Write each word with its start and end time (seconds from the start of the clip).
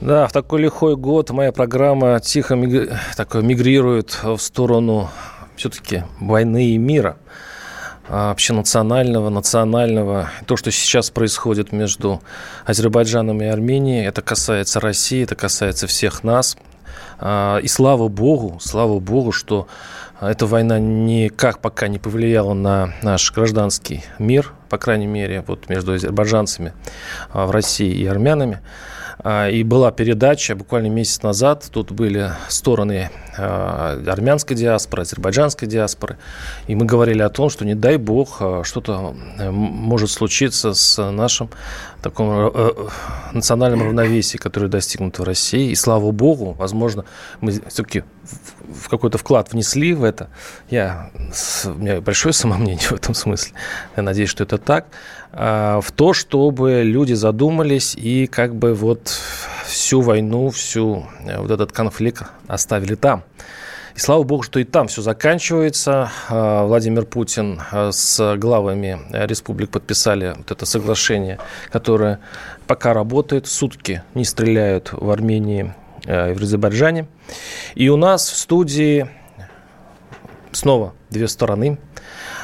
Да, 0.00 0.28
в 0.28 0.32
такой 0.32 0.60
лихой 0.62 0.94
год 0.94 1.30
моя 1.30 1.50
программа 1.50 2.20
тихо 2.20 2.54
мигри... 2.54 2.88
такой, 3.16 3.42
мигрирует 3.42 4.16
в 4.22 4.38
сторону 4.38 5.10
все-таки 5.56 6.04
войны 6.20 6.70
и 6.70 6.78
мира 6.78 7.16
а, 8.08 8.30
общенационального, 8.30 9.28
национального. 9.28 10.30
То, 10.46 10.56
что 10.56 10.70
сейчас 10.70 11.10
происходит 11.10 11.72
между 11.72 12.22
Азербайджаном 12.64 13.42
и 13.42 13.46
Арменией, 13.46 14.06
это 14.06 14.22
касается 14.22 14.78
России, 14.78 15.24
это 15.24 15.34
касается 15.34 15.88
всех 15.88 16.22
нас. 16.22 16.56
А, 17.18 17.58
И 17.58 17.66
слава 17.66 18.06
богу, 18.06 18.58
слава 18.60 19.00
богу, 19.00 19.32
что 19.32 19.66
эта 20.20 20.46
война 20.46 20.78
никак 20.78 21.58
пока 21.58 21.88
не 21.88 21.98
повлияла 21.98 22.54
на 22.54 22.94
наш 23.02 23.32
гражданский 23.32 24.04
мир, 24.20 24.52
по 24.68 24.78
крайней 24.78 25.08
мере, 25.08 25.42
вот 25.44 25.68
между 25.68 25.94
азербайджанцами 25.94 26.72
а, 27.32 27.46
в 27.46 27.50
России 27.50 27.92
и 27.92 28.06
армянами. 28.06 28.60
А, 29.20 29.48
И 29.48 29.62
была 29.62 29.90
передача 29.90 30.54
буквально 30.54 30.88
месяц 30.88 31.22
назад. 31.22 31.68
Тут 31.72 31.90
были 31.90 32.32
стороны 32.48 33.10
а, 33.36 34.00
армянской 34.06 34.56
диаспоры, 34.56 35.02
азербайджанской 35.02 35.68
диаспоры. 35.68 36.18
И 36.66 36.74
мы 36.74 36.86
говорили 36.86 37.22
о 37.22 37.28
том, 37.28 37.50
что 37.50 37.64
не 37.64 37.74
дай 37.74 37.96
бог 37.96 38.38
а, 38.40 38.62
что-то 38.64 39.14
может 39.50 40.10
случиться 40.10 40.74
с 40.74 41.02
нашим 41.10 41.50
таком 42.02 42.30
э, 42.30 42.50
э, 42.54 42.88
национальном 43.32 43.82
равновесии, 43.82 44.36
которое 44.36 44.68
достигнуто 44.68 45.22
в 45.22 45.24
России. 45.24 45.70
И 45.70 45.74
слава 45.74 46.10
богу, 46.12 46.54
возможно, 46.58 47.04
мы 47.40 47.52
все-таки 47.52 48.04
в- 48.68 48.88
какой-то 48.88 49.18
вклад 49.18 49.52
внесли 49.52 49.94
в 49.94 50.04
это. 50.04 50.28
Я, 50.70 51.10
у 51.64 51.70
меня 51.70 52.00
большое 52.00 52.32
самомнение 52.42 52.86
в 52.88 52.92
этом 52.92 53.14
смысле. 53.14 53.52
Я 53.96 54.02
надеюсь, 54.02 54.30
что 54.30 54.44
это 54.44 54.58
так. 54.58 54.86
А, 55.32 55.80
В 55.80 55.90
то, 55.92 56.12
чтобы 56.12 56.82
люди 56.84 57.14
задумались 57.14 57.94
и 57.94 58.26
как 58.26 58.54
бы 58.54 58.74
вот 58.74 59.08
всю 59.66 60.00
войну, 60.00 60.50
всю 60.50 61.06
э, 61.24 61.38
вот 61.40 61.50
этот 61.50 61.72
конфликт 61.72 62.22
оставили 62.46 62.94
там. 62.94 63.22
И 63.94 64.00
слава 64.00 64.22
богу, 64.22 64.44
что 64.44 64.60
и 64.60 64.64
там 64.64 64.86
все 64.86 65.02
заканчивается. 65.02 66.10
А, 66.28 66.64
Владимир 66.66 67.04
Путин 67.04 67.60
а, 67.70 67.90
с 67.92 68.36
главами 68.36 69.00
э, 69.10 69.26
республик 69.26 69.70
подписали 69.70 70.34
вот 70.36 70.50
это 70.50 70.66
соглашение, 70.66 71.38
которое 71.70 72.20
пока 72.66 72.92
работает. 72.94 73.46
Сутки 73.46 74.02
не 74.14 74.24
стреляют 74.24 74.90
в 74.92 75.10
Армении 75.10 75.74
э, 76.04 76.34
в 76.34 76.42
Азербайджане. 76.42 77.06
И 77.74 77.88
у 77.88 77.96
нас 77.96 78.28
в 78.28 78.36
студии 78.36 79.08
снова 80.52 80.94
две 81.10 81.28
стороны 81.28 81.78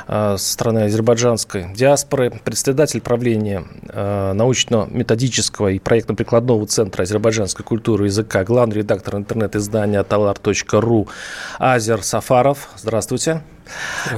э, 0.07 0.37
стороны 0.39 0.85
азербайджанской 0.85 1.73
диаспоры, 1.75 2.31
председатель 2.31 3.01
правления 3.01 3.65
э, 3.89 4.33
научно-методического 4.33 5.69
и 5.69 5.79
проектно-прикладного 5.79 6.67
центра 6.67 7.03
азербайджанской 7.03 7.65
культуры 7.65 8.05
и 8.05 8.09
языка, 8.09 8.45
главный 8.45 8.77
редактор 8.77 9.17
интернет-издания 9.17 10.03
talar.ru 10.03 11.09
Азер 11.59 12.03
Сафаров. 12.03 12.71
Здравствуйте. 12.77 13.43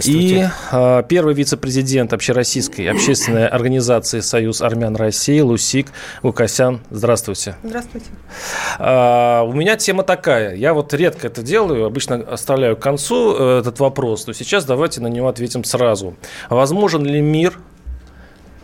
И 0.05 0.47
э, 0.73 1.03
первый 1.09 1.35
вице-президент 1.35 2.13
общероссийской 2.13 2.91
общественной 2.91 3.47
организации 3.49 4.21
«Союз 4.21 4.61
армян 4.61 4.97
России» 4.97 5.41
Лусик 5.41 5.89
Гукасян. 6.23 6.81
Здравствуйте. 6.91 7.57
Здравствуйте. 7.63 8.07
А, 8.79 9.43
У 9.43 9.53
меня 9.53 9.77
тема 9.77 10.03
такая. 10.03 10.55
Я 10.55 10.75
вот 10.75 10.93
редко 10.95 11.29
это 11.29 11.43
делаю, 11.43 11.85
обычно 11.85 12.17
оставляю 12.17 12.77
к 12.77 12.81
концу 12.81 13.37
э, 13.39 13.59
этот 13.61 13.79
вопрос, 13.81 14.27
но 14.27 14.33
сейчас 14.33 14.65
давайте 14.65 15.01
на 15.01 15.09
него 15.09 15.29
ответим 15.29 15.65
сразу. 15.65 16.17
Возможен 16.51 17.05
ли 17.05 17.21
мир 17.21 17.59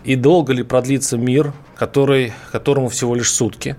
и 0.04 0.16
долго 0.16 0.52
ли 0.52 0.62
продлится 0.62 1.16
мир, 1.16 1.52
который, 1.76 2.32
которому 2.50 2.88
всего 2.88 3.14
лишь 3.14 3.30
сутки, 3.30 3.76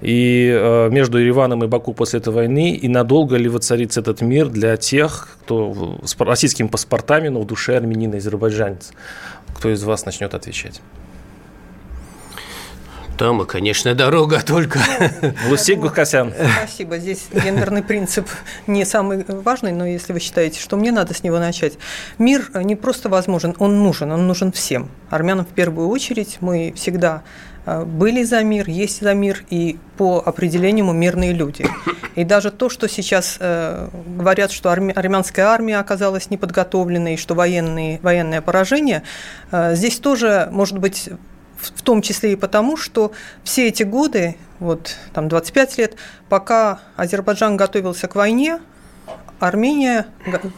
и 0.00 0.50
э, 0.52 0.88
между 0.90 1.18
Ереваном 1.18 1.64
и 1.64 1.66
Баку 1.66 1.92
после 1.92 2.20
этой 2.20 2.32
войны, 2.32 2.74
и 2.74 2.88
надолго 2.88 3.36
ли 3.36 3.48
воцарится 3.48 4.00
этот 4.00 4.20
мир 4.20 4.48
для 4.48 4.76
тех, 4.76 5.36
кто 5.42 5.98
с 6.04 6.16
российскими 6.18 6.68
паспортами, 6.68 7.28
но 7.28 7.40
в 7.40 7.46
душе 7.46 7.76
армянин 7.76 8.14
и 8.14 8.18
азербайджанец? 8.18 8.92
Кто 9.54 9.70
из 9.70 9.82
вас 9.84 10.06
начнет 10.06 10.34
отвечать? 10.34 10.80
Там, 13.22 13.40
и, 13.40 13.46
конечно, 13.46 13.94
дорога 13.94 14.42
только. 14.44 14.80
Лусик 15.48 15.78
Гукасян. 15.78 16.34
Спасибо. 16.58 16.98
Здесь 16.98 17.28
гендерный 17.32 17.84
принцип 17.84 18.28
не 18.66 18.84
самый 18.84 19.24
важный, 19.28 19.70
но 19.70 19.86
если 19.86 20.12
вы 20.12 20.18
считаете, 20.18 20.58
что 20.58 20.76
мне 20.76 20.90
надо 20.90 21.14
с 21.14 21.22
него 21.22 21.38
начать. 21.38 21.74
Мир 22.18 22.50
не 22.52 22.74
просто 22.74 23.08
возможен, 23.08 23.54
он 23.60 23.80
нужен, 23.80 24.10
он 24.10 24.26
нужен 24.26 24.50
всем. 24.50 24.90
Армянам 25.08 25.44
в 25.44 25.50
первую 25.50 25.86
очередь 25.86 26.38
мы 26.40 26.72
всегда 26.74 27.22
э, 27.64 27.84
были 27.84 28.24
за 28.24 28.42
мир, 28.42 28.68
есть 28.68 29.00
за 29.00 29.14
мир, 29.14 29.44
и 29.50 29.78
по 29.96 30.20
определению 30.26 30.86
мы 30.86 30.94
мирные 30.94 31.32
люди. 31.32 31.64
И 32.16 32.24
даже 32.24 32.50
то, 32.50 32.68
что 32.68 32.88
сейчас 32.88 33.36
э, 33.38 33.88
говорят, 34.18 34.50
что 34.50 34.68
армя- 34.68 34.94
армянская 34.94 35.46
армия 35.46 35.78
оказалась 35.78 36.28
неподготовленной, 36.28 37.16
что 37.16 37.36
военные, 37.36 38.00
военное 38.02 38.40
поражение, 38.40 39.04
э, 39.52 39.76
здесь 39.76 40.00
тоже, 40.00 40.48
может 40.50 40.78
быть, 40.78 41.08
в 41.62 41.82
том 41.82 42.02
числе 42.02 42.32
и 42.32 42.36
потому, 42.36 42.76
что 42.76 43.12
все 43.44 43.68
эти 43.68 43.82
годы, 43.82 44.36
вот 44.58 44.96
там 45.12 45.28
25 45.28 45.78
лет, 45.78 45.96
пока 46.28 46.80
Азербайджан 46.96 47.56
готовился 47.56 48.08
к 48.08 48.14
войне, 48.14 48.60
Армения 49.40 50.06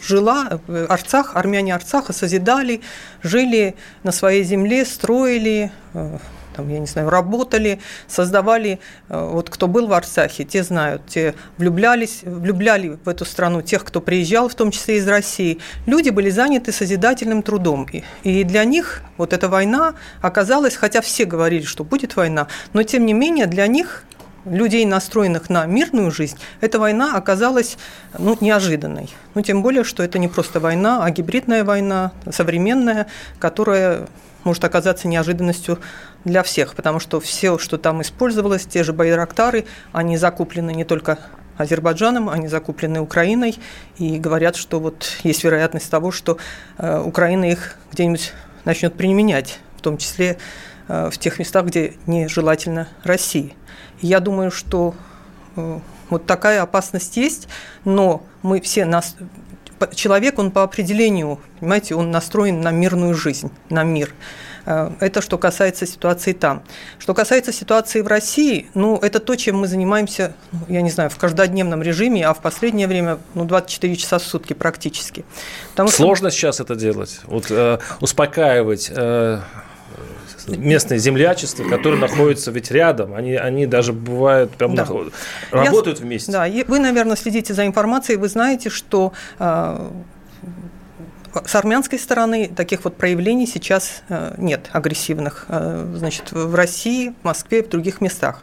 жила, 0.02 0.60
Арцах, 0.88 1.36
армяне 1.36 1.74
Арцаха 1.74 2.12
созидали, 2.12 2.82
жили 3.22 3.76
на 4.02 4.12
своей 4.12 4.44
земле, 4.44 4.84
строили, 4.84 5.72
э, 5.94 6.18
там, 6.54 6.68
я 6.68 6.78
не 6.78 6.86
знаю, 6.86 7.10
работали, 7.10 7.80
создавали, 8.06 8.78
э, 9.08 9.28
вот 9.32 9.50
кто 9.50 9.68
был 9.68 9.86
в 9.86 9.92
Арцахе, 9.92 10.44
те 10.44 10.62
знают, 10.62 11.02
те 11.06 11.34
влюблялись, 11.58 12.20
влюбляли 12.22 12.98
в 13.04 13.08
эту 13.08 13.24
страну 13.24 13.62
тех, 13.62 13.84
кто 13.84 14.00
приезжал, 14.00 14.48
в 14.48 14.54
том 14.54 14.70
числе 14.70 14.98
из 14.98 15.08
России. 15.08 15.58
Люди 15.86 16.10
были 16.10 16.30
заняты 16.30 16.72
созидательным 16.72 17.42
трудом. 17.42 17.86
И, 18.22 18.44
для 18.44 18.64
них 18.64 19.02
вот 19.16 19.32
эта 19.32 19.48
война 19.48 19.94
оказалась, 20.22 20.76
хотя 20.76 21.00
все 21.00 21.24
говорили, 21.24 21.64
что 21.64 21.84
будет 21.84 22.16
война, 22.16 22.46
но 22.72 22.82
тем 22.82 23.04
не 23.06 23.12
менее 23.12 23.46
для 23.46 23.66
них 23.66 24.04
людей, 24.44 24.84
настроенных 24.84 25.50
на 25.50 25.66
мирную 25.66 26.10
жизнь, 26.10 26.36
эта 26.60 26.78
война 26.78 27.16
оказалась 27.16 27.76
ну, 28.18 28.36
неожиданной. 28.40 29.10
Ну, 29.34 29.42
тем 29.42 29.62
более, 29.62 29.84
что 29.84 30.02
это 30.02 30.18
не 30.18 30.28
просто 30.28 30.60
война, 30.60 31.04
а 31.04 31.10
гибридная 31.10 31.64
война, 31.64 32.12
современная, 32.30 33.06
которая 33.38 34.06
может 34.44 34.62
оказаться 34.64 35.08
неожиданностью 35.08 35.78
для 36.24 36.42
всех, 36.42 36.74
потому 36.74 37.00
что 37.00 37.20
все, 37.20 37.58
что 37.58 37.78
там 37.78 38.02
использовалось, 38.02 38.66
те 38.66 38.82
же 38.82 38.92
байрактары, 38.92 39.66
они 39.92 40.16
закуплены 40.16 40.72
не 40.72 40.84
только 40.84 41.18
Азербайджаном, 41.56 42.28
они 42.28 42.48
закуплены 42.48 43.00
Украиной, 43.00 43.58
и 43.98 44.18
говорят, 44.18 44.56
что 44.56 44.80
вот 44.80 45.18
есть 45.22 45.44
вероятность 45.44 45.90
того, 45.90 46.10
что 46.10 46.38
э, 46.78 47.00
Украина 47.00 47.44
их 47.44 47.76
где-нибудь 47.92 48.32
начнет 48.64 48.94
применять, 48.94 49.60
в 49.76 49.82
том 49.82 49.98
числе 49.98 50.38
э, 50.88 51.10
в 51.10 51.18
тех 51.18 51.38
местах, 51.38 51.66
где 51.66 51.94
нежелательно 52.06 52.88
России. 53.04 53.54
Я 54.00 54.20
думаю, 54.20 54.50
что 54.50 54.94
э, 55.56 55.78
вот 56.10 56.26
такая 56.26 56.62
опасность 56.62 57.16
есть, 57.16 57.48
но 57.84 58.24
мы 58.42 58.60
все 58.60 58.84
нас 58.84 59.16
человек, 59.94 60.38
он 60.38 60.50
по 60.50 60.62
определению, 60.62 61.40
понимаете, 61.60 61.94
он 61.94 62.10
настроен 62.10 62.60
на 62.60 62.70
мирную 62.70 63.14
жизнь, 63.14 63.50
на 63.70 63.82
мир. 63.84 64.12
Э, 64.66 64.90
Это 65.00 65.20
что 65.20 65.38
касается 65.38 65.86
ситуации 65.86 66.32
там. 66.32 66.62
Что 66.98 67.14
касается 67.14 67.52
ситуации 67.52 68.00
в 68.00 68.06
России, 68.06 68.70
ну, 68.74 68.96
это 68.96 69.20
то, 69.20 69.36
чем 69.36 69.58
мы 69.58 69.66
занимаемся, 69.68 70.34
ну, 70.52 70.58
я 70.68 70.82
не 70.82 70.90
знаю, 70.90 71.10
в 71.10 71.16
каждодневном 71.16 71.82
режиме, 71.82 72.26
а 72.26 72.32
в 72.34 72.40
последнее 72.40 72.86
время, 72.88 73.18
ну, 73.34 73.44
24 73.44 73.96
часа 73.96 74.18
в 74.18 74.22
сутки 74.22 74.52
практически. 74.52 75.24
Потому 75.70 75.88
что- 75.88 75.98
Сложно 75.98 76.30
сейчас 76.30 76.60
это 76.60 76.74
делать. 76.76 77.20
Вот 77.24 77.46
э, 77.50 77.78
успокаивать 78.00 78.90
э, 78.94 79.40
местное 80.48 80.98
землячество, 80.98 81.64
которое 81.64 81.96
находится 81.98 82.50
ведь 82.50 82.70
рядом. 82.70 83.14
Они, 83.14 83.34
они 83.34 83.66
даже 83.66 83.92
бывают 83.92 84.50
прям 84.52 84.74
Да. 84.74 84.82
наход- 84.84 85.12
Я 85.52 85.64
работают 85.64 86.00
вместе. 86.00 86.32
Да, 86.32 86.46
вы, 86.68 86.78
наверное, 86.78 87.16
следите 87.16 87.54
за 87.54 87.66
информацией, 87.66 88.18
вы 88.18 88.28
знаете, 88.28 88.68
что 88.70 89.12
э, 89.38 89.90
с 91.44 91.54
армянской 91.54 91.98
стороны 91.98 92.48
таких 92.48 92.84
вот 92.84 92.96
проявлений 92.96 93.46
сейчас 93.46 94.02
э, 94.08 94.34
нет 94.38 94.70
агрессивных, 94.72 95.46
э, 95.48 95.92
значит, 95.96 96.32
в 96.32 96.54
России, 96.54 97.14
в 97.22 97.24
Москве 97.24 97.60
и 97.60 97.62
в 97.62 97.68
других 97.68 98.00
местах. 98.00 98.42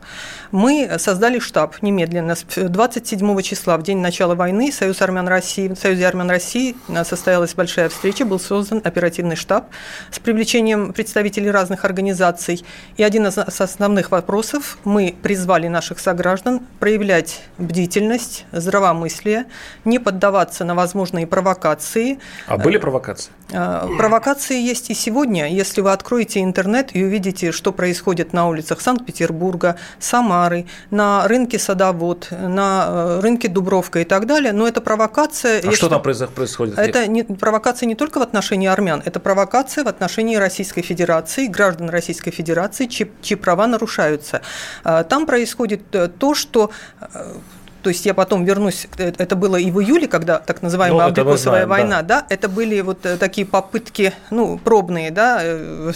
Мы 0.51 0.91
создали 0.97 1.39
штаб 1.39 1.81
немедленно. 1.81 2.35
27 2.55 3.41
числа, 3.41 3.77
в 3.77 3.83
день 3.83 3.99
начала 3.99 4.35
войны, 4.35 4.71
Союз 4.71 5.01
армян 5.01 5.27
России, 5.27 5.69
в 5.69 5.75
Союзе 5.75 6.05
армян 6.05 6.29
России 6.29 6.75
состоялась 7.03 7.53
большая 7.53 7.87
встреча, 7.87 8.25
был 8.25 8.39
создан 8.39 8.81
оперативный 8.83 9.37
штаб 9.37 9.69
с 10.11 10.19
привлечением 10.19 10.91
представителей 10.91 11.51
разных 11.51 11.85
организаций. 11.85 12.65
И 12.97 13.03
один 13.03 13.27
из 13.27 13.37
основных 13.37 14.11
вопросов 14.11 14.77
мы 14.83 15.15
призвали 15.21 15.67
наших 15.67 15.99
сограждан 15.99 16.61
проявлять 16.79 17.43
бдительность, 17.57 18.45
здравомыслие, 18.51 19.45
не 19.85 19.99
поддаваться 19.99 20.65
на 20.65 20.75
возможные 20.75 21.27
провокации. 21.27 22.19
А 22.47 22.57
были 22.57 22.77
провокации? 22.77 23.31
А, 23.53 23.87
провокации 23.97 24.61
есть 24.61 24.89
и 24.89 24.93
сегодня. 24.93 25.49
Если 25.49 25.79
вы 25.79 25.91
откроете 25.91 26.41
интернет 26.41 26.93
и 26.93 27.03
увидите, 27.03 27.51
что 27.53 27.71
происходит 27.71 28.33
на 28.33 28.47
улицах 28.49 28.81
Санкт-Петербурга, 28.81 29.77
Самары, 29.99 30.40
на 30.89 31.27
рынке 31.27 31.59
Садовод, 31.59 32.27
на 32.31 32.85
э, 32.87 33.19
рынке 33.21 33.47
Дубровка 33.47 33.99
и 33.99 34.03
так 34.03 34.25
далее, 34.25 34.53
но 34.53 34.67
это 34.67 34.81
провокация. 34.81 35.61
А 35.65 35.71
что 35.71 35.89
там 35.89 36.01
происходит? 36.01 36.77
Это 36.77 37.07
не, 37.07 37.23
провокация 37.23 37.87
не 37.87 37.95
только 37.95 38.19
в 38.19 38.21
отношении 38.23 38.67
армян, 38.67 39.01
это 39.05 39.19
провокация 39.19 39.83
в 39.83 39.87
отношении 39.87 40.35
Российской 40.35 40.81
Федерации, 40.81 41.47
граждан 41.47 41.89
Российской 41.89 42.31
Федерации, 42.31 42.85
чьи, 42.87 43.11
чьи 43.21 43.37
права 43.37 43.67
нарушаются. 43.67 44.41
А, 44.83 45.03
там 45.03 45.25
происходит 45.25 45.81
э, 45.93 46.07
то, 46.07 46.33
что 46.33 46.71
э, 47.01 47.33
то 47.81 47.89
есть 47.89 48.05
я 48.05 48.13
потом 48.13 48.45
вернусь, 48.45 48.87
это 48.97 49.35
было 49.35 49.55
и 49.55 49.71
в 49.71 49.81
июле, 49.81 50.07
когда 50.07 50.37
так 50.37 50.61
называемая 50.61 51.07
ну, 51.07 51.09
абрикосовая 51.09 51.65
война, 51.65 52.03
да. 52.03 52.21
да, 52.21 52.27
это 52.29 52.47
были 52.47 52.79
вот 52.81 53.01
такие 53.01 53.47
попытки, 53.47 54.13
ну, 54.29 54.59
пробные, 54.59 55.09
да, 55.09 55.41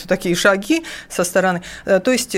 такие 0.07 0.35
шаги 0.35 0.83
со 1.09 1.23
стороны. 1.23 1.61
То 1.85 2.11
есть 2.11 2.35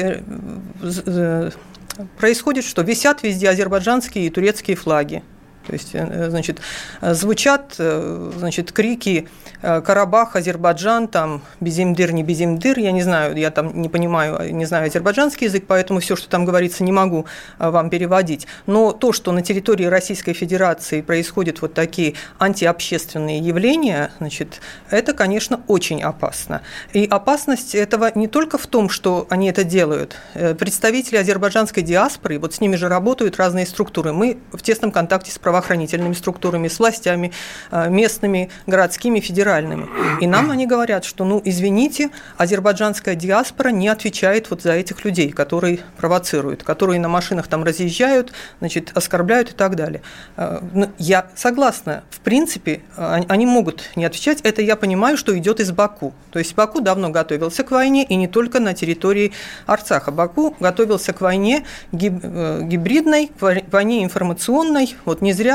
происходит, 2.18 2.66
что 2.66 2.82
висят 2.82 3.24
везде 3.24 3.50
азербайджанские 3.50 4.28
и 4.28 4.30
турецкие 4.30 4.76
флаги. 4.78 5.24
То 5.68 5.74
есть, 5.74 5.92
значит, 5.92 6.62
звучат, 7.02 7.76
значит, 7.78 8.72
крики 8.72 9.28
Карабах, 9.62 10.36
Азербайджан, 10.36 11.08
там, 11.08 11.42
Безимдыр, 11.60 12.14
не 12.14 12.24
Безимдыр, 12.24 12.80
я 12.80 12.92
не 12.92 13.04
знаю, 13.04 13.36
я 13.36 13.52
там 13.52 13.82
не 13.82 13.90
понимаю, 13.90 14.56
не 14.56 14.66
знаю 14.66 14.88
азербайджанский 14.88 15.48
язык, 15.48 15.66
поэтому 15.68 16.00
все, 16.00 16.16
что 16.16 16.30
там 16.30 16.46
говорится, 16.46 16.84
не 16.84 16.92
могу 16.92 17.26
вам 17.60 17.90
переводить. 17.90 18.48
Но 18.66 18.94
то, 18.94 19.12
что 19.12 19.32
на 19.32 19.42
территории 19.42 19.86
Российской 19.86 20.34
Федерации 20.34 21.02
происходят 21.02 21.62
вот 21.62 21.74
такие 21.74 22.16
антиобщественные 22.40 23.40
явления, 23.40 24.12
значит, 24.20 24.62
это, 24.90 25.14
конечно, 25.14 25.62
очень 25.68 26.02
опасно. 26.02 26.62
И 26.94 27.06
опасность 27.06 27.76
этого 27.76 28.12
не 28.16 28.28
только 28.28 28.58
в 28.58 28.68
том, 28.68 28.90
что 28.90 29.28
они 29.30 29.50
это 29.50 29.64
делают. 29.64 30.16
Э, 30.34 30.56
представители 30.56 31.18
азербайджанской 31.18 31.84
диаспоры, 31.84 32.40
вот 32.40 32.54
с 32.54 32.62
ними 32.62 32.76
же 32.76 32.88
работают 32.88 33.38
разные 33.38 33.66
структуры. 33.66 34.14
Мы 34.14 34.38
в 34.52 34.62
тесном 34.62 34.92
контакте 34.92 35.32
с 35.32 35.38
правоохранительными 35.58 36.14
структурами, 36.14 36.68
с 36.68 36.80
властями 36.80 37.32
э, 37.72 37.90
местными, 37.90 38.50
городскими, 38.68 39.20
федеральными. 39.20 39.88
И 40.22 40.28
нам 40.28 40.52
они 40.52 40.68
говорят, 40.68 41.04
что, 41.04 41.26
ну, 41.26 41.42
извините, 41.44 42.10
азербайджанская 42.38 43.16
диаспора 43.16 43.70
не 43.70 43.88
отвечает 43.88 44.50
вот 44.50 44.62
за 44.62 44.74
этих 44.74 45.04
людей, 45.06 45.32
которые 45.32 45.80
провоцируют, 45.98 46.64
которые 46.64 47.00
на 47.00 47.08
машинах 47.08 47.48
там 47.48 47.64
разъезжают, 47.64 48.34
значит, 48.60 48.92
оскорбляют 48.96 49.52
и 49.52 49.54
так 49.54 49.76
далее. 49.76 50.02
Э, 50.36 50.60
ну, 50.74 50.90
я 51.00 51.28
согласна, 51.36 52.04
в 52.12 52.20
принципе, 52.20 52.82
они 52.96 53.46
могут 53.46 53.90
не 53.96 54.06
отвечать. 54.06 54.42
Это 54.44 54.62
я 54.62 54.76
понимаю, 54.76 55.18
что 55.18 55.38
идет 55.38 55.60
из 55.60 55.72
Баку. 55.72 56.14
То 56.32 56.40
есть 56.40 56.56
Баку 56.56 56.82
давно 56.82 57.10
готовился 57.10 57.64
к 57.64 57.72
войне, 57.72 58.04
и 58.04 58.16
не 58.16 58.28
только 58.28 58.60
на 58.60 58.74
территории 58.74 59.32
Арцаха. 59.66 60.12
Баку 60.12 60.56
готовился 60.60 61.14
к 61.14 61.22
войне 61.22 61.66
э, 61.92 62.62
гибридной, 62.64 63.32
к 63.40 63.72
войне 63.72 64.04
информационной. 64.04 64.96
Вот 65.06 65.22
не 65.22 65.34
зря 65.34 65.47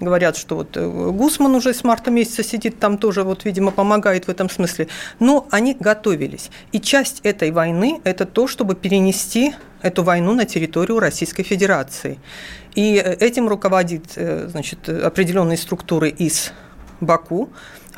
Говорят, 0.00 0.36
что 0.38 0.56
вот 0.56 0.76
э, 0.76 0.86
Гусман 0.88 1.54
уже 1.54 1.74
с 1.74 1.84
марта 1.84 2.10
месяца 2.10 2.42
сидит 2.42 2.78
там 2.78 2.96
тоже, 2.96 3.22
вот, 3.22 3.44
видимо, 3.44 3.70
помогает 3.70 4.26
в 4.26 4.30
этом 4.30 4.48
смысле. 4.48 4.88
Но 5.18 5.46
они 5.50 5.76
готовились. 5.78 6.50
И 6.72 6.80
часть 6.80 7.20
этой 7.22 7.50
войны– 7.50 8.00
это 8.04 8.24
то, 8.24 8.46
чтобы 8.46 8.74
перенести 8.74 9.54
эту 9.82 10.02
войну 10.02 10.34
на 10.34 10.46
территорию 10.46 11.00
Российской 11.00 11.42
Федерации. 11.42 12.18
И 12.74 12.96
э, 12.96 13.14
этим 13.16 13.46
руководит 13.46 14.12
э, 14.16 14.48
значит, 14.48 14.88
определенные 14.88 15.58
структуры 15.58 16.08
из 16.08 16.52
Баку, 17.00 17.50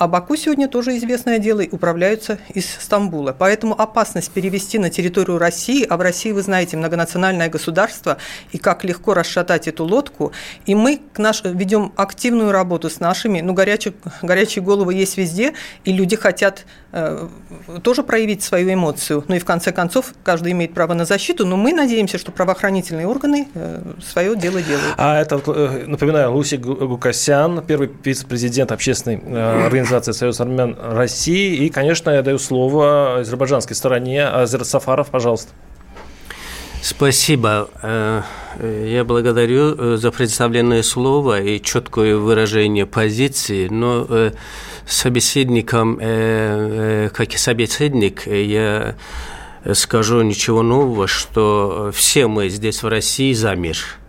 а 0.03 0.09
Баку 0.09 0.35
сегодня 0.35 0.67
тоже 0.67 0.97
известное 0.97 1.39
дело, 1.39 1.61
и 1.61 1.71
управляются 1.71 2.41
из 2.53 2.69
Стамбула. 2.69 3.37
Поэтому 3.39 3.81
опасность 3.81 4.33
перевести 4.33 4.77
на 4.81 4.91
территорию 4.91 5.39
России, 5.39 5.87
а 5.89 5.97
в 5.97 6.01
России, 6.01 6.33
вы 6.33 6.43
знаете, 6.43 6.77
многонациональное 6.77 7.49
государство, 7.49 8.17
и 8.51 8.59
как 8.59 8.83
легко 8.83 9.15
расшатать 9.15 9.69
эту 9.69 9.85
лодку. 9.85 10.33
И 10.67 10.75
мы 10.75 11.01
к 11.13 11.21
наш, 11.21 11.45
ведем 11.45 11.93
активную 11.95 12.51
работу 12.51 12.91
с 12.91 12.99
нашими, 12.99 13.43
ну, 13.43 13.53
горячие, 13.53 13.95
горячие 14.23 14.65
головы 14.65 14.95
есть 14.95 15.17
везде, 15.17 15.53
и 15.85 15.93
люди 15.93 16.17
хотят 16.17 16.67
э, 16.91 17.29
тоже 17.85 18.03
проявить 18.03 18.43
свою 18.43 18.75
эмоцию. 18.75 19.25
Ну 19.29 19.37
и 19.37 19.39
в 19.39 19.45
конце 19.45 19.71
концов, 19.71 20.15
каждый 20.25 20.51
имеет 20.51 20.75
право 20.75 20.95
на 20.95 21.05
защиту, 21.05 21.47
но 21.47 21.57
мы 21.57 21.73
надеемся, 21.73 22.19
что 22.19 22.33
правоохранительные 22.33 23.07
органы 23.07 23.47
э, 23.55 23.83
свое 24.05 24.35
дело 24.35 24.61
делают. 24.63 24.95
А 24.97 25.21
это, 25.21 25.41
э, 25.47 25.85
напоминаю, 25.87 26.33
Луси 26.33 26.57
Гукасян, 26.57 27.63
первый 27.65 27.89
вице-президент 28.03 28.73
общественной 28.73 29.21
э, 29.25 29.67
организации 29.67 29.92
организации 29.93 30.19
«Союз 30.19 30.41
армян 30.41 30.77
России». 30.81 31.65
И, 31.65 31.69
конечно, 31.69 32.11
я 32.11 32.23
даю 32.23 32.39
слово 32.39 33.21
азербайджанской 33.21 33.77
стороне. 33.77 34.27
Азер 34.27 34.65
Сафаров, 34.65 35.11
пожалуйста. 35.11 35.53
Спасибо. 36.83 37.69
Э, 37.83 38.23
я 38.61 39.05
благодарю 39.05 39.75
э, 39.77 39.97
за 39.97 40.11
представленное 40.11 40.83
слово 40.83 41.41
и 41.41 41.61
четкое 41.61 42.17
выражение 42.17 42.87
позиции, 42.87 43.69
но 43.69 44.07
э, 44.09 44.33
собеседником, 44.87 45.97
как 45.97 47.35
и 47.35 47.39
собеседник, 47.39 48.27
я 48.27 48.97
скажу 49.75 50.23
ничего 50.23 50.63
нового, 50.63 51.07
что 51.07 51.93
все 51.95 52.27
мы 52.27 52.49
здесь 52.49 52.83
в 52.83 52.89
России 52.89 53.33
за 53.33 53.55
мир– 53.55 53.77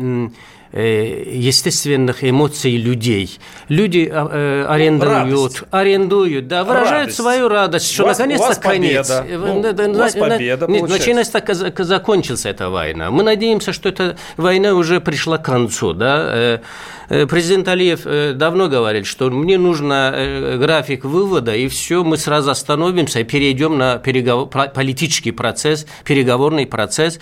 естественных 0.71 2.23
эмоций 2.23 2.77
людей. 2.77 3.39
Люди 3.69 4.05
арендуют, 4.11 5.03
радость. 5.03 5.63
арендуют, 5.71 6.47
да, 6.47 6.63
выражают 6.63 6.91
радость. 6.91 7.17
свою 7.17 7.49
радость, 7.49 7.91
что 7.91 8.05
наконец-то 8.05 8.55
конец. 8.61 9.09
Победа. 9.09 9.87
Ну, 9.87 9.93
у 9.93 9.97
вас 9.97 10.13
победа, 10.13 10.67
Нет, 10.67 10.87
начинается, 10.89 11.41
закончилась 11.83 12.45
эта 12.45 12.69
война. 12.69 13.09
Мы 13.09 13.23
надеемся, 13.23 13.73
что 13.73 13.89
эта 13.89 14.17
война 14.37 14.73
уже 14.75 15.01
пришла 15.01 15.37
к 15.37 15.45
концу, 15.45 15.93
да. 15.93 16.61
Президент 17.07 17.67
Алиев 17.67 18.03
давно 18.37 18.67
говорит, 18.67 19.07
что 19.07 19.31
мне 19.31 19.57
нужно 19.57 20.57
график 20.59 21.05
вывода, 21.05 21.55
и 21.55 21.67
все, 21.67 22.03
мы 22.03 22.17
сразу 22.17 22.51
остановимся 22.51 23.21
и 23.21 23.23
перейдем 23.23 23.79
на 23.79 23.97
переговор, 23.97 24.47
политический 24.47 25.31
процесс, 25.31 25.87
переговорный 26.05 26.67
процесс. 26.67 27.19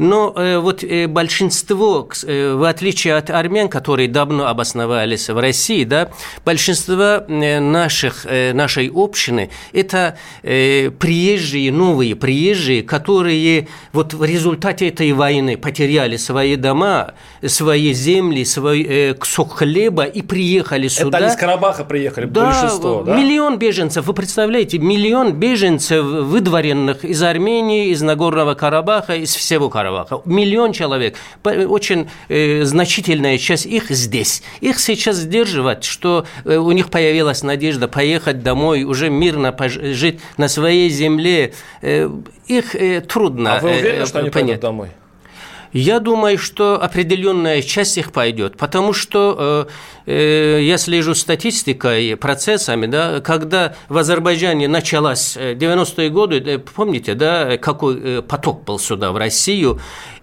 Но 0.00 0.32
э, 0.34 0.58
вот 0.58 0.82
э, 0.82 1.06
большинство, 1.08 2.08
э, 2.24 2.54
в 2.54 2.64
отличие 2.64 3.16
от 3.16 3.28
армян, 3.28 3.68
которые 3.68 4.08
давно 4.08 4.46
обосновались 4.46 5.28
в 5.28 5.38
России, 5.38 5.84
да, 5.84 6.08
большинство 6.42 7.22
наших, 7.28 8.24
нашей 8.24 8.90
общины– 8.94 9.50
это 9.74 10.16
приезжие, 10.42 11.70
новые 11.70 12.16
приезжие, 12.16 12.82
которые 12.82 13.68
вот 13.92 14.14
в 14.14 14.24
результате 14.24 14.88
этой 14.88 15.12
войны 15.12 15.58
потеряли 15.58 16.16
свои 16.16 16.56
дома, 16.56 17.12
свои 17.44 17.92
земли, 17.92 18.44
свой 18.44 19.14
кусок 19.18 19.58
хлеба 19.58 20.04
и 20.04 20.22
приехали 20.22 20.88
сюда. 20.88 21.18
Это 21.18 21.26
они 21.26 21.34
из 21.34 21.38
Карабаха 21.38 21.84
приехали, 21.84 22.24
да, 22.24 22.46
большинство, 22.46 23.02
да? 23.02 23.16
миллион 23.16 23.58
беженцев, 23.58 24.06
вы 24.06 24.14
представляете, 24.14 24.78
миллион 24.78 25.34
беженцев, 25.34 26.02
выдворенных 26.04 27.04
из 27.04 27.22
Армении, 27.22 27.90
из 27.90 28.00
Нагорного 28.00 28.54
Карабаха, 28.54 29.14
из 29.14 29.34
всего 29.34 29.68
Карабаха. 29.68 29.89
Карабаха. 29.90 30.22
Миллион 30.24 30.72
человек, 30.72 31.16
очень 31.44 32.08
э, 32.28 32.64
значительная 32.64 33.38
часть 33.38 33.66
их 33.66 33.90
здесь. 33.90 34.42
Их 34.60 34.80
сейчас 34.80 35.16
сдерживать, 35.16 35.84
что 35.84 36.26
э, 36.44 36.56
у 36.56 36.72
них 36.72 36.90
появилась 36.90 37.42
надежда 37.42 37.88
поехать 37.88 38.42
домой, 38.42 38.84
уже 38.84 39.10
мирно 39.10 39.54
жить 39.68 40.20
на 40.36 40.48
своей 40.48 40.88
земле. 40.90 41.52
Э, 41.82 42.10
их 42.46 42.74
э, 42.74 43.00
трудно 43.00 43.56
А 43.56 43.60
вы 43.60 43.70
уверены, 43.70 44.02
э, 44.02 44.06
что 44.06 44.20
они 44.20 44.30
понять. 44.30 44.60
домой? 44.60 44.90
Я 45.72 46.00
думаю, 46.00 46.36
что 46.36 46.82
определенная 46.82 47.62
часть 47.62 47.96
их 47.96 48.10
пойдет, 48.10 48.56
потому 48.56 48.92
что 48.92 49.68
э, 49.68 49.70
э, 50.10 50.62
я 50.62 50.78
слежу 50.78 51.14
статистикой, 51.14 52.16
процессами, 52.16 52.86
да, 52.86 53.20
когда 53.20 53.74
в 53.88 53.96
Азербайджане 53.96 54.68
началась 54.68 55.36
90-е 55.36 56.06
э, 56.06 56.10
годы, 56.10 56.36
э, 56.44 56.58
помните, 56.58 57.14
да, 57.14 57.56
какой 57.58 58.22
поток 58.22 58.64
был 58.64 58.78
сюда, 58.78 59.12
в 59.12 59.16
Россию, 59.16 59.80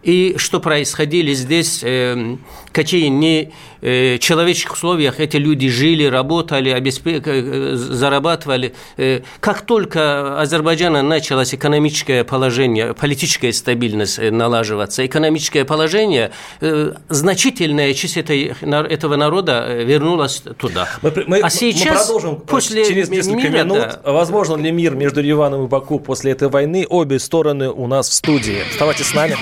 и 0.07 0.35
что 0.37 0.61
происходили 0.61 1.33
здесь, 1.33 1.81
э, 1.83 2.37
какие 2.71 3.07
не 3.07 3.51
э, 3.81 4.17
человеческих 4.19 4.73
условиях 4.73 5.19
эти 5.19 5.35
люди 5.35 5.67
жили, 5.67 6.05
работали. 6.05 6.71
Э, 6.71 7.75
зарабатывали. 7.75 8.73
Э, 8.95 9.21
как 9.41 9.61
только 9.65 10.39
Азербайджана 10.39 11.01
началось 11.01 11.53
экономическое 11.53 12.23
положение, 12.23 12.93
политическая 12.93 13.51
стабильность 13.51 14.17
э, 14.19 14.31
налаживаться, 14.31 15.05
экономическое 15.05 15.65
положение, 15.65 16.31
э, 16.61 16.93
значительная 17.09 17.93
часть 17.93 18.15
этого 18.15 19.15
народа 19.15 19.65
э, 19.67 19.76
вернулась 19.83 20.43
туда. 20.57 20.89
Мы, 21.01 21.11
мы, 21.27 21.39
а 21.39 21.49
сейчас, 21.49 21.85
мы 21.85 21.95
продолжим 21.95 22.35
после 22.41 22.85
через 22.85 23.09
несколько 23.09 23.49
мира, 23.49 23.63
минут. 23.63 23.77
Да. 23.77 24.11
Возможно 24.11 24.55
ли 24.55 24.71
мир 24.71 24.95
между 24.95 25.21
Ливаном 25.21 25.65
и 25.65 25.67
Баку 25.67 25.99
после 25.99 26.31
этой 26.31 26.49
войны? 26.49 26.85
Обе 26.89 27.19
стороны 27.19 27.69
у 27.69 27.87
нас 27.87 28.09
в 28.09 28.13
студии. 28.13 28.63
Оставайтесь 28.69 29.07
с 29.07 29.13
нами. 29.13 29.37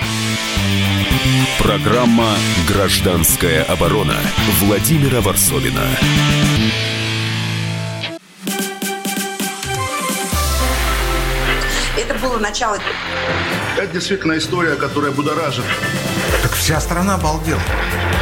Программа 1.58 2.34
«Гражданская 2.68 3.64
оборона» 3.64 4.14
Владимира 4.60 5.20
Варсовина. 5.20 5.82
Это 11.96 12.14
было 12.22 12.38
начало. 12.38 12.78
Это 13.76 13.92
действительно 13.92 14.38
история, 14.38 14.76
которая 14.76 15.10
будоражит. 15.10 15.64
Так 16.42 16.52
вся 16.52 16.80
страна 16.80 17.16
обалдела. 17.16 17.60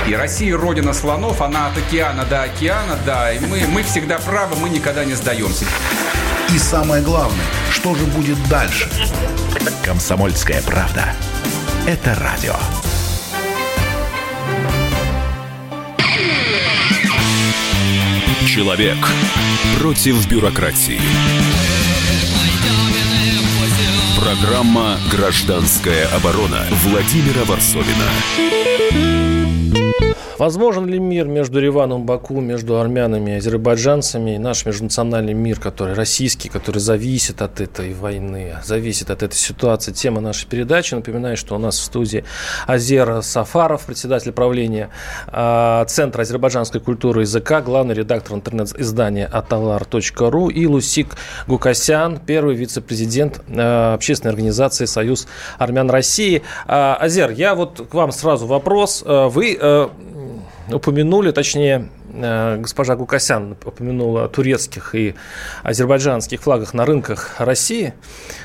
И 0.07 0.15
Россия 0.15 0.55
родина 0.55 0.93
слонов, 0.93 1.41
она 1.41 1.69
от 1.69 1.79
океана 1.79 2.27
до 2.27 2.43
океана, 2.43 2.99
да. 3.07 3.33
И 3.33 3.39
мы, 3.41 3.67
мы 3.67 3.83
всегда 3.83 4.19
правы, 4.19 4.55
мы 4.57 4.69
никогда 4.69 5.03
не 5.05 5.15
сдаемся. 5.15 5.65
И 6.55 6.59
самое 6.59 7.03
главное, 7.03 7.45
что 7.71 7.95
же 7.95 8.05
будет 8.05 8.37
дальше? 8.49 8.91
Комсомольская 9.83 10.61
правда. 10.63 11.15
Это 11.87 12.15
радио. 12.17 12.55
Человек 18.47 18.99
против 19.79 20.27
бюрократии. 20.29 21.01
Программа 24.21 24.99
«Гражданская 25.11 26.07
оборона» 26.09 26.67
Владимира 26.85 27.45
Варсовина. 27.45 29.34
Возможен 30.39 30.87
ли 30.87 30.99
мир 30.99 31.27
между 31.27 31.61
Риваном, 31.61 32.07
Баку, 32.07 32.41
между 32.41 32.81
армянами 32.81 33.33
и 33.33 33.35
азербайджанцами, 33.35 34.35
и 34.35 34.39
наш 34.39 34.67
межнациональный 34.67 35.33
мир, 35.33 35.61
который 35.61 35.95
российский, 35.95 36.49
который 36.49 36.79
зависит 36.79 37.41
от 37.41 37.61
этой 37.61 37.95
войны, 37.95 38.57
зависит 38.65 39.11
от 39.11 39.23
этой 39.23 39.37
ситуации? 39.37 39.93
Тема 39.93 40.21
нашей 40.21 40.49
передачи. 40.49 40.95
Напоминаю, 40.95 41.37
что 41.37 41.55
у 41.55 41.59
нас 41.59 41.79
в 41.79 41.83
студии 41.83 42.25
Азер 42.67 43.23
Сафаров, 43.23 43.85
председатель 43.87 44.33
правления 44.33 44.91
а, 45.29 45.85
Центра 45.85 46.23
азербайджанской 46.23 46.81
культуры 46.81 47.21
и 47.21 47.25
языка, 47.25 47.61
главный 47.61 47.95
редактор 47.95 48.37
интернет-издания 48.37 49.27
аталар.ру 49.27 50.49
и 50.49 50.67
Лусик 50.67 51.15
Гукасян, 51.47 52.19
первый 52.19 52.57
вице-президент 52.57 53.41
а, 53.49 53.95
общественной 53.95 54.31
организации 54.31 54.87
«Союз 54.87 55.29
армян 55.59 55.91
России». 55.91 56.43
А, 56.67 56.97
Азер, 56.97 57.31
я 57.31 57.55
вот 57.55 57.87
к 57.89 57.95
вам 57.95 58.11
сразу 58.11 58.47
вопрос. 58.47 59.05
Вы 59.07 59.59
упомянули, 60.73 61.31
точнее, 61.31 61.89
э, 62.13 62.57
госпожа 62.59 62.97
Гукасян 62.97 63.57
упомянула 63.65 64.25
о 64.25 64.29
турецких 64.29 64.95
и 64.95 65.15
азербайджанских 65.63 66.43
флагах 66.43 66.75
на 66.75 66.85
рынках 66.87 67.35
России, 67.39 67.95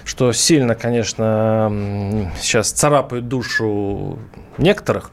что 0.06 0.32
сильно, 0.34 0.76
конечно, 0.76 2.32
сейчас 2.40 2.72
царапает 2.72 3.28
душу 3.28 4.20
некоторых. 4.58 5.12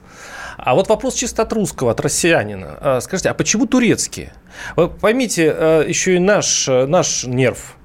А 0.56 0.74
вот 0.74 0.88
вопрос 0.88 1.14
чисто 1.14 1.42
от 1.42 1.52
русского, 1.52 1.92
от 1.92 2.00
россиянина. 2.00 2.78
А, 2.80 3.00
скажите, 3.00 3.28
а 3.28 3.34
почему 3.34 3.66
турецкие? 3.66 4.32
Вы 4.74 4.88
поймите, 4.88 5.54
э, 5.56 5.84
еще 5.86 6.16
и 6.16 6.18
наш, 6.18 6.66
наш 6.66 7.24
нерв. 7.24 7.76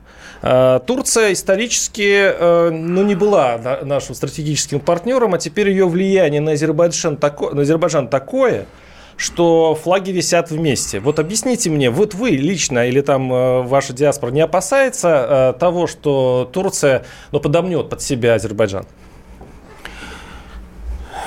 Э, 0.42 0.80
Турция 0.88 1.34
исторически 1.34 2.34
ну, 2.72 3.04
не 3.04 3.14
была 3.14 3.80
нашим 3.84 4.16
стратегическим 4.16 4.80
партнером, 4.80 5.36
а 5.36 5.38
теперь 5.38 5.70
ее 5.70 5.88
влияние 5.88 6.42
на 6.42 6.54
Азербайджан, 6.54 7.18
тако, 7.18 7.52
на 7.52 7.62
Азербайджан 7.62 8.08
такое– 8.08 8.66
что 9.18 9.76
флаги 9.76 10.12
висят 10.12 10.52
вместе. 10.52 11.00
Вот 11.00 11.20
объясните 11.20 11.70
мне, 11.70 11.90
вот 11.90 12.14
вы 12.14 12.32
лично 12.32 12.88
или 12.88 13.02
там 13.02 13.32
э, 13.32 13.62
ваша 13.62 13.94
диаспора 13.94 14.32
не 14.32 14.42
опасается 14.42 15.54
э, 15.56 15.60
того, 15.60 15.88
что 15.88 16.50
Турция 16.52 17.04
ну, 17.32 17.40
подомнет 17.40 17.90
под 17.90 18.02
себя 18.02 18.36
Азербайджан? 18.36 18.86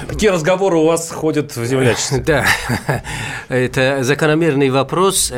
Какие 0.08 0.30
разговоры 0.30 0.76
у 0.76 0.86
вас 0.86 1.10
ходят 1.10 1.56
в 1.56 1.64
землячестве? 1.64 2.18
Да, 2.26 2.44
это 3.48 4.02
закономерный 4.02 4.70
вопрос. 4.70 5.32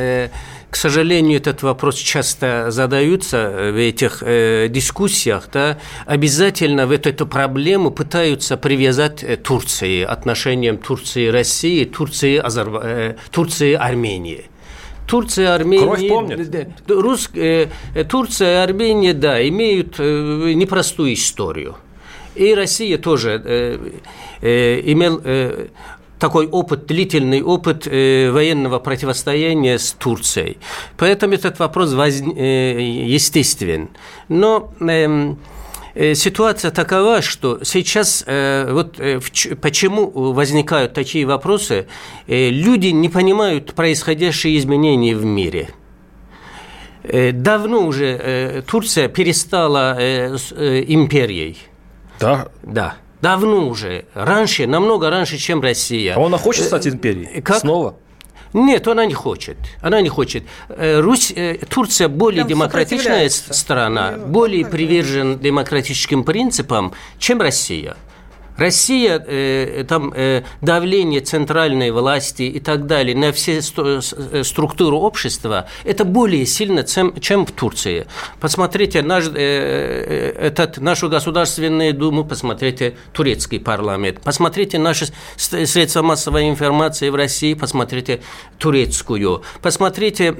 К 0.77 0.79
сожалению, 0.79 1.39
этот 1.39 1.63
вопрос 1.63 1.97
часто 1.97 2.67
задаются 2.71 3.71
в 3.73 3.77
этих 3.79 4.23
э, 4.23 4.69
дискуссиях. 4.69 5.49
Да, 5.51 5.79
обязательно 6.05 6.87
в 6.87 6.91
эту, 6.91 7.09
эту 7.09 7.27
проблему 7.27 7.91
пытаются 7.91 8.59
привязать 8.59 9.25
э, 9.25 9.39
Турции, 9.39 10.03
отношениям 10.03 10.77
Турции 10.77 11.29
и 11.29 11.31
России, 11.31 11.85
Турции, 11.85 12.37
Азерб... 12.37 12.79
э, 12.83 13.17
Турции 13.31 13.71
и 13.71 13.73
Армении. 13.73 14.51
Турция, 15.07 15.55
Армения, 15.55 15.87
Кровь 15.87 16.09
помнит. 16.09 16.69
Рус, 16.89 17.31
э, 17.33 17.69
Турция 18.07 18.61
и 18.61 18.63
Армения, 18.63 19.15
да, 19.15 19.49
имеют 19.49 19.95
э, 19.99 20.53
непростую 20.53 21.15
историю. 21.15 21.77
И 22.35 22.55
Россия 22.55 22.99
тоже 22.99 23.41
э, 23.43 23.79
э, 24.43 24.83
имел 24.93 25.23
э, 25.25 25.69
такой 26.19 26.47
опыт, 26.47 26.87
длительный 26.87 27.43
опыт 27.43 27.87
э, 27.87 28.31
военного 28.31 28.79
противостояния 28.79 29.79
с 29.79 29.93
Турцией. 29.93 30.59
Поэтому 30.97 31.35
этот 31.35 31.59
вопрос 31.59 31.93
воз... 31.93 32.21
э, 32.21 32.81
естествен. 33.07 33.91
Но 34.29 34.73
эм, 34.81 35.39
э, 35.95 36.15
ситуация 36.15 36.71
такова, 36.71 37.23
что 37.23 37.63
сейчас 37.65 38.25
э, 38.27 38.69
вот 38.73 38.99
э, 38.99 39.21
почему 39.61 40.11
возникают 40.33 40.95
такие 40.95 41.27
вопросы, 41.27 41.87
э, 42.27 42.51
люди 42.51 42.89
не 42.89 43.09
понимают 43.09 43.75
происходящие 43.75 44.59
изменения 44.59 45.15
в 45.15 45.25
мире. 45.25 45.71
Давно 47.33 47.87
уже 47.87 48.65
Турция 48.67 49.07
перестала 49.07 49.97
империей. 49.97 51.57
Да? 52.19 52.49
Да. 52.65 52.97
Давно 53.23 53.69
уже. 53.69 54.05
Раньше, 54.15 54.67
намного 54.67 55.11
раньше, 55.11 55.39
чем 55.39 55.61
Россия. 55.63 56.15
А 56.17 56.25
она 56.25 56.39
хочет 56.39 56.67
стать 56.67 56.87
империей? 56.87 57.41
Как? 57.41 57.61
Снова? 57.61 57.97
Нет, 58.53 58.89
она 58.89 59.05
не 59.05 59.13
хочет. 59.15 59.57
Она 59.83 60.01
не 60.01 60.09
хочет. 60.09 60.45
Русь, 60.69 61.35
Турция 61.69 62.09
более 62.09 62.43
Там 62.43 62.49
демократичная 62.49 63.29
страна, 63.29 64.13
более 64.13 64.65
привержен 64.65 65.39
демократическим 65.39 66.25
принципам, 66.25 66.95
чем 67.19 67.41
Россия. 67.41 67.97
Россия, 68.57 69.23
э, 69.27 69.85
там 69.89 70.13
э, 70.15 70.43
давление 70.63 71.21
центральной 71.21 71.91
власти 71.91 72.43
и 72.43 72.61
так 72.61 72.87
далее 72.87 73.17
на 73.17 73.33
все 73.33 73.61
э, 73.61 74.43
структуры 74.43 74.97
общества, 74.97 75.69
это 75.85 76.05
более 76.05 76.47
сильно, 76.47 76.85
чем, 76.85 77.19
чем 77.21 77.45
в 77.45 77.53
Турции. 77.53 78.07
Посмотрите 78.41 79.03
наш, 79.03 79.25
э, 79.29 80.33
этот, 80.41 80.79
нашу 80.79 81.09
Государственную 81.09 81.93
Думу, 81.93 82.25
посмотрите 82.25 82.97
турецкий 83.13 83.61
парламент, 83.61 84.21
посмотрите 84.23 84.79
наши 84.79 85.07
средства 85.37 86.03
массовой 86.03 86.49
информации 86.49 87.11
в 87.11 87.15
России, 87.15 87.55
посмотрите 87.55 88.21
турецкую, 88.59 89.43
посмотрите 89.61 90.35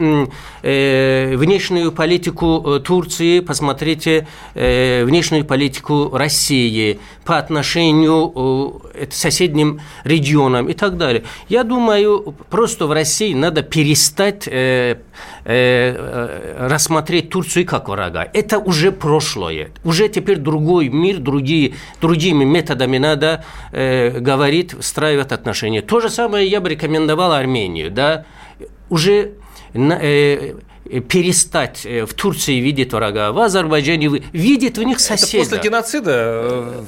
э, 0.63 1.37
внешнюю 1.37 1.93
политику 1.93 2.63
э, 2.67 2.81
Турции, 2.81 3.41
посмотрите 3.41 4.27
э, 4.55 5.05
внешнюю 5.05 5.45
политику 5.45 6.11
России 6.13 6.99
по 7.25 7.39
отношению 7.39 8.06
отношению 8.07 8.83
э, 8.95 9.07
соседним 9.11 9.81
регионам 10.05 10.69
и 10.69 10.75
так 10.75 10.97
далее. 10.97 11.25
Я 11.49 11.65
думаю, 11.65 12.35
просто 12.51 12.87
в 12.87 12.93
России 12.93 13.35
надо 13.35 13.63
перестать 13.63 14.49
э, 14.49 14.97
э, 15.45 16.67
рассмотреть 16.69 17.31
Турцию 17.31 17.67
как 17.67 17.89
врага. 17.89 18.27
Это 18.33 18.59
уже 18.59 18.93
прошлое. 18.93 19.71
Уже 19.85 20.09
теперь 20.09 20.39
другой 20.39 20.89
мир, 20.89 21.19
другие, 21.19 21.75
другими 22.01 22.45
методами 22.45 22.99
надо 22.99 23.45
э, 23.73 24.21
говорить, 24.21 24.75
встраивать 24.79 25.33
отношения. 25.33 25.83
То 25.83 26.01
же 26.01 26.11
самое 26.11 26.47
я 26.47 26.61
бы 26.61 26.69
рекомендовал 26.69 27.33
Армению. 27.33 27.91
Да? 27.91 28.25
Уже 28.89 29.33
э, 29.75 30.55
перестать 31.09 31.85
в 31.85 32.15
Турции 32.15 32.61
видеть 32.61 32.93
врага, 32.93 33.33
в 33.33 33.39
Азербайджане 33.39 34.23
видит 34.33 34.79
в 34.79 34.83
них 34.83 35.01
соседа. 35.01 35.43
Это 35.43 35.57
после 35.57 35.71
геноцида 35.71 36.85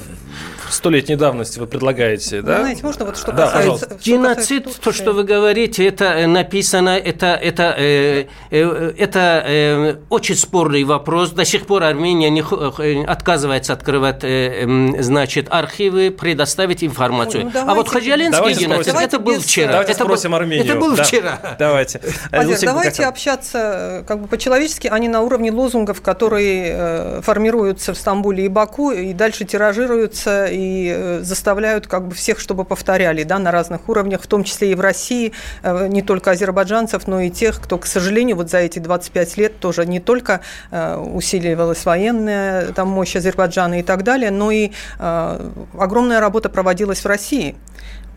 столетней 0.73 1.17
давности 1.17 1.59
вы 1.59 1.67
предлагаете, 1.67 2.43
да? 2.43 2.61
знаете, 2.61 2.83
можно 2.83 3.05
вот 3.05 3.17
что 3.17 3.33
да, 3.33 3.47
касается... 3.47 3.87
Пожалуйста. 3.87 3.99
Геноцид, 4.05 4.81
то, 4.81 4.93
что 4.93 5.13
вы 5.13 5.25
говорите, 5.25 5.87
это 5.87 6.05
э, 6.05 6.27
написано, 6.27 6.91
это, 6.91 7.27
это, 7.35 7.75
э, 7.77 8.27
э, 8.51 8.93
это 8.99 9.45
э, 9.47 9.97
очень 10.09 10.37
спорный 10.37 10.85
вопрос. 10.85 11.31
До 11.31 11.45
сих 11.45 11.67
пор 11.67 11.85
Армения 11.85 12.31
не, 12.31 12.43
э, 12.43 13.05
отказывается 13.05 13.73
открывать, 13.73 14.21
э, 14.23 14.67
значит, 15.01 15.49
архивы, 15.51 16.11
предоставить 16.11 16.85
информацию. 16.85 17.45
Ну, 17.45 17.51
давайте, 17.51 17.73
а 17.73 17.75
вот 17.75 17.89
Хаджалинский 17.89 18.55
геноцид, 18.55 18.95
это 18.95 19.19
был 19.19 19.41
вчера. 19.41 19.73
Давайте 19.73 19.93
это 19.93 20.05
спросим 20.05 20.31
был, 20.31 20.39
Армению. 20.39 20.65
Это 20.65 20.77
был 20.77 20.97
да. 20.97 21.05
вчера. 21.05 21.57
Давайте. 21.59 22.01
Азер, 22.31 22.61
давайте 22.63 23.05
общаться 23.05 24.05
как 24.07 24.21
бы 24.21 24.29
по-человечески, 24.29 24.89
а 24.89 24.99
не 24.99 25.09
на 25.09 25.23
уровне 25.23 25.51
лозунгов, 25.51 26.03
которые 26.03 27.23
формируются 27.23 27.95
в 27.95 27.99
Стамбуле 27.99 28.47
и 28.47 28.49
Баку, 28.49 28.91
и 28.91 29.13
дальше 29.13 29.45
тиражируются 29.45 30.47
и 30.59 30.93
э, 30.95 31.21
заставляют 31.23 31.87
как 31.87 32.09
бы 32.09 32.15
всех, 32.15 32.41
чтобы 32.41 32.65
повторяли 32.65 33.23
да, 33.23 33.39
на 33.39 33.51
разных 33.51 33.89
уровнях, 33.89 34.23
в 34.23 34.27
том 34.27 34.45
числе 34.45 34.73
и 34.73 34.75
в 34.75 34.81
России, 34.81 35.33
э, 35.63 35.87
не 35.89 36.03
только 36.03 36.33
азербайджанцев, 36.33 37.07
но 37.07 37.21
и 37.21 37.31
тех, 37.31 37.61
кто, 37.61 37.79
к 37.79 37.87
сожалению, 37.87 38.37
вот 38.37 38.51
за 38.51 38.59
эти 38.59 38.79
25 38.79 39.37
лет 39.37 39.61
тоже 39.61 39.87
не 39.87 40.01
только 40.01 40.41
э, 40.71 40.97
усиливалась 40.97 41.85
военная 41.85 42.73
там, 42.73 42.89
мощь 42.89 43.17
Азербайджана 43.17 43.81
и 43.81 43.83
так 43.83 44.03
далее, 44.03 44.31
но 44.31 44.51
и 44.51 44.71
огромная 44.99 46.21
работа 46.21 46.49
проводилась 46.49 47.01
в 47.01 47.07
России 47.07 47.55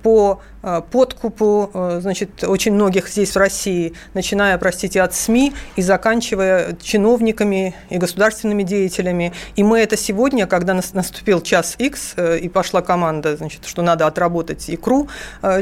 по 0.02 0.42
э, 0.64 0.82
подкупу 0.92 1.72
э, 1.74 2.00
значит, 2.02 2.44
очень 2.44 2.74
многих 2.74 3.08
здесь 3.08 3.32
в 3.32 3.38
России, 3.38 3.94
начиная, 4.14 4.58
простите, 4.58 5.02
от 5.02 5.14
СМИ 5.14 5.54
и 5.76 5.82
заканчивая 5.82 6.78
чиновниками 6.82 7.76
и 7.90 7.98
государственными 7.98 8.64
деятелями. 8.64 9.34
И 9.56 9.64
мы 9.64 9.80
это 9.80 9.98
сегодня, 9.98 10.48
когда 10.48 10.74
наступил 10.74 11.42
час 11.42 11.76
X 11.78 12.14
э, 12.18 12.40
и 12.40 12.50
пошла 12.50 12.82
команда, 12.82 13.38
значит, 13.38 13.66
что 13.66 13.82
надо 13.82 14.08
отработать 14.08 14.70
икру 14.70 15.08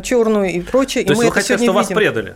черную 0.04 0.52
и 0.52 0.62
прочее. 0.62 1.04
То 1.04 1.10
и 1.10 1.12
есть 1.12 1.22
мы 1.22 1.28
вы 1.28 1.34
хотите, 1.34 1.56
что 1.56 1.62
видим. 1.62 1.74
вас 1.74 1.88
предали? 1.88 2.36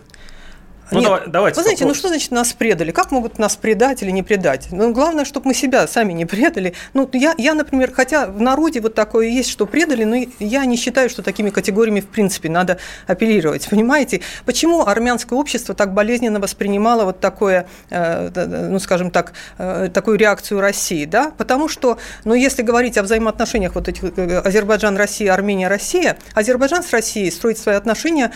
Ну, 0.92 1.00
Нет, 1.00 1.08
давай, 1.08 1.28
давайте 1.28 1.58
вы 1.58 1.64
знаете, 1.64 1.86
ну 1.86 1.94
что 1.94 2.10
значит 2.10 2.32
нас 2.32 2.54
предали? 2.54 2.92
Как 2.92 3.12
могут 3.12 3.40
нас 3.40 3.56
предать 3.56 4.04
или 4.04 4.12
не 4.12 4.22
предать? 4.22 4.68
Ну, 4.72 4.92
главное, 4.92 5.26
чтобы 5.26 5.48
мы 5.48 5.54
себя 5.54 5.88
сами 5.88 6.14
не 6.14 6.26
предали. 6.26 6.74
Ну, 6.94 7.10
я, 7.14 7.34
я, 7.38 7.54
например, 7.54 7.92
хотя 7.94 8.28
в 8.28 8.42
народе 8.42 8.82
вот 8.82 8.94
такое 8.94 9.28
есть, 9.28 9.50
что 9.50 9.66
предали, 9.66 10.04
но 10.04 10.26
я 10.40 10.66
не 10.66 10.76
считаю, 10.76 11.10
что 11.10 11.24
такими 11.24 11.50
категориями 11.50 12.02
в 12.02 12.08
принципе 12.08 12.50
надо 12.50 12.80
апеллировать. 13.08 13.68
Понимаете? 13.70 14.22
Почему 14.46 14.86
армянское 14.86 15.40
общество 15.40 15.74
так 15.74 15.94
болезненно 15.94 16.40
воспринимало 16.40 17.06
вот 17.06 17.20
такое, 17.20 17.68
э, 17.90 18.30
ну, 18.70 18.80
скажем 18.80 19.10
так, 19.10 19.34
э, 19.58 19.90
такую 19.94 20.18
реакцию 20.18 20.60
России? 20.60 21.06
Да? 21.06 21.32
Потому 21.38 21.70
что, 21.70 21.98
ну, 22.26 22.34
если 22.34 22.62
говорить 22.62 22.98
о 22.98 23.04
взаимоотношениях 23.04 23.76
вот 23.76 23.88
этих 23.88 24.04
э, 24.04 24.40
Азербайджан, 24.40 24.98
Россия, 24.98 25.34
Армения, 25.34 25.70
Россия, 25.70 26.18
Азербайджан 26.34 26.84
с 26.84 26.92
Россией 26.92 27.32
строит 27.32 27.58
свои 27.58 27.76
отношения 27.76 28.32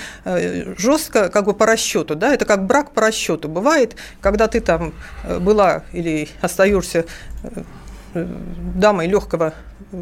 жестко, 0.77 1.29
как 1.29 1.45
бы 1.45 1.53
по 1.53 1.65
расчету, 1.65 2.15
да, 2.15 2.33
это 2.33 2.45
как 2.47 2.65
брак 2.65 2.91
по 2.91 3.01
расчету. 3.01 3.47
Бывает, 3.49 3.95
когда 4.21 4.47
ты 4.47 4.61
там 4.61 4.93
э, 5.23 5.39
была 5.39 5.83
или 5.91 6.29
остаешься 6.41 7.05
э, 7.43 8.25
дамой 8.75 9.07
легкого 9.07 9.53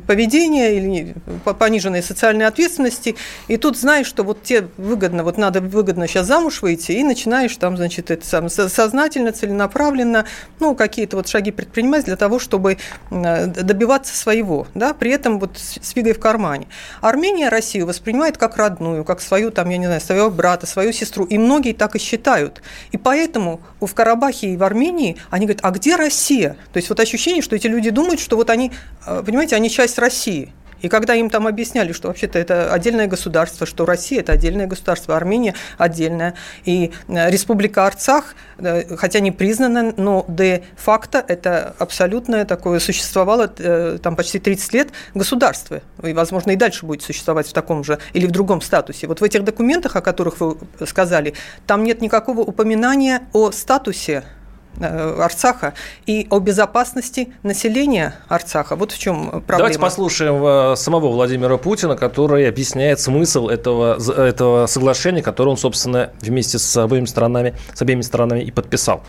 поведения 0.07 0.77
или 0.77 1.15
пониженной 1.59 2.01
социальной 2.01 2.45
ответственности, 2.45 3.15
и 3.47 3.57
тут 3.57 3.77
знаешь, 3.77 4.07
что 4.07 4.23
вот 4.23 4.43
тебе 4.43 4.67
выгодно, 4.77 5.23
вот 5.23 5.38
надо 5.38 5.61
выгодно 5.61 6.07
сейчас 6.07 6.27
замуж 6.27 6.61
выйти, 6.61 6.93
и 6.93 7.03
начинаешь 7.03 7.55
там, 7.57 7.77
значит, 7.77 8.11
это 8.11 8.25
сам, 8.25 8.49
сознательно, 8.49 9.31
целенаправленно, 9.31 10.25
ну, 10.59 10.75
какие-то 10.75 11.17
вот 11.17 11.27
шаги 11.27 11.51
предпринимать 11.51 12.05
для 12.05 12.15
того, 12.15 12.39
чтобы 12.39 12.77
э, 13.11 13.45
добиваться 13.47 14.15
своего, 14.15 14.67
да, 14.73 14.93
при 14.93 15.11
этом 15.11 15.39
вот 15.39 15.57
с 15.57 15.89
фигой 15.91 16.13
в 16.13 16.19
кармане. 16.19 16.67
Армения 17.01 17.49
Россию 17.49 17.85
воспринимает 17.88 18.38
как 18.38 18.57
родную, 18.57 19.03
как 19.03 19.21
свою, 19.21 19.51
там, 19.51 19.69
я 19.69 19.77
не 19.77 19.85
знаю, 19.85 20.01
своего 20.01 20.29
брата, 20.29 20.65
свою 20.65 20.91
сестру, 20.91 21.25
и 21.25 21.38
многие 21.38 21.73
так 21.73 21.95
и 21.95 21.99
считают. 21.99 22.61
И 22.91 22.97
поэтому 22.97 23.61
в 23.79 23.93
Карабахе 23.93 24.47
и 24.47 24.57
в 24.57 24.63
Армении 24.63 25.17
они 25.29 25.45
говорят, 25.45 25.63
а 25.63 25.71
где 25.71 25.95
Россия? 25.95 26.57
То 26.73 26.77
есть 26.77 26.89
вот 26.89 26.99
ощущение, 26.99 27.41
что 27.41 27.55
эти 27.55 27.67
люди 27.67 27.89
думают, 27.89 28.19
что 28.19 28.35
вот 28.35 28.49
они, 28.49 28.71
э, 29.05 29.23
понимаете, 29.25 29.55
они 29.55 29.64
часть 29.69 29.97
России. 29.97 30.54
И 30.82 30.88
когда 30.88 31.15
им 31.15 31.32
там 31.32 31.47
объясняли, 31.47 31.93
что 31.93 32.10
вообще-то 32.10 32.38
это 32.38 32.71
отдельное 32.71 33.08
государство, 33.08 33.65
что 33.65 33.86
Россия– 33.86 34.19
это 34.21 34.34
отдельное 34.34 34.67
государство, 34.67 35.15
Армения– 35.15 35.56
отдельная, 35.80 36.36
и 36.63 36.91
э, 37.08 37.32
Республика 37.32 37.88
Арцах, 37.88 38.36
э, 38.60 38.95
хотя 38.95 39.19
не 39.19 39.32
признана, 39.32 39.93
но 39.97 40.25
де-факто 40.28 41.25
это 41.28 41.75
абсолютное 41.80 42.45
такое 42.45 42.80
существовало 42.80 43.47
там 43.47 44.15
почти 44.15 44.38
30 44.38 44.73
лет 44.73 44.89
государство, 45.15 45.82
и, 46.04 46.13
возможно, 46.13 46.51
и 46.51 46.56
дальше 46.56 46.86
будет 46.86 47.01
существовать 47.01 47.47
в 47.47 47.54
таком 47.54 47.84
же 47.84 47.97
или 48.13 48.28
в 48.28 48.32
другом 48.32 48.62
статусе. 48.62 49.08
Вот 49.08 49.21
в 49.21 49.23
этих 49.23 49.43
документах, 49.43 49.95
о 49.95 50.01
которых 50.01 50.39
вы 50.39 50.58
сказали, 50.86 51.34
там 51.65 51.84
нет 51.84 52.01
никакого 52.01 52.41
упоминания 52.41 53.21
о 53.34 53.51
статусе 53.51 54.23
Э, 54.23 54.44
Арцаха 54.79 55.73
и 56.05 56.27
о 56.29 56.39
безопасности 56.39 57.29
населения 57.43 58.15
Арцаха. 58.27 58.75
Вот 58.75 58.91
в 58.91 58.99
чем 58.99 59.29
проблема. 59.29 59.57
Давайте 59.57 59.79
послушаем 59.79 60.43
э, 60.43 60.75
самого 60.75 61.09
Владимира 61.09 61.57
Путина, 61.57 61.95
который 61.95 62.47
объясняет 62.47 62.99
смысл 62.99 63.47
этого, 63.47 63.97
этого 64.11 64.67
соглашения, 64.67 65.21
которое 65.21 65.51
он, 65.51 65.57
собственно, 65.57 66.11
вместе 66.21 66.59
с 66.59 66.83
обеими 66.83 67.05
сторонами, 67.05 67.55
с 67.73 67.81
обеими 67.81 68.01
сторонами 68.01 68.41
и 68.41 68.51
подписал 68.51 69.03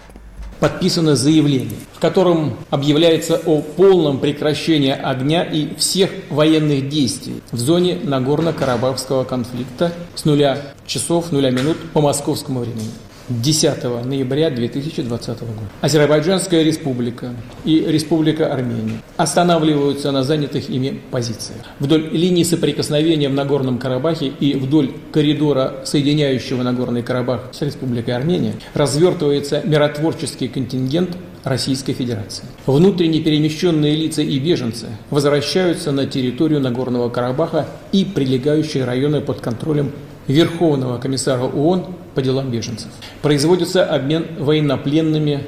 подписано 0.60 1.16
заявление, 1.16 1.78
в 1.94 1.98
котором 1.98 2.56
объявляется 2.70 3.40
о 3.44 3.60
полном 3.60 4.18
прекращении 4.18 4.92
огня 4.92 5.42
и 5.42 5.74
всех 5.76 6.10
военных 6.30 6.88
действий 6.88 7.42
в 7.52 7.58
зоне 7.58 7.98
Нагорно-Карабахского 8.02 9.24
конфликта 9.24 9.92
с 10.14 10.24
нуля 10.24 10.58
часов, 10.86 11.32
нуля 11.32 11.50
минут 11.50 11.76
по 11.92 12.00
московскому 12.00 12.60
времени. 12.60 12.90
10 13.28 14.04
ноября 14.04 14.50
2020 14.50 15.40
года. 15.40 15.60
Азербайджанская 15.80 16.62
республика 16.62 17.34
и 17.64 17.84
Республика 17.86 18.52
Армения 18.52 19.02
останавливаются 19.16 20.12
на 20.12 20.22
занятых 20.22 20.70
ими 20.70 21.00
позициях. 21.10 21.62
Вдоль 21.80 22.08
линии 22.12 22.44
соприкосновения 22.44 23.28
в 23.28 23.34
Нагорном 23.34 23.78
Карабахе 23.78 24.26
и 24.28 24.54
вдоль 24.54 24.92
коридора, 25.12 25.82
соединяющего 25.84 26.62
Нагорный 26.62 27.02
Карабах 27.02 27.48
с 27.52 27.62
Республикой 27.62 28.14
Армения, 28.14 28.54
развертывается 28.74 29.60
миротворческий 29.64 30.46
контингент 30.46 31.16
Российской 31.42 31.94
Федерации. 31.94 32.44
Внутренне 32.66 33.20
перемещенные 33.20 33.96
лица 33.96 34.22
и 34.22 34.38
беженцы 34.38 34.86
возвращаются 35.10 35.90
на 35.90 36.06
территорию 36.06 36.60
Нагорного 36.60 37.08
Карабаха 37.08 37.66
и 37.90 38.04
прилегающие 38.04 38.84
районы 38.84 39.20
под 39.20 39.40
контролем 39.40 39.90
Верховного 40.28 40.98
комиссара 40.98 41.44
ООН 41.44 41.86
по 42.16 42.22
делам 42.22 42.50
беженцев. 42.50 42.88
Производится 43.22 43.84
обмен 43.84 44.26
военнопленными, 44.38 45.44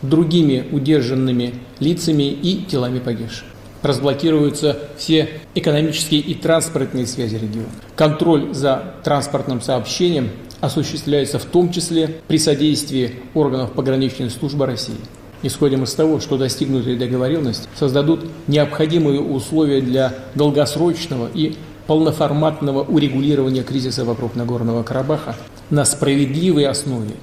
другими 0.00 0.64
удержанными 0.70 1.54
лицами 1.80 2.30
и 2.30 2.64
телами 2.64 3.00
погибших. 3.00 3.44
разблокируются 3.82 4.78
все 4.96 5.28
экономические 5.56 6.20
и 6.20 6.34
транспортные 6.34 7.04
связи 7.08 7.34
региона. 7.34 7.68
Контроль 7.96 8.54
за 8.54 8.94
транспортным 9.02 9.60
сообщением 9.60 10.30
осуществляется 10.60 11.40
в 11.40 11.44
том 11.44 11.72
числе 11.72 12.20
при 12.28 12.38
содействии 12.38 13.16
органов 13.34 13.72
пограничной 13.72 14.30
службы 14.30 14.66
России. 14.66 14.94
Исходим 15.42 15.82
из 15.82 15.92
того, 15.94 16.20
что 16.20 16.38
достигнутые 16.38 16.96
договоренности 16.96 17.66
создадут 17.74 18.24
необходимые 18.46 19.20
условия 19.20 19.80
для 19.80 20.14
долгосрочного 20.36 21.28
и 21.34 21.56
полноформатного 21.88 22.84
урегулирования 22.84 23.64
кризиса 23.64 24.04
вокруг 24.04 24.36
Нагорного 24.36 24.84
Карабаха 24.84 25.34
на 25.72 25.86
справедливой 25.86 26.66
основе 26.66 27.14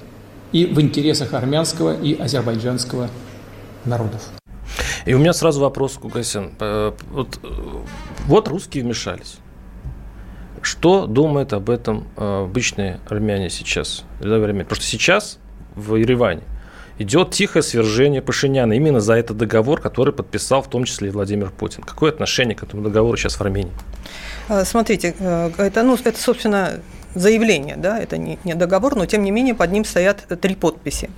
и 0.50 0.66
в 0.66 0.80
интересах 0.80 1.34
армянского 1.34 1.96
и 1.96 2.20
азербайджанского 2.20 3.08
народов. 3.84 4.28
И 5.06 5.14
у 5.14 5.18
меня 5.18 5.32
сразу 5.32 5.60
вопрос, 5.60 5.94
Кугасян. 5.94 6.50
Вот, 7.10 7.38
вот 8.26 8.48
русские 8.48 8.82
вмешались. 8.82 9.36
Что 10.62 11.06
думают 11.06 11.52
об 11.52 11.70
этом 11.70 12.08
э, 12.16 12.42
обычные 12.44 13.00
армяне 13.08 13.48
сейчас? 13.48 14.04
Потому 14.18 14.74
что 14.74 14.84
сейчас 14.84 15.38
в 15.74 15.94
Ереване 15.94 16.42
идет 16.98 17.30
тихое 17.30 17.62
свержение 17.62 18.20
Пашиняна 18.20 18.74
именно 18.74 19.00
за 19.00 19.14
этот 19.14 19.38
договор, 19.38 19.80
который 19.80 20.12
подписал 20.12 20.60
в 20.60 20.68
том 20.68 20.84
числе 20.84 21.08
и 21.08 21.10
Владимир 21.12 21.50
Путин. 21.50 21.82
Какое 21.82 22.10
отношение 22.10 22.54
к 22.54 22.62
этому 22.62 22.82
договору 22.82 23.16
сейчас 23.16 23.36
в 23.36 23.40
Армении? 23.40 23.72
Э, 24.48 24.64
смотрите, 24.66 25.14
э, 25.18 25.50
это, 25.56 25.82
ну, 25.82 25.96
это 26.04 26.20
собственно, 26.20 26.80
заявление, 27.14 27.76
да, 27.76 27.98
это 27.98 28.16
не, 28.16 28.38
не 28.44 28.54
договор, 28.54 28.96
но 28.96 29.06
тем 29.06 29.22
не 29.22 29.30
менее 29.30 29.54
под 29.54 29.72
ним 29.72 29.84
стоят 29.84 30.26
три 30.40 30.54
подписи. 30.54 31.10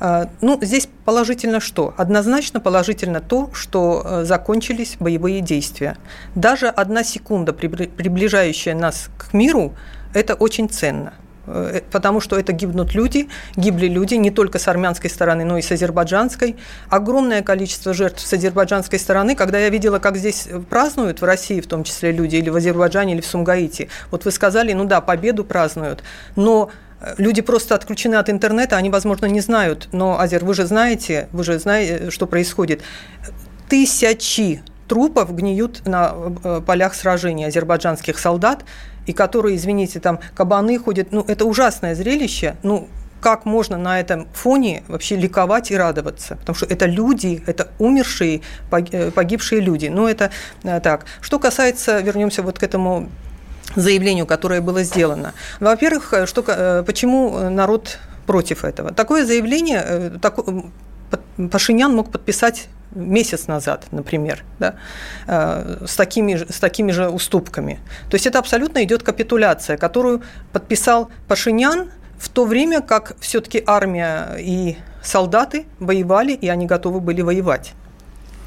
А, 0.00 0.28
ну, 0.40 0.58
здесь 0.62 0.88
положительно 1.04 1.60
что? 1.60 1.94
Однозначно 1.96 2.60
положительно 2.60 3.20
то, 3.20 3.50
что 3.52 4.02
э, 4.04 4.24
закончились 4.24 4.96
боевые 4.98 5.40
действия. 5.40 5.96
Даже 6.34 6.68
одна 6.68 7.04
секунда, 7.04 7.52
приближающая 7.52 8.74
нас 8.74 9.10
к 9.16 9.32
миру, 9.32 9.74
это 10.14 10.34
очень 10.34 10.68
ценно. 10.68 11.14
Э, 11.48 11.80
потому 11.90 12.20
что 12.20 12.38
это 12.38 12.52
гибнут 12.52 12.94
люди, 12.94 13.28
гибли 13.56 13.86
люди 13.86 14.14
не 14.14 14.30
только 14.30 14.58
с 14.58 14.68
армянской 14.68 15.10
стороны, 15.10 15.44
но 15.44 15.58
и 15.58 15.62
с 15.62 15.72
азербайджанской. 15.72 16.56
Огромное 16.88 17.42
количество 17.42 17.94
жертв 17.94 18.26
с 18.26 18.32
азербайджанской 18.32 18.98
стороны. 18.98 19.34
Когда 19.34 19.58
я 19.58 19.70
видела, 19.70 19.98
как 19.98 20.16
здесь 20.16 20.48
празднуют, 20.68 21.20
в 21.20 21.24
России 21.24 21.60
в 21.60 21.66
том 21.66 21.84
числе 21.84 22.12
люди, 22.12 22.36
или 22.36 22.50
в 22.50 22.56
Азербайджане, 22.56 23.14
или 23.14 23.20
в 23.20 23.26
Сумгаите, 23.26 23.88
вот 24.10 24.24
вы 24.24 24.30
сказали, 24.30 24.72
ну 24.72 24.84
да, 24.84 25.00
победу 25.00 25.44
празднуют, 25.44 26.02
но 26.36 26.70
э, 27.00 27.14
Люди 27.18 27.42
просто 27.42 27.74
отключены 27.74 28.16
от 28.16 28.28
интернета, 28.28 28.76
они, 28.76 28.90
возможно, 28.90 29.26
не 29.26 29.40
знают, 29.40 29.88
но, 29.92 30.20
Азер, 30.20 30.44
вы 30.44 30.54
же 30.54 30.66
знаете, 30.66 31.28
вы 31.32 31.44
же 31.44 31.58
знаете, 31.58 32.10
что 32.10 32.26
происходит. 32.26 32.82
Тысячи 33.68 34.62
трупов 34.88 35.34
гниют 35.34 35.86
на 35.86 36.14
э, 36.42 36.60
полях 36.66 36.94
сражений 36.94 37.46
азербайджанских 37.46 38.18
солдат, 38.18 38.64
и 39.06 39.12
которые, 39.12 39.56
извините, 39.56 40.00
там 40.00 40.18
кабаны 40.34 40.78
ходят, 40.78 41.12
ну, 41.12 41.24
это 41.28 41.44
ужасное 41.44 41.94
зрелище, 41.94 42.56
ну, 42.62 42.88
как 43.20 43.44
можно 43.44 43.76
на 43.76 44.00
этом 44.00 44.28
фоне 44.32 44.84
вообще 44.88 45.16
ликовать 45.16 45.70
и 45.70 45.76
радоваться? 45.76 46.36
Потому 46.36 46.56
что 46.56 46.66
это 46.66 46.86
люди, 46.86 47.42
это 47.46 47.68
умершие, 47.78 48.42
э, 48.70 49.10
погибшие 49.10 49.60
люди. 49.60 49.86
Ну, 49.86 50.06
это 50.06 50.30
э, 50.62 50.80
так. 50.80 51.04
Что 51.20 51.38
касается, 51.38 52.00
вернемся 52.00 52.42
вот 52.42 52.58
к 52.58 52.62
этому 52.62 53.08
заявлению, 53.76 54.26
которое 54.26 54.60
было 54.60 54.82
сделано. 54.82 55.34
Во-первых, 55.60 56.14
что, 56.24 56.82
почему 56.86 57.50
народ 57.50 57.98
против 58.26 58.64
этого? 58.64 58.94
Такое 58.94 59.26
заявление, 59.26 60.18
так, 60.22 60.36
Пашинян 61.50 61.94
мог 61.94 62.10
подписать 62.10 62.68
месяц 62.98 63.46
назад, 63.46 63.86
например, 63.90 64.44
да, 64.58 64.74
э, 65.26 65.84
с, 65.86 65.96
такими, 65.96 66.34
с 66.34 66.60
такими 66.60 66.92
же 66.92 67.08
уступками. 67.08 67.80
То 68.10 68.14
есть 68.14 68.26
это 68.26 68.38
абсолютно 68.38 68.82
идет 68.84 69.02
капитуляция, 69.02 69.76
которую 69.76 70.22
подписал 70.52 71.10
Пашинян 71.26 71.90
в 72.18 72.28
то 72.28 72.44
время, 72.44 72.80
как 72.80 73.16
все-таки 73.20 73.62
армия 73.66 74.36
и 74.38 74.76
солдаты 75.02 75.66
воевали, 75.78 76.32
и 76.32 76.48
они 76.48 76.66
готовы 76.66 77.00
были 77.00 77.22
воевать 77.22 77.74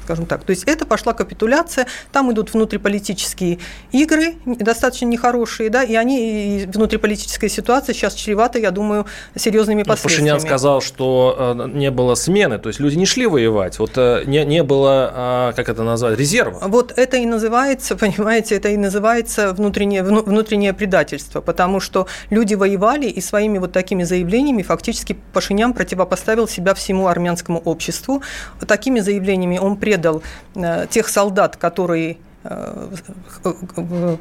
скажем 0.02 0.26
так. 0.26 0.44
То 0.44 0.50
есть 0.50 0.64
это 0.64 0.84
пошла 0.86 1.12
капитуляция, 1.12 1.86
там 2.10 2.32
идут 2.32 2.52
внутриполитические 2.52 3.58
игры, 3.92 4.34
достаточно 4.44 5.06
нехорошие, 5.06 5.70
да, 5.70 5.82
и 5.82 5.94
они, 5.94 6.62
и 6.62 6.66
внутриполитическая 6.66 7.48
ситуация 7.48 7.94
сейчас 7.94 8.14
чревата, 8.14 8.58
я 8.58 8.70
думаю, 8.70 9.06
серьезными 9.36 9.82
последствиями. 9.82 10.30
Пашинян 10.30 10.40
сказал, 10.40 10.80
что 10.80 11.56
э, 11.56 11.68
не 11.72 11.90
было 11.90 12.14
смены, 12.14 12.58
то 12.58 12.68
есть 12.68 12.80
люди 12.80 12.96
не 12.96 13.06
шли 13.06 13.26
воевать, 13.26 13.78
вот 13.78 13.92
э, 13.96 14.24
не, 14.26 14.44
не 14.44 14.62
было, 14.62 15.10
а, 15.14 15.52
как 15.52 15.68
это 15.68 15.82
назвать, 15.82 16.18
резерва. 16.18 16.58
Вот 16.62 16.92
это 16.96 17.16
и 17.16 17.26
называется, 17.26 17.96
понимаете, 18.02 18.56
это 18.56 18.68
и 18.68 18.76
называется 18.76 19.52
внутреннее, 19.52 20.02
внутреннее 20.02 20.72
предательство, 20.72 21.40
потому 21.40 21.80
что 21.80 22.06
люди 22.30 22.54
воевали 22.54 23.06
и 23.06 23.20
своими 23.20 23.58
вот 23.58 23.72
такими 23.72 24.02
заявлениями 24.02 24.62
фактически 24.62 25.16
Пашинян 25.32 25.72
противопоставил 25.72 26.48
себя 26.48 26.74
всему 26.74 27.06
армянскому 27.06 27.60
обществу. 27.60 28.22
Такими 28.66 29.00
заявлениями 29.00 29.58
он 29.58 29.76
предал 29.76 29.91
предал 29.92 30.22
э, 30.54 30.86
тех 30.88 31.08
солдат, 31.08 31.56
которые 31.56 32.16
э, 32.44 32.88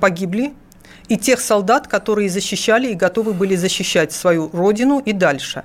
погибли, 0.02 0.54
и 1.08 1.18
тех 1.18 1.42
солдат, 1.42 1.88
которые 1.88 2.30
защищали 2.30 2.92
и 2.92 2.94
готовы 2.94 3.34
были 3.34 3.56
защищать 3.56 4.12
свою 4.12 4.50
родину 4.54 5.00
и 5.00 5.14
дальше. 5.14 5.64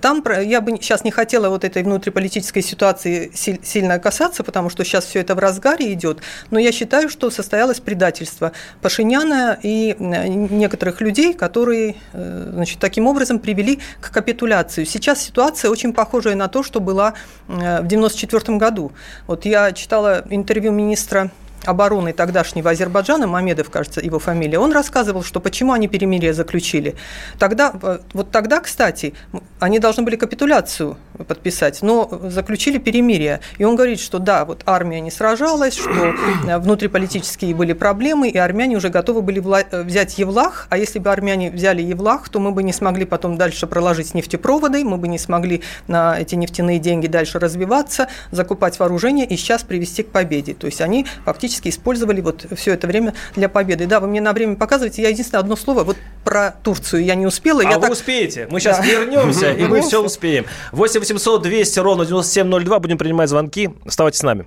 Там 0.00 0.22
я 0.42 0.60
бы 0.60 0.72
сейчас 0.72 1.04
не 1.04 1.10
хотела 1.10 1.48
вот 1.48 1.64
этой 1.64 1.82
внутриполитической 1.82 2.62
ситуации 2.62 3.30
сильно 3.34 3.98
касаться, 3.98 4.44
потому 4.44 4.70
что 4.70 4.84
сейчас 4.84 5.06
все 5.06 5.20
это 5.20 5.34
в 5.34 5.38
разгаре 5.38 5.92
идет, 5.92 6.20
но 6.50 6.58
я 6.58 6.72
считаю, 6.72 7.08
что 7.08 7.30
состоялось 7.30 7.80
предательство 7.80 8.52
Пашиняна 8.82 9.58
и 9.62 9.96
некоторых 9.98 11.00
людей, 11.00 11.32
которые 11.32 11.96
э, 12.12 12.50
значит, 12.52 12.78
таким 12.78 13.06
образом 13.06 13.38
привели 13.38 13.80
к 14.00 14.10
капитуляции. 14.10 14.84
Сейчас 14.84 15.22
ситуация 15.22 15.70
очень 15.70 15.92
похожая 15.92 16.34
на 16.34 16.48
то, 16.48 16.62
что 16.62 16.80
была 16.80 17.14
э, 17.48 17.52
в 17.52 17.86
1994 17.86 18.58
году. 18.58 18.92
Вот 19.26 19.46
я 19.46 19.72
читала 19.72 20.24
интервью 20.30 20.72
министра 20.72 21.30
обороны 21.64 22.12
тогдашнего 22.12 22.70
Азербайджана, 22.70 23.26
Мамедов, 23.26 23.70
кажется, 23.70 24.00
его 24.00 24.18
фамилия, 24.18 24.58
он 24.58 24.72
рассказывал, 24.72 25.22
что 25.22 25.40
почему 25.40 25.72
они 25.72 25.88
перемирие 25.88 26.32
заключили. 26.32 26.94
Тогда, 27.38 27.72
э, 27.82 27.98
вот 28.12 28.30
тогда, 28.30 28.60
кстати, 28.60 29.14
они 29.60 29.78
должны 29.78 30.02
были 30.02 30.16
капитуляцию 30.16 30.96
подписать, 31.24 31.82
но 31.82 32.08
заключили 32.24 32.78
перемирие. 32.78 33.40
И 33.58 33.64
он 33.64 33.76
говорит, 33.76 34.00
что 34.00 34.18
да, 34.18 34.44
вот 34.44 34.62
армия 34.66 35.00
не 35.00 35.10
сражалась, 35.10 35.76
что 35.76 36.14
э, 36.46 36.58
внутриполитические 36.58 37.54
были 37.54 37.72
проблемы, 37.72 38.28
и 38.28 38.38
армяне 38.38 38.76
уже 38.76 38.88
готовы 38.88 39.22
были 39.22 39.40
э, 39.40 39.82
взять 39.82 40.18
Евлах, 40.18 40.66
а 40.70 40.78
если 40.78 40.98
бы 40.98 41.10
армяне 41.10 41.50
взяли 41.50 41.82
Евлах, 41.82 42.28
то 42.28 42.38
мы 42.40 42.52
бы 42.52 42.62
не 42.62 42.72
смогли 42.72 43.04
потом 43.04 43.36
дальше 43.36 43.66
проложить 43.66 44.14
нефтепроводы, 44.14 44.84
мы 44.84 44.96
бы 44.96 45.08
не 45.08 45.18
смогли 45.18 45.62
на 45.86 46.18
эти 46.18 46.34
нефтяные 46.34 46.78
деньги 46.78 47.06
дальше 47.06 47.38
развиваться, 47.38 48.08
закупать 48.30 48.78
вооружение 48.78 49.26
и 49.26 49.36
сейчас 49.36 49.62
привести 49.62 50.02
к 50.02 50.08
победе. 50.08 50.54
То 50.54 50.66
есть 50.66 50.80
они 50.80 51.06
фактически 51.24 51.68
использовали 51.68 52.20
вот 52.20 52.46
все 52.56 52.74
это 52.74 52.86
время 52.86 53.14
для 53.34 53.48
победы. 53.48 53.86
Да, 53.86 54.00
вы 54.00 54.08
мне 54.08 54.20
на 54.20 54.32
время 54.32 54.56
показываете, 54.56 55.02
я 55.02 55.08
единственное 55.08 55.40
одно 55.40 55.56
слово, 55.56 55.84
вот 55.84 55.96
про 56.24 56.52
Турцию 56.62 57.04
я 57.04 57.14
не 57.14 57.26
успела. 57.26 57.62
А 57.62 57.70
я 57.70 57.76
вы 57.76 57.82
так... 57.82 57.92
успеете, 57.92 58.46
мы 58.50 58.60
сейчас 58.60 58.78
да. 58.78 58.84
вернемся, 58.84 59.52
и 59.52 59.64
мы 59.64 59.80
все 59.80 60.02
успеем. 60.02 60.46
8 60.72 61.04
800 61.08 61.42
200 61.42 61.78
ровно 61.80 62.04
9702. 62.04 62.78
Будем 62.78 62.98
принимать 62.98 63.30
звонки. 63.30 63.70
Оставайтесь 63.86 64.20
с 64.20 64.22
нами. 64.22 64.44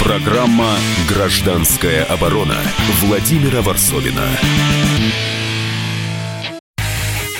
Программа 0.00 0.76
«Гражданская 1.08 2.04
оборона» 2.04 2.56
Владимира 3.02 3.62
Варсовина. 3.62 4.28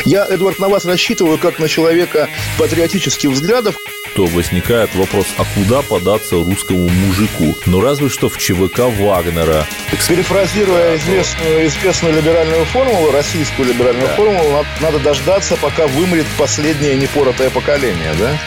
Я, 0.04 0.26
Эдвард, 0.26 0.58
на 0.58 0.68
вас 0.68 0.84
рассчитываю 0.84 1.38
как 1.38 1.58
на 1.58 1.68
человека 1.68 2.28
патриотических 2.58 3.30
взглядов. 3.30 3.76
То 4.14 4.26
возникает 4.26 4.94
вопрос, 4.94 5.26
а 5.38 5.44
куда 5.54 5.82
податься 5.82 6.36
русскому 6.36 6.88
мужику? 6.88 7.56
Ну, 7.66 7.80
разве 7.80 8.08
что 8.08 8.28
в 8.28 8.38
ЧВК 8.38 8.80
Вагнера. 8.80 9.66
Перефразируя 10.06 10.96
известную, 10.96 11.66
известную 11.66 12.14
либеральную 12.14 12.64
формулу, 12.66 13.10
российскую 13.10 13.68
либеральную 13.68 14.06
да. 14.06 14.14
формулу, 14.14 14.64
надо 14.80 14.98
дождаться, 15.00 15.56
пока 15.56 15.86
вымрет 15.86 16.26
последнее 16.38 16.96
непоротое 16.96 17.50
поколение, 17.50 18.12
да? 18.18 18.38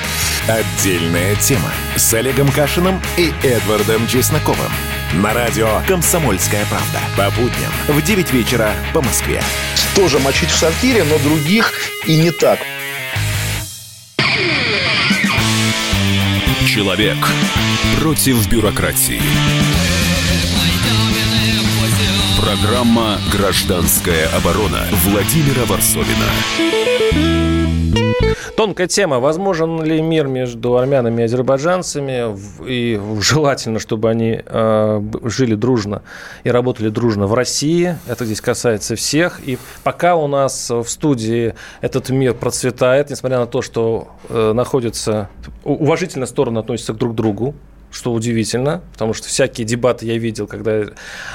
Отдельная 0.47 1.35
тема 1.35 1.73
с 1.97 2.13
Олегом 2.13 2.49
Кашиным 2.49 3.01
и 3.17 3.33
Эдвардом 3.43 4.07
Чесноковым. 4.07 4.71
На 5.15 5.33
радио 5.33 5.81
«Комсомольская 5.87 6.65
правда». 6.69 7.01
По 7.17 7.29
будням 7.31 7.71
в 7.87 8.01
9 8.01 8.31
вечера 8.31 8.73
по 8.93 9.01
Москве. 9.01 9.41
Тоже 9.97 10.19
мочить 10.19 10.51
в 10.51 10.55
сортире, 10.55 11.03
но 11.03 11.17
других 11.17 11.73
и 12.05 12.15
не 12.17 12.29
так. 12.29 12.59
Человек 16.67 17.17
против 17.99 18.47
бюрократии. 18.47 19.19
Программа 22.39 23.19
«Гражданская 23.31 24.29
оборона» 24.29 24.87
Владимира 25.03 25.65
Варсовина. 25.65 27.56
Тонкая 28.55 28.87
тема. 28.87 29.19
Возможен 29.19 29.83
ли 29.83 30.01
мир 30.01 30.27
между 30.27 30.77
армянами 30.77 31.21
и 31.21 31.25
азербайджанцами? 31.25 32.37
И 32.65 32.99
желательно, 33.21 33.79
чтобы 33.79 34.09
они 34.09 34.41
э, 34.43 35.01
жили 35.23 35.55
дружно 35.55 36.01
и 36.43 36.49
работали 36.49 36.89
дружно 36.89 37.27
в 37.27 37.33
России. 37.33 37.97
Это 38.07 38.25
здесь 38.25 38.41
касается 38.41 38.95
всех. 38.95 39.41
И 39.45 39.57
пока 39.83 40.15
у 40.15 40.27
нас 40.27 40.69
в 40.69 40.85
студии 40.85 41.55
этот 41.81 42.09
мир 42.09 42.33
процветает, 42.33 43.09
несмотря 43.09 43.39
на 43.39 43.47
то, 43.47 43.61
что 43.61 44.09
э, 44.29 44.53
находятся 44.53 45.29
уважительно 45.63 46.25
стороны 46.25 46.59
относятся 46.59 46.93
друг 46.93 47.13
к 47.13 47.15
другу, 47.15 47.55
что 47.91 48.13
удивительно, 48.13 48.81
потому 48.93 49.13
что 49.13 49.27
всякие 49.27 49.65
дебаты 49.65 50.05
я 50.05 50.17
видел, 50.17 50.47
когда 50.47 50.83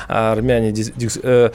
армяне 0.08 0.72
э, 0.72 1.50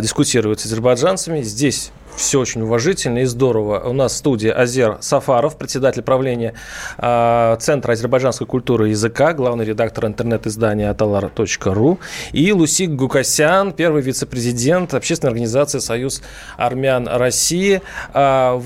дискутируют 0.00 0.60
с 0.60 0.66
азербайджанцами. 0.66 1.42
Здесь 1.42 1.92
все 2.16 2.40
очень 2.40 2.62
уважительно 2.62 3.18
и 3.18 3.24
здорово. 3.24 3.80
У 3.88 3.92
нас 3.92 4.12
в 4.12 4.16
студии 4.16 4.48
Азер 4.48 4.98
Сафаров, 5.00 5.56
председатель 5.56 6.02
правления 6.02 6.54
э, 6.98 7.56
Центра 7.60 7.92
азербайджанской 7.92 8.46
культуры 8.46 8.88
и 8.88 8.90
языка, 8.90 9.32
главный 9.32 9.64
редактор 9.64 10.06
интернет-издания 10.06 10.90
atalar.ru 10.90 11.98
и 12.32 12.52
Лусик 12.52 12.90
Гукасян, 12.90 13.72
первый 13.72 14.02
вице-президент 14.02 14.94
общественной 14.94 15.30
организации 15.30 15.78
«Союз 15.78 16.22
армян 16.56 17.08
России». 17.08 17.80
Э, 18.12 18.60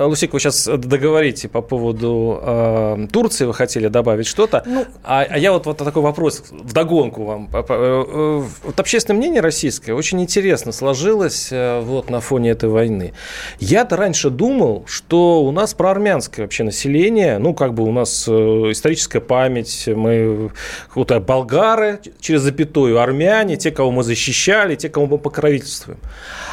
Лусик, 0.00 0.32
вы 0.32 0.40
сейчас 0.40 0.66
договорите 0.66 1.48
по 1.48 1.62
поводу 1.62 2.40
э, 2.42 3.06
Турции, 3.12 3.46
вы 3.46 3.54
хотели 3.54 3.88
добавить 3.88 4.26
что-то. 4.26 4.62
Ну, 4.66 4.84
а, 5.02 5.26
а 5.28 5.38
я 5.38 5.52
вот, 5.52 5.66
вот 5.66 5.78
такой 5.78 6.02
вопрос 6.02 6.44
вдогонку 6.50 7.24
вам. 7.24 7.48
Вот 7.50 8.80
общественное 8.80 9.18
мнение 9.18 9.40
российское 9.40 9.94
очень 9.94 10.20
интересно 10.20 10.72
сложилось 10.72 11.48
вот 11.50 12.10
на 12.10 12.20
фоне 12.20 12.50
этого 12.50 12.73
войны. 12.74 13.14
Я-то 13.58 13.96
раньше 13.96 14.30
думал, 14.30 14.84
что 14.86 15.42
у 15.42 15.50
нас 15.50 15.72
проармянское 15.74 16.44
вообще 16.44 16.64
население, 16.64 17.38
ну, 17.38 17.54
как 17.54 17.72
бы 17.72 17.84
у 17.84 17.92
нас 17.92 18.26
э, 18.28 18.32
историческая 18.32 19.20
память, 19.20 19.84
мы 19.86 20.50
вот 20.94 21.10
болгары 21.22 22.00
через 22.20 22.42
запятую, 22.42 23.00
армяне, 23.00 23.56
те, 23.56 23.70
кого 23.70 23.90
мы 23.90 24.02
защищали, 24.02 24.74
те, 24.74 24.88
кого 24.88 25.06
мы 25.06 25.18
покровительствуем. 25.18 25.98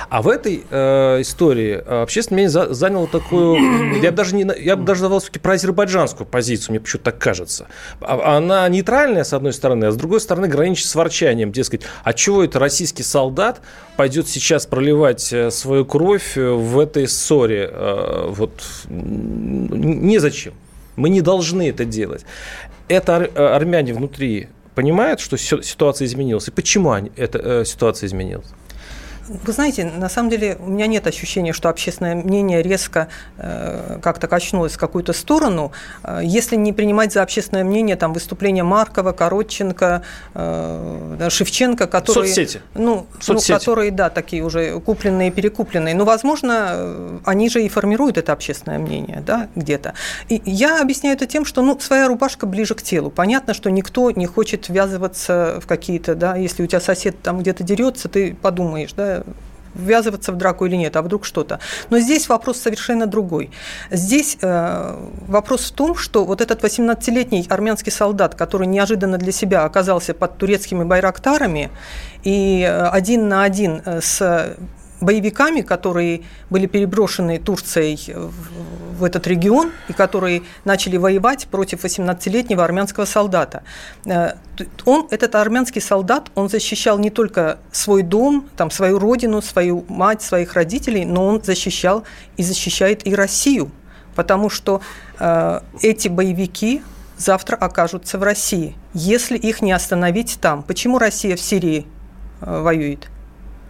А 0.09 0.21
в 0.21 0.27
этой 0.27 0.63
э, 0.69 1.21
истории 1.21 1.73
общественное 2.03 2.47
мнение 2.47 2.73
заняло 2.73 3.07
такую, 3.07 4.01
я 4.01 4.11
даже 4.11 4.35
не, 4.35 4.45
я 4.59 4.75
бы 4.75 4.83
даже 4.83 5.01
давал 5.01 5.19
все-таки 5.19 5.39
про 5.39 5.53
азербайджанскую 5.53 6.27
позицию, 6.27 6.71
мне 6.71 6.79
почему-то 6.79 7.11
так 7.11 7.17
кажется. 7.17 7.67
А, 8.01 8.37
она 8.37 8.67
нейтральная, 8.69 9.23
с 9.23 9.33
одной 9.33 9.53
стороны, 9.53 9.85
а 9.85 9.91
с 9.91 9.95
другой 9.95 10.19
стороны 10.19 10.47
граничит 10.47 10.85
с 10.87 10.95
ворчанием, 10.95 11.51
дескать, 11.51 11.83
а 12.03 12.13
чего 12.13 12.43
это 12.43 12.59
российский 12.59 13.03
солдат 13.03 13.61
пойдет 13.95 14.27
сейчас 14.27 14.65
проливать 14.65 15.31
э, 15.31 15.49
свою 15.49 15.85
кровь 15.85 16.10
э, 16.17 16.51
в 16.51 16.79
этой 16.79 17.07
ссоре. 17.07 17.69
Э, 17.71 18.25
вот 18.29 18.51
незачем. 18.89 20.53
Мы 20.95 21.09
не 21.09 21.21
должны 21.21 21.69
это 21.69 21.85
делать. 21.85 22.25
Это 22.87 23.15
армяне 23.55 23.93
внутри 23.93 24.47
понимают, 24.75 25.19
что 25.19 25.37
ситуация 25.37 26.05
изменилась. 26.05 26.47
И 26.47 26.51
почему 26.51 26.93
эта 26.93 27.63
ситуация 27.65 28.07
изменилась? 28.07 28.47
Вы 29.27 29.53
знаете, 29.53 29.85
на 29.85 30.09
самом 30.09 30.29
деле 30.29 30.57
у 30.59 30.69
меня 30.69 30.87
нет 30.87 31.05
ощущения, 31.07 31.53
что 31.53 31.69
общественное 31.69 32.15
мнение 32.15 32.61
резко 32.61 33.07
э, 33.37 33.99
как-то 34.01 34.27
качнулось 34.27 34.73
в 34.73 34.77
какую-то 34.77 35.13
сторону. 35.13 35.71
Э, 36.03 36.21
если 36.23 36.55
не 36.55 36.73
принимать 36.73 37.13
за 37.13 37.21
общественное 37.21 37.63
мнение 37.63 37.95
там 37.95 38.13
выступления 38.13 38.63
Маркова, 38.63 39.11
Коротченко, 39.11 40.03
э, 40.33 41.27
Шевченко, 41.29 41.87
которые... 41.87 42.27
Соцсети. 42.27 42.61
Ну, 42.73 43.05
Соцсети. 43.19 43.51
ну, 43.51 43.57
которые, 43.59 43.91
да, 43.91 44.09
такие 44.09 44.43
уже 44.43 44.79
купленные, 44.79 45.31
перекупленные. 45.31 45.93
Но, 45.93 46.05
возможно, 46.05 46.69
э, 46.71 47.19
они 47.25 47.49
же 47.49 47.63
и 47.63 47.69
формируют 47.69 48.17
это 48.17 48.33
общественное 48.33 48.79
мнение, 48.79 49.23
да, 49.25 49.49
где-то. 49.55 49.93
И 50.29 50.41
я 50.45 50.81
объясняю 50.81 51.15
это 51.15 51.27
тем, 51.27 51.45
что, 51.45 51.61
ну, 51.61 51.79
своя 51.79 52.07
рубашка 52.07 52.47
ближе 52.47 52.73
к 52.73 52.81
телу. 52.81 53.11
Понятно, 53.11 53.53
что 53.53 53.69
никто 53.69 54.09
не 54.11 54.25
хочет 54.25 54.69
ввязываться 54.69 55.59
в 55.61 55.67
какие-то, 55.67 56.15
да, 56.15 56.35
если 56.35 56.63
у 56.63 56.67
тебя 56.67 56.81
сосед 56.81 57.21
там 57.21 57.39
где-то 57.39 57.63
дерется, 57.63 58.09
ты 58.09 58.33
подумаешь, 58.33 58.93
да, 58.93 59.10
ввязываться 59.73 60.31
в 60.31 60.37
драку 60.37 60.65
или 60.65 60.75
нет, 60.75 60.95
а 60.95 61.01
вдруг 61.01 61.25
что-то. 61.25 61.59
Но 61.89 61.99
здесь 61.99 62.29
вопрос 62.29 62.57
совершенно 62.59 63.05
другой. 63.05 63.51
Здесь 63.89 64.37
э, 64.41 64.97
вопрос 65.27 65.71
в 65.71 65.73
том, 65.73 65.95
что 65.95 66.25
вот 66.25 66.41
этот 66.41 66.63
18-летний 66.63 67.45
армянский 67.49 67.91
солдат, 67.91 68.35
который 68.35 68.67
неожиданно 68.67 69.17
для 69.17 69.31
себя 69.31 69.63
оказался 69.63 70.13
под 70.13 70.37
турецкими 70.37 70.83
байрактарами 70.83 71.69
и 72.23 72.63
э, 72.67 72.87
один 72.87 73.27
на 73.27 73.43
один 73.43 73.81
э, 73.85 74.01
с 74.01 74.55
боевиками, 75.01 75.61
которые 75.61 76.21
были 76.49 76.67
переброшены 76.67 77.39
Турцией 77.39 78.13
в 78.15 79.03
этот 79.03 79.27
регион 79.27 79.71
и 79.87 79.93
которые 79.93 80.43
начали 80.63 80.97
воевать 80.97 81.47
против 81.47 81.83
18-летнего 81.83 82.63
армянского 82.63 83.05
солдата. 83.05 83.63
Э, 84.05 84.35
он, 84.85 85.07
этот 85.09 85.35
армянский 85.35 85.81
солдат, 85.81 86.29
он 86.35 86.49
защищал 86.49 86.99
не 86.99 87.09
только 87.09 87.57
свой 87.71 88.03
дом, 88.03 88.47
там, 88.55 88.69
свою 88.69 88.99
родину, 88.99 89.41
свою 89.41 89.85
мать, 89.89 90.21
своих 90.21 90.53
родителей, 90.53 91.05
но 91.05 91.27
он 91.27 91.41
защищал 91.43 92.03
и 92.37 92.43
защищает 92.43 93.07
и 93.07 93.15
Россию, 93.15 93.71
потому 94.15 94.49
что 94.49 94.81
э, 95.19 95.61
эти 95.81 96.07
боевики 96.07 96.81
завтра 97.17 97.55
окажутся 97.55 98.17
в 98.17 98.23
России, 98.23 98.75
если 98.93 99.37
их 99.37 99.61
не 99.61 99.71
остановить 99.71 100.37
там. 100.41 100.63
Почему 100.63 100.99
Россия 100.99 101.35
в 101.35 101.41
Сирии 101.41 101.87
э, 102.41 102.61
воюет? 102.61 103.09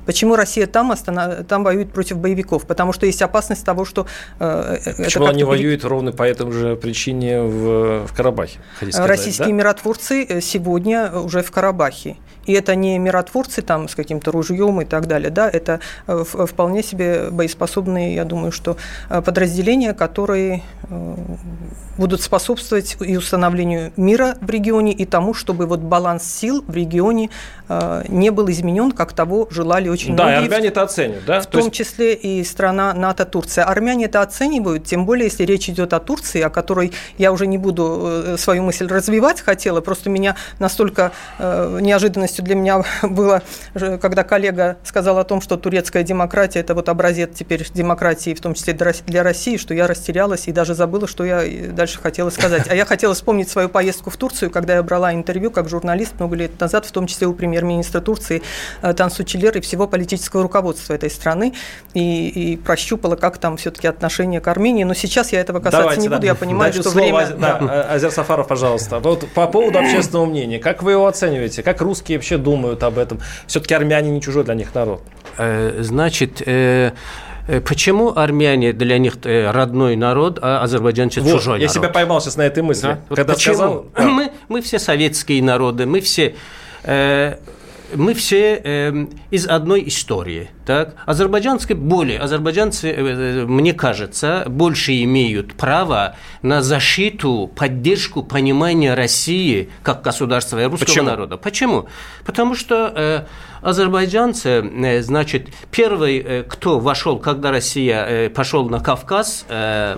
Почему 0.06 0.36
Россия 0.36 0.68
там, 0.68 0.92
останов... 0.92 1.46
там 1.48 1.64
воюет 1.64 1.92
против 1.92 2.18
боевиков? 2.18 2.66
Потому 2.66 2.94
что 2.94 3.06
есть 3.06 3.22
опасность 3.22 3.66
того, 3.66 3.86
что... 3.86 4.08
Э, 4.40 4.78
э 4.84 5.04
Почему 5.04 5.26
они 5.26 5.44
воюют 5.44 5.86
ровно 5.86 6.12
по 6.12 6.24
этой 6.24 6.52
же 6.52 6.76
причине 6.76 7.42
в, 7.42 8.08
в 8.08 8.14
Карабахе? 8.14 8.60
Сказать, 8.78 9.08
Российские 9.08 9.50
да? 9.50 9.54
миротворцы 9.54 10.26
э, 10.28 10.42
сегодня 10.42 11.12
уже 11.12 11.44
в 11.44 11.52
Карабахе. 11.52 12.18
И 12.46 12.54
это 12.54 12.76
не 12.76 12.98
миротворцы 12.98 13.62
там 13.62 13.88
с 13.88 13.94
каким-то 13.94 14.32
ружьем 14.32 14.82
и 14.82 14.86
так 14.86 15.06
далее, 15.06 15.30
да, 15.30 15.48
это 15.48 15.80
э, 16.08 16.24
вполне 16.26 16.82
себе 16.82 17.30
боеспособные, 17.30 18.16
я 18.16 18.26
думаю, 18.26 18.52
что 18.52 18.78
подразделения, 19.10 19.94
которые 19.94 20.64
будут 21.98 22.22
способствовать 22.22 22.98
и 23.00 23.16
установлению 23.16 23.94
мира 23.96 24.38
в 24.42 24.50
регионе, 24.50 24.92
и 24.92 25.06
тому, 25.06 25.36
чтобы 25.36 25.68
вот 25.68 25.82
баланс 25.82 26.24
сил 26.24 26.64
в 26.68 26.76
регионе 26.76 27.30
не 28.08 28.32
был 28.32 28.50
изменен, 28.50 28.92
как 28.92 29.14
того 29.14 29.48
желали 29.52 29.88
очень 29.92 30.16
да, 30.16 30.24
многие. 30.24 30.40
Да, 30.40 30.44
армяне 30.46 30.68
это 30.70 30.82
оценивают, 30.82 31.26
да? 31.26 31.42
В 31.42 31.46
То 31.46 31.52
том 31.60 31.62
есть... 31.66 31.74
числе 31.74 32.14
и 32.14 32.44
страна 32.44 32.94
НАТО 32.94 33.26
Турция. 33.26 33.66
Армяне 33.66 34.06
это 34.06 34.22
оценивают, 34.22 34.86
тем 34.86 35.06
более, 35.06 35.26
если 35.26 35.44
речь 35.44 35.70
идет 35.70 35.94
о 35.94 36.00
Турции, 36.00 36.42
о 36.42 36.50
которой 36.50 36.94
я 37.18 37.32
уже 37.32 37.48
не 37.48 37.58
буду 37.58 38.24
э, 38.26 38.38
свою 38.38 38.64
мысль 38.64 38.88
развивать 38.88 39.42
хотела, 39.42 39.82
просто 39.82 40.10
меня 40.10 40.36
настолько 40.60 41.12
э, 41.40 41.80
неожиданностью 41.82 42.44
для 42.44 42.56
меня 42.56 42.84
было, 43.04 43.42
когда 43.74 44.24
коллега 44.24 44.78
сказал 44.84 45.18
о 45.18 45.24
том, 45.24 45.42
что 45.42 45.58
турецкая 45.58 46.04
демократия– 46.04 46.60
это 46.62 46.74
вот 46.76 46.90
образец 46.90 47.32
теперь 47.34 47.66
демократии, 47.74 48.34
в 48.34 48.42
том 48.42 48.54
числе 48.54 48.74
для 48.74 49.24
России, 49.24 49.58
что 49.58 49.74
я 49.74 49.88
растерялась 49.88 50.48
и 50.48 50.52
даже 50.52 50.76
забыла, 50.76 51.08
что 51.08 51.24
я 51.26 51.42
дальше 51.72 52.00
хотела 52.00 52.30
сказать. 52.30 52.68
А 52.70 52.76
я 52.76 52.86
хотела 52.86 53.14
вспомнить 53.14 53.50
свою 53.50 53.70
поездку 53.70 54.10
в 54.10 54.18
Турцию, 54.18 54.52
когда 54.52 54.76
я 54.76 54.84
брала 54.84 55.14
интервью 55.14 55.52
как 55.52 55.70
журналист 55.70 56.14
много 56.20 56.36
лет 56.36 56.60
назад, 56.60 56.86
в 56.86 56.92
том 56.92 57.08
числе 57.08 57.28
у 57.28 57.34
премьер-министра 57.34 58.02
Турции 58.02 58.42
э, 58.82 58.94
Тансу 58.94 59.24
Чилер 59.24 59.58
и 59.58 59.62
всего 59.62 59.81
всего 59.82 59.88
политического 59.88 60.44
руководства 60.44 60.94
этой 60.94 61.10
страны 61.10 61.54
и, 61.94 62.30
и 62.30 62.58
прощупала, 62.58 63.16
как 63.16 63.38
там 63.38 63.58
все-таки 63.58 63.88
отношение 63.88 64.40
к 64.40 64.48
Армении. 64.48 64.84
Но 64.84 64.94
сейчас 64.94 65.32
я 65.32 65.40
этого 65.40 65.60
касаться 65.60 65.82
Давайте, 65.82 66.02
не 66.02 66.10
буду, 66.10 66.26
я 66.26 66.36
понимаю, 66.36 66.72
Дайте 66.72 66.82
что 66.82 66.92
слово, 66.92 67.26
время... 67.26 67.36
Да, 67.38 67.60
да. 67.60 67.84
Азер 67.94 68.12
Сафаров, 68.12 68.48
пожалуйста. 68.48 69.00
Вот 69.00 69.28
по 69.34 69.48
поводу 69.48 69.80
общественного 69.80 70.26
мнения, 70.26 70.60
как 70.60 70.84
вы 70.84 70.92
его 70.92 71.08
оцениваете? 71.08 71.64
Как 71.64 71.82
русские 71.82 72.18
вообще 72.18 72.38
думают 72.38 72.84
об 72.84 72.98
этом? 72.98 73.20
Все-таки 73.48 73.74
армяне 73.74 74.12
не 74.12 74.22
чужой 74.22 74.44
для 74.44 74.54
них 74.54 74.74
народ. 74.76 75.02
Э, 75.38 75.82
значит, 75.82 76.42
э, 76.46 76.92
э, 77.48 77.62
Почему 77.62 78.14
армяне 78.16 78.74
для 78.74 78.98
них 79.00 79.18
родной 79.24 79.96
народ, 79.96 80.40
а 80.42 80.62
азербайджанцы 80.62 81.22
вот, 81.22 81.32
чужой 81.32 81.60
я 81.60 81.68
народ? 81.68 81.76
Я 81.76 81.82
себя 81.82 81.90
поймал 81.90 82.22
сейчас 82.22 82.38
на 82.38 82.44
этой 82.44 82.62
мысли. 82.62 82.84
Да? 82.84 83.16
Когда 83.16 83.34
почему? 83.34 83.56
сказал... 83.56 83.86
Мы, 83.98 84.32
мы 84.48 84.62
все 84.62 84.80
советские 84.80 85.42
народы, 85.42 85.86
мы 85.86 86.02
все 86.02 86.36
мы 87.96 88.14
все 88.14 88.62
э, 88.64 89.06
из 89.32 89.48
одной 89.48 89.88
истории. 89.88 90.50
Так? 90.66 90.96
Азербайджанцы 91.06 91.76
более, 91.76 92.20
азербайджанцы, 92.20 92.90
э, 92.90 92.94
э, 92.96 93.46
мне 93.46 93.74
кажется, 93.74 94.46
больше 94.48 95.02
имеют 95.04 95.54
право 95.54 96.16
на 96.42 96.62
защиту, 96.62 97.52
поддержку, 97.56 98.24
понимание 98.24 98.94
России 98.94 99.70
как 99.84 100.02
государства 100.02 100.62
и 100.62 100.66
русского 100.66 100.86
Почему? 100.86 101.06
народа. 101.06 101.38
Почему? 101.38 101.88
Потому 102.26 102.56
что 102.56 102.94
э, 102.96 103.26
азербайджанцы, 103.62 104.50
э, 104.50 105.02
значит, 105.02 105.50
первый, 105.72 106.20
э, 106.20 106.44
кто 106.44 106.80
вошел, 106.80 107.20
когда 107.20 107.52
Россия 107.52 108.06
э, 108.06 108.30
пошел 108.30 108.70
на 108.70 108.80
Кавказ, 108.80 109.46
э, 109.50 109.98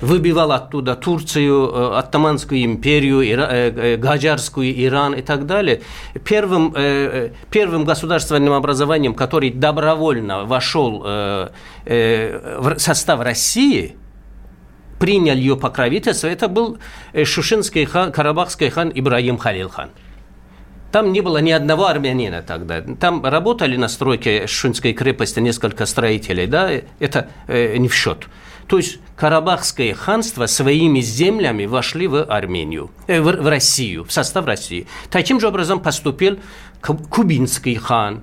выбивал 0.00 0.52
оттуда 0.52 0.94
Турцию, 0.94 1.96
Оттоманскую 1.96 2.62
империю, 2.64 3.98
Гаджарскую, 3.98 4.72
Иран 4.84 5.14
и 5.14 5.22
так 5.22 5.46
далее. 5.46 5.82
Первым, 6.24 6.74
первым 7.50 7.84
государственным 7.84 8.52
образованием, 8.52 9.14
который 9.14 9.50
добровольно 9.50 10.44
вошел 10.44 11.00
в 11.02 11.50
состав 12.78 13.20
России, 13.20 13.96
принял 14.98 15.34
ее 15.34 15.56
покровительство, 15.56 16.28
это 16.28 16.46
был 16.46 16.78
шушинский 17.24 17.86
хан, 17.86 18.12
карабахский 18.12 18.68
хан 18.68 18.92
Ибраим 18.94 19.38
Халилхан. 19.38 19.90
Там 20.92 21.12
не 21.12 21.20
было 21.20 21.38
ни 21.38 21.52
одного 21.52 21.86
армянина 21.86 22.42
тогда. 22.42 22.82
Там 22.82 23.24
работали 23.24 23.76
на 23.76 23.88
стройке 23.88 24.46
Шунской 24.48 24.92
крепости 24.92 25.38
несколько 25.38 25.86
строителей, 25.86 26.46
да, 26.46 26.68
это 26.98 27.28
э, 27.46 27.76
не 27.76 27.88
в 27.88 27.94
счет. 27.94 28.26
То 28.70 28.76
есть 28.76 29.00
Карабахское 29.16 29.94
ханство 29.94 30.46
своими 30.46 31.00
землями 31.00 31.66
вошли 31.66 32.06
в 32.06 32.22
Армению, 32.22 32.92
э, 33.08 33.20
в, 33.20 33.24
в 33.24 33.48
Россию, 33.48 34.04
в 34.04 34.12
состав 34.12 34.46
России. 34.46 34.86
Таким 35.10 35.40
же 35.40 35.48
образом 35.48 35.80
поступил 35.80 36.38
Кубинский 36.80 37.74
хан, 37.74 38.22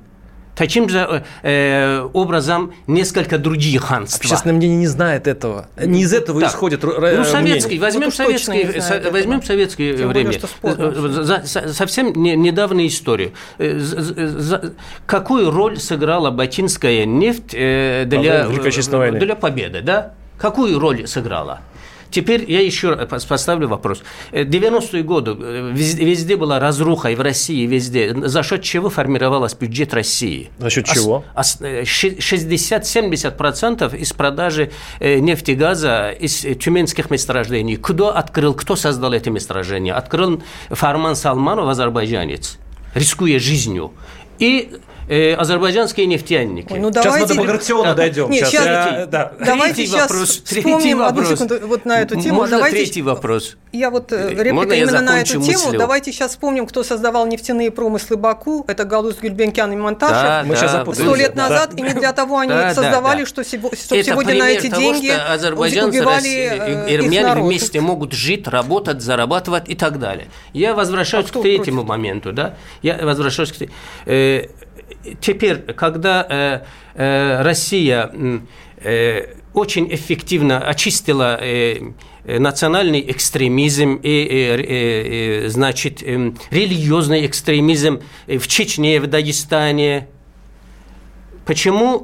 Таким 0.55 0.89
же 0.89 1.23
э, 1.43 2.01
образом 2.13 2.73
несколько 2.87 3.37
других 3.37 3.83
ханств. 3.83 4.19
Общественное 4.19 4.55
мнение 4.55 4.77
не 4.79 4.87
знает 4.87 5.27
этого. 5.27 5.69
Не 5.79 6.01
из 6.01 6.13
этого 6.13 6.41
так. 6.41 6.49
исходит 6.49 6.81
Ну, 6.81 7.23
советский, 7.25 7.77
возьмем 7.77 8.05
вот 8.05 8.15
советский, 8.15 8.81
со, 8.81 8.99
возьмем 9.11 9.43
советское 9.43 9.97
Тем 9.97 10.07
время. 10.07 10.31
Более, 10.63 11.23
за, 11.23 11.43
совсем 11.45 12.13
не, 12.13 12.35
недавняя 12.35 12.87
история. 12.87 13.33
Э, 13.59 13.77
за, 13.77 14.73
какую 15.05 15.51
роль 15.51 15.77
сыграла 15.77 16.31
бакинская 16.31 17.05
нефть 17.05 17.53
э, 17.53 18.05
для, 18.07 18.47
для 18.47 19.35
победы, 19.35 19.81
да? 19.81 20.13
Какую 20.37 20.79
роль 20.79 21.07
сыграла? 21.07 21.61
Теперь 22.09 22.49
я 22.49 22.61
еще 22.61 22.95
поставлю 22.95 23.67
вопрос. 23.67 24.01
90-е 24.31 25.01
э, 25.01 25.03
годы 25.03 25.35
э, 25.39 25.71
везде, 25.73 26.05
везде 26.05 26.37
была 26.37 26.59
разруха, 26.59 27.09
и 27.09 27.15
в 27.15 27.21
России, 27.21 27.65
везде. 27.65 28.13
За 28.15 28.43
счет 28.43 28.63
чего 28.63 28.89
формировался 28.89 29.57
бюджет 29.57 29.93
России? 29.93 30.49
За 30.57 30.69
счет 30.69 30.85
чего? 30.85 31.25
60-70% 31.35 33.93
э, 33.93 33.97
из 33.97 34.13
продажи 34.13 34.71
нефти 35.01 35.51
и 35.51 35.55
газа 35.55 36.11
из 36.11 36.45
тюменских 36.59 37.09
месторождений. 37.09 37.75
Кто 37.75 38.15
открыл, 38.15 38.53
кто 38.53 38.75
создал 38.75 39.13
эти 39.13 39.29
месторождения? 39.29 39.93
Открыл 39.93 40.43
Фарман 40.69 41.15
Салманов, 41.15 41.67
азербайджанец, 41.67 42.57
рискуя 42.93 43.39
жизнью. 43.39 43.93
И 44.39 44.69
э, 45.07 45.33
азербайджанские 45.33 46.05
нефтяники. 46.05 46.73
Ой, 46.73 46.79
ну, 46.79 46.89
давайте... 46.89 47.19
Сейчас 47.19 47.29
мы 47.29 47.35
до 47.35 47.41
Багратиона 47.41 47.95
дойдем. 47.95 48.29
Нет, 48.29 48.47
сейчас, 48.47 48.65
я, 48.65 49.05
да. 49.05 49.33
Давайте 49.39 49.75
третий 49.75 49.91
сейчас 49.91 50.09
вопрос, 50.09 50.41
вспомним 50.43 51.01
одну 51.01 51.23
секунду 51.25 51.67
вот 51.67 51.85
на 51.85 52.01
эту 52.01 52.19
тему. 52.19 52.35
Можно 52.35 52.57
давайте, 52.57 52.77
третий 52.77 53.01
вопрос? 53.01 53.57
Я 53.71 53.89
вот 53.89 54.11
э, 54.11 54.29
реплика 54.29 54.53
Можно 54.53 54.73
именно 54.73 55.01
на 55.01 55.21
эту 55.21 55.39
мыслью? 55.39 55.57
тему. 55.57 55.77
Давайте 55.77 56.11
сейчас 56.11 56.31
вспомним, 56.31 56.65
кто 56.67 56.83
создавал 56.83 57.25
нефтяные 57.27 57.71
промыслы 57.71 58.17
Баку. 58.17 58.65
Это 58.67 58.83
Галус 58.85 59.17
Гюльбенкян 59.21 59.71
и 59.71 59.75
Монтажев. 59.75 60.15
Да, 60.15 60.43
мы 60.45 60.55
да, 60.55 60.93
Сто 60.93 61.15
лет 61.15 61.35
назад. 61.35 61.71
Да. 61.73 61.77
И 61.77 61.81
не 61.81 61.93
для 61.93 62.13
того 62.13 62.39
они 62.39 62.49
да, 62.49 62.73
создавали, 62.73 63.21
да, 63.21 63.25
что, 63.25 63.43
что 63.43 64.03
сегодня 64.03 64.35
на 64.35 64.49
эти 64.49 64.69
того, 64.69 64.81
деньги 64.81 65.09
азербайджанцы 65.09 65.99
убивали 65.99 66.95
армяне 66.95 67.41
вместе 67.41 67.81
могут 67.81 68.13
жить, 68.13 68.47
работать, 68.47 69.01
зарабатывать 69.01 69.69
и 69.69 69.75
так 69.75 69.99
далее. 69.99 70.27
Я 70.53 70.73
возвращаюсь 70.73 71.27
а 71.29 71.39
к 71.39 71.41
третьему 71.41 71.83
моменту. 71.83 72.33
Да? 72.33 72.55
Я 72.81 72.97
возвращаюсь 73.01 73.51
к 73.51 73.57
э, 74.05 74.47
теперь, 75.19 75.57
когда 75.73 76.25
э, 76.29 76.61
э, 76.95 77.41
Россия 77.41 78.11
э, 78.77 79.35
очень 79.53 79.93
эффективно 79.93 80.59
очистила 80.59 81.39
национальный 82.25 83.09
экстремизм 83.09 83.99
и, 84.03 85.45
значит, 85.47 86.03
э, 86.03 86.33
религиозный 86.51 87.25
экстремизм 87.25 88.01
в 88.27 88.47
Чечне, 88.47 88.99
в 88.99 89.07
Дагестане, 89.07 90.07
почему 91.45 92.03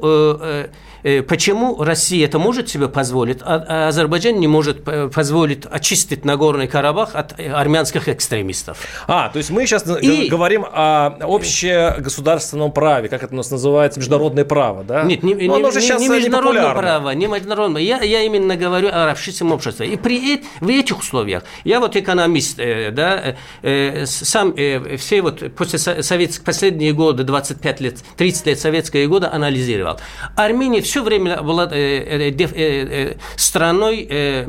почему 1.28 1.84
Россия 1.84 2.26
это 2.26 2.40
может 2.40 2.70
себе 2.70 2.88
позволить, 2.88 3.40
а, 3.42 3.66
а 3.68 3.88
Азербайджан 3.90 4.40
не 4.40 4.48
может 4.48 4.88
э, 4.88 5.10
позволить 5.14 5.66
очистить 5.70 6.24
Нагорный 6.24 6.68
Карабах 6.68 7.16
от 7.16 7.40
э, 7.40 7.52
армянских 7.52 8.08
экстремистов? 8.08 8.78
А, 9.08 9.30
то 9.30 9.38
есть 9.38 9.50
мы 9.50 9.66
сейчас 9.66 9.84
И... 10.02 10.30
говорим 10.30 10.66
о 10.66 11.08
общегосударственном 11.22 12.72
праве, 12.72 13.10
как 13.10 13.24
это 13.24 13.34
у 13.34 13.38
нас 13.38 13.52
называется, 13.52 14.00
международное 14.00 14.46
право, 14.46 14.84
да? 14.84 15.04
Нет, 15.04 15.24
не, 15.24 15.34
не, 15.34 15.48
не, 15.48 15.58
не 15.58 16.08
международное 16.08 16.74
право, 16.74 17.10
не 17.10 17.28
международное. 17.28 17.82
Я, 17.82 18.02
я 18.02 18.22
именно 18.22 18.56
говорю 18.56 18.90
о 18.92 19.06
расширенном 19.06 19.54
обществе. 19.54 19.88
И 19.88 19.98
при, 19.98 20.44
в 20.62 20.70
этих 20.70 21.00
условиях, 21.00 21.44
я 21.64 21.80
вот 21.80 21.96
экономист, 21.96 22.58
да, 22.58 23.36
сам 24.06 24.54
все 24.54 25.22
вот 25.22 25.56
после 25.56 25.80
советских 25.80 26.44
последние 26.44 26.94
годы, 26.94 27.24
25 27.24 27.82
лет, 27.82 27.98
30 28.16 28.46
лет 28.46 28.60
советского 28.60 29.06
года 29.08 29.34
анализировал. 29.34 30.00
Армения 30.36 30.82
все 30.82 30.93
время 31.02 31.42
была 31.42 31.68
э, 31.72 32.30
э, 32.30 32.48
э, 32.56 33.16
страной 33.36 34.48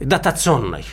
дотационной. 0.00 0.84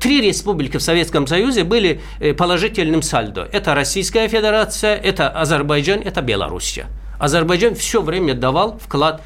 Три 0.00 0.20
республики 0.22 0.78
в 0.78 0.82
Советском 0.82 1.26
Союзе 1.26 1.64
были 1.64 2.00
положительным 2.38 3.02
сальдо. 3.02 3.48
Это 3.52 3.74
Российская 3.74 4.26
Федерация, 4.28 4.96
это 4.96 5.28
Азербайджан, 5.28 6.00
это 6.00 6.22
Белоруссия. 6.22 6.86
Азербайджан 7.18 7.74
все 7.74 8.00
время 8.00 8.34
давал 8.34 8.78
вклад. 8.78 9.22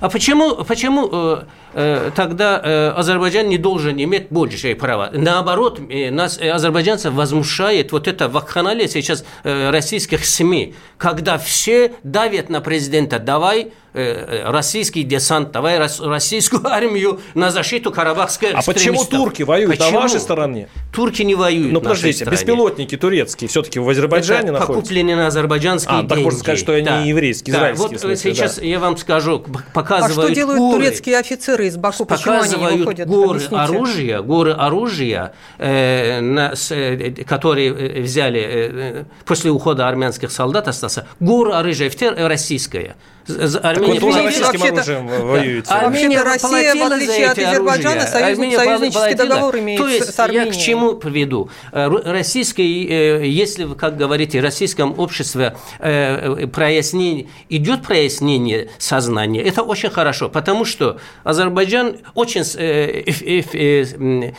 А 0.00 0.08
почему, 0.08 0.64
почему 0.64 1.42
тогда 2.14 2.60
э, 2.62 2.88
Азербайджан 2.96 3.48
не 3.48 3.58
должен 3.58 4.00
иметь 4.00 4.28
большее 4.30 4.76
право. 4.76 5.10
Наоборот, 5.12 5.80
э, 5.88 6.10
нас, 6.10 6.38
азербайджанцев, 6.38 7.12
возмущает 7.14 7.92
вот 7.92 8.08
это 8.08 8.28
вакханалия 8.28 8.88
сейчас 8.88 9.24
российских 9.42 10.24
СМИ, 10.24 10.74
когда 10.98 11.38
все 11.38 11.92
давят 12.02 12.48
на 12.48 12.60
президента, 12.60 13.18
давай 13.18 13.72
российский 13.94 15.02
десант, 15.02 15.50
давай 15.50 15.78
российскую 15.78 16.66
армию 16.72 17.20
на 17.34 17.50
защиту 17.50 17.92
карабахской 17.92 18.52
А 18.52 18.62
почему 18.62 19.04
турки 19.04 19.42
воюют 19.42 19.76
почему? 19.76 19.90
на 19.90 20.00
вашей 20.00 20.18
стороне? 20.18 20.68
Турки 20.94 21.20
не 21.20 21.34
воюют 21.34 21.72
Ну, 21.72 21.80
подождите, 21.82 22.24
беспилотники 22.24 22.96
турецкие 22.96 23.48
все-таки 23.48 23.78
в 23.78 23.88
Азербайджане 23.88 24.44
это 24.44 24.52
находятся? 24.52 24.74
покуплены 24.74 25.16
на 25.16 25.26
азербайджанские 25.26 25.94
а, 25.94 25.98
деньги. 25.98 26.08
так 26.08 26.18
можно 26.20 26.38
сказать, 26.38 26.58
что 26.58 26.72
они 26.72 26.84
да. 26.86 27.02
еврейские, 27.02 27.52
да. 27.52 27.58
израильские. 27.58 27.88
Вот 27.88 28.00
смысле, 28.00 28.32
сейчас 28.32 28.56
да. 28.56 28.64
я 28.64 28.78
вам 28.78 28.96
скажу, 28.96 29.44
показывают 29.74 30.18
А 30.18 30.22
что 30.26 30.34
делают 30.34 30.58
горы. 30.58 30.78
турецкие 30.78 31.18
офицеры? 31.18 31.61
Офицеры 31.62 31.66
из 31.66 31.76
Баку, 31.76 32.04
почему 32.04 32.40
они 32.40 32.56
не 32.56 32.78
выходят? 32.78 33.08
горы 33.08 33.36
Объясните. 33.36 33.56
оружия, 33.56 34.22
горы 34.22 34.52
оружия, 34.52 35.32
э, 35.58 36.20
на, 36.20 36.54
с, 36.54 36.70
э, 36.72 37.24
которые 37.24 37.70
э, 37.70 38.02
взяли 38.02 38.40
э, 38.40 39.04
после 39.24 39.50
ухода 39.50 39.88
армянских 39.88 40.30
солдат 40.30 40.68
остался, 40.68 41.06
горы 41.20 41.52
оружия, 41.52 41.90
российское. 42.28 42.96
Армения 43.62 43.94
так 43.94 44.00
тоже 44.00 44.22
российским 44.22 44.62
оружием 44.62 45.06
воюете. 45.06 45.70
Армения 45.70 46.22
Россия, 46.22 46.74
в 46.74 46.92
отличие 46.92 47.30
от 47.30 47.38
Азербайджана, 47.38 48.06
союз, 48.06 48.38
союзнический 48.38 49.14
договор 49.14 49.58
имеет 49.58 49.80
То 49.80 49.88
есть, 49.88 50.14
с 50.14 50.18
Арменией. 50.18 50.46
Я 50.46 50.52
к 50.52 50.56
чему 50.56 50.94
приведу? 50.94 51.50
Э, 51.72 51.88
российское, 51.88 52.64
э, 52.64 53.26
если, 53.26 53.72
как 53.74 53.96
говорите, 53.96 54.40
в 54.40 54.42
российском 54.42 54.98
обществе 54.98 55.56
э, 55.78 56.46
прояснение, 56.46 57.28
идет 57.48 57.82
прояснение 57.82 58.70
сознания, 58.78 59.42
это 59.42 59.62
очень 59.62 59.90
хорошо, 59.90 60.28
потому 60.28 60.64
что 60.64 60.98
Азербайджан 61.24 61.98
очень 62.14 62.42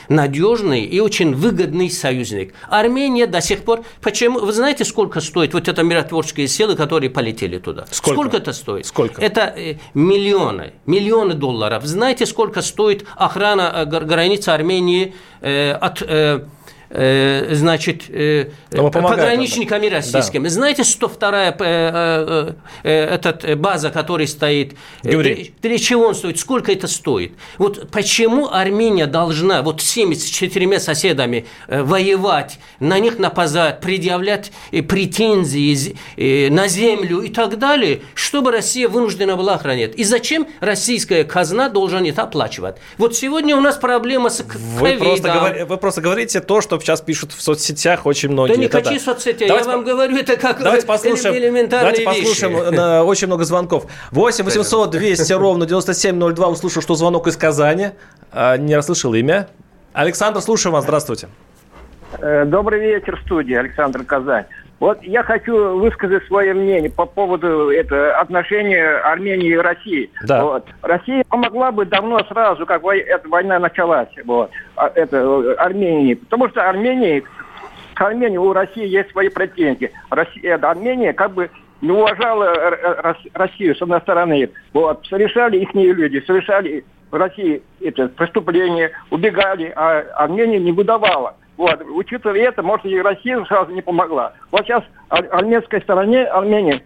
надежный 0.09 0.83
и 0.83 0.99
очень 0.99 1.33
выгодный 1.35 1.89
союзник. 1.89 2.53
Армения 2.69 3.27
до 3.27 3.41
сих 3.41 3.63
пор... 3.63 3.83
Почему? 4.01 4.39
Вы 4.39 4.51
знаете, 4.51 4.85
сколько 4.85 5.21
стоит 5.21 5.53
вот 5.53 5.67
это 5.67 5.83
миротворческие 5.83 6.47
силы, 6.47 6.75
которые 6.75 7.09
полетели 7.09 7.59
туда? 7.59 7.85
Сколько, 7.91 8.21
сколько 8.21 8.37
это 8.37 8.53
стоит? 8.53 8.82
Стоит? 8.83 9.13
Сколько? 9.13 9.21
Это 9.21 9.41
э, 9.55 9.75
миллионы, 9.93 10.73
миллионы 10.85 11.33
долларов. 11.33 11.83
Знаете, 11.85 12.25
сколько 12.25 12.61
стоит 12.61 13.05
охрана 13.15 13.71
э, 13.73 13.85
границы 13.85 14.49
Армении 14.49 15.15
э, 15.41 15.71
от 15.71 16.01
значит, 16.93 18.03
э, 18.09 18.49
пограничниками 18.71 19.87
российскими. 19.87 20.43
Да. 20.43 20.49
Знаете, 20.49 20.83
102-я 20.83 21.55
э, 21.59 22.53
этот 22.83 23.57
база, 23.57 23.89
который 23.89 24.27
стоит, 24.27 24.75
для 25.01 25.79
чего 25.79 26.07
он 26.07 26.15
стоит, 26.15 26.39
сколько 26.39 26.71
это 26.71 26.87
стоит? 26.87 27.33
Вот 27.57 27.89
почему 27.89 28.49
Армения 28.51 29.07
должна 29.07 29.63
вот 29.63 29.81
с 29.81 29.85
74 29.85 30.79
соседами 30.79 31.45
воевать, 31.67 32.59
на 32.79 32.99
них 32.99 33.17
нападать, 33.17 33.79
предъявлять 33.81 34.51
претензии 34.71 35.95
на 36.49 36.67
землю 36.67 37.21
и 37.21 37.29
так 37.29 37.57
далее, 37.57 38.01
чтобы 38.13 38.51
Россия 38.51 38.87
вынуждена 38.87 39.35
была 39.35 39.55
охранять? 39.55 39.95
И 39.95 40.03
зачем 40.03 40.47
российская 40.59 41.23
казна 41.23 41.69
должна 41.69 42.01
это 42.07 42.23
оплачивать? 42.23 42.77
Вот 42.97 43.15
сегодня 43.15 43.55
у 43.55 43.61
нас 43.61 43.77
проблема 43.77 44.29
с 44.29 44.43
вы 44.43 44.97
просто, 44.97 45.31
говор... 45.31 45.65
вы 45.65 45.77
просто 45.77 46.01
говорите 46.01 46.39
то, 46.41 46.61
что 46.61 46.77
сейчас 46.83 47.01
пишут 47.01 47.31
в 47.31 47.41
соцсетях 47.41 48.05
очень 48.05 48.29
многие. 48.29 48.53
Да 48.53 48.59
не 48.59 48.67
хочу 48.67 48.93
да. 48.93 48.99
соцсети, 48.99 49.47
давайте 49.47 49.69
я 49.69 49.75
вам 49.75 49.85
говорю, 49.85 50.17
это 50.17 50.37
как 50.37 50.61
давайте 50.61 50.85
послушаем, 50.85 51.35
элементарные 51.35 51.93
Давайте 51.95 52.03
послушаем 52.03 52.53
вещи. 52.55 52.75
На, 52.75 53.03
очень 53.03 53.27
много 53.27 53.43
звонков. 53.43 53.85
8 54.11 54.45
800 54.45 54.89
200 54.91 55.33
ровно 55.33 55.65
9702. 55.65 56.47
Услышал, 56.47 56.81
что 56.81 56.95
звонок 56.95 57.27
из 57.27 57.37
Казани. 57.37 57.91
А, 58.31 58.57
не 58.57 58.75
расслышал 58.75 59.13
имя. 59.13 59.47
Александр, 59.93 60.41
слушаю 60.41 60.73
вас. 60.73 60.83
Здравствуйте. 60.83 61.29
Э, 62.19 62.45
добрый 62.45 62.79
вечер, 62.79 63.19
студия. 63.25 63.59
Александр 63.59 64.03
Казань. 64.03 64.45
Вот 64.79 65.01
я 65.03 65.23
хочу 65.23 65.77
высказать 65.77 66.25
свое 66.25 66.53
мнение 66.53 66.89
по 66.89 67.05
поводу 67.05 67.69
это, 67.69 68.19
отношения 68.19 68.97
Армении 68.97 69.51
и 69.51 69.57
России. 69.57 70.09
Да. 70.23 70.43
Вот. 70.43 70.67
Россия 70.81 71.23
помогла 71.29 71.71
бы 71.71 71.85
давно 71.85 72.19
сразу, 72.25 72.65
как 72.65 72.83
вой, 72.83 72.99
эта 72.99 73.27
война 73.29 73.59
началась, 73.59 74.09
вот, 74.25 74.51
а, 74.75 74.91
это, 74.93 75.53
Армении. 75.57 76.15
Потому 76.15 76.49
что 76.49 76.67
Армении, 76.67 77.23
к 77.93 78.01
Армении 78.01 78.37
у 78.37 78.51
России 78.51 78.85
есть 78.85 79.11
свои 79.11 79.29
претензии. 79.29 79.91
Россия, 80.09 80.55
это, 80.55 80.69
Армения 80.69 81.13
как 81.13 81.31
бы 81.31 81.49
не 81.79 81.91
уважала 81.91 82.53
Россию, 83.33 83.75
с 83.75 83.81
одной 83.81 84.01
стороны. 84.01 84.49
Вот. 84.73 85.05
Совершали 85.07 85.59
их 85.59 85.73
люди, 85.73 86.21
совершали 86.25 86.83
в 87.09 87.15
России 87.15 87.61
это, 87.79 88.07
преступления, 88.09 88.91
убегали, 89.11 89.71
а 89.75 90.03
Армения 90.15 90.59
не 90.59 90.71
выдавала. 90.71 91.35
Вот. 91.57 91.81
Учитывая 91.81 92.41
это, 92.41 92.63
может, 92.63 92.85
и 92.85 92.99
Россия 93.01 93.43
сразу 93.45 93.71
не 93.71 93.81
помогла. 93.81 94.33
Вот 94.51 94.65
сейчас 94.65 94.83
армянской 95.09 95.81
стороне, 95.81 96.25
Армении, 96.25 96.83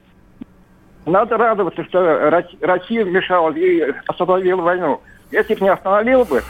надо 1.05 1.37
радоваться, 1.37 1.83
что 1.85 2.29
Россия 2.61 3.05
вмешалась 3.05 3.55
и 3.55 3.93
остановила 4.07 4.61
войну. 4.61 5.01
Если 5.31 5.55
бы 5.55 5.61
не 5.61 5.69
остановила 5.69 6.25
бы, 6.25 6.43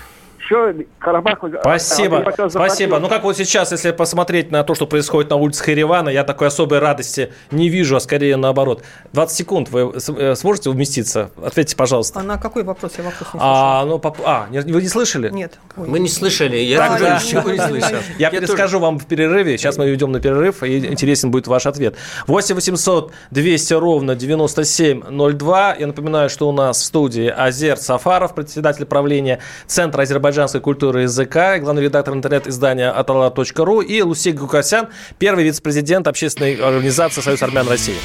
еще 0.50 0.86
Карабах... 1.00 1.40
Спасибо, 1.62 2.24
а, 2.26 2.50
спасибо. 2.50 3.00
Ну, 3.00 3.10
как 3.10 3.24
вот 3.24 3.38
сейчас, 3.38 3.72
если 3.72 3.92
посмотреть 3.92 4.52
на 4.52 4.64
то, 4.64 4.76
что 4.76 4.88
происходит 4.88 5.30
на 5.30 5.36
улицах 5.36 5.68
Еревана, 5.68 6.10
я 6.10 6.24
такой 6.24 6.48
особой 6.48 6.80
радости 6.80 7.32
не 7.52 7.70
вижу, 7.70 7.96
а 7.96 8.00
скорее 8.00 8.38
наоборот. 8.38 8.84
20 9.14 9.38
секунд 9.38 9.70
вы 9.70 9.94
э, 9.96 10.36
сможете 10.36 10.70
уместиться? 10.70 11.32
Ответьте, 11.42 11.76
пожалуйста. 11.76 12.20
А 12.20 12.24
на 12.24 12.38
какой 12.38 12.64
вопрос? 12.64 12.94
Я 12.98 13.04
вопрос 13.04 13.34
не 13.34 13.40
а, 13.42 13.86
ну, 13.86 14.00
по... 14.00 14.16
а, 14.24 14.48
вы 14.50 14.82
не 14.82 14.88
слышали? 14.88 15.30
Нет. 15.30 15.60
Ой. 15.76 15.88
Мы 15.88 16.00
не 16.00 16.10
слышали. 16.10 16.58
Я 16.58 16.94
уже 16.94 17.04
ничего 17.04 17.50
не 17.52 17.60
слышал. 17.60 17.98
Я 18.18 18.30
перескажу 18.30 18.80
вам 18.80 19.00
в 19.00 19.06
перерыве. 19.06 19.58
Сейчас 19.58 19.78
мы 19.78 19.94
идем 19.94 20.12
на 20.12 20.20
перерыв, 20.20 20.64
и 20.64 20.78
интересен 20.78 21.32
будет 21.32 21.48
ваш 21.48 21.66
ответ. 21.66 21.96
8 22.28 22.56
800 22.56 23.12
200 23.32 23.74
ровно 23.74 24.16
9702. 24.16 25.76
Я 25.80 25.88
напоминаю, 25.88 26.30
что 26.30 26.50
у 26.50 26.52
нас 26.52 26.80
в 26.80 26.86
студии 26.86 27.28
Азер 27.28 27.78
Сафаров, 27.78 28.34
председатель 28.34 28.86
правления 28.86 29.40
Центра 29.68 30.02
Азербайджана 30.04 30.37
азербайджанской 30.38 30.62
культуры 30.62 31.02
и 31.02 31.04
языка, 31.04 31.58
главный 31.60 31.84
редактор 31.84 32.14
интернет-издания 32.14 32.92
атала.ру 32.92 33.82
и 33.82 34.02
Лусик 34.02 34.36
Гукасян, 34.36 34.88
первый 35.18 35.44
вице-президент 35.44 36.08
общественной 36.08 36.56
организации 36.56 37.22
«Союз 37.22 37.42
армян 37.42 37.68
России». 37.68 37.96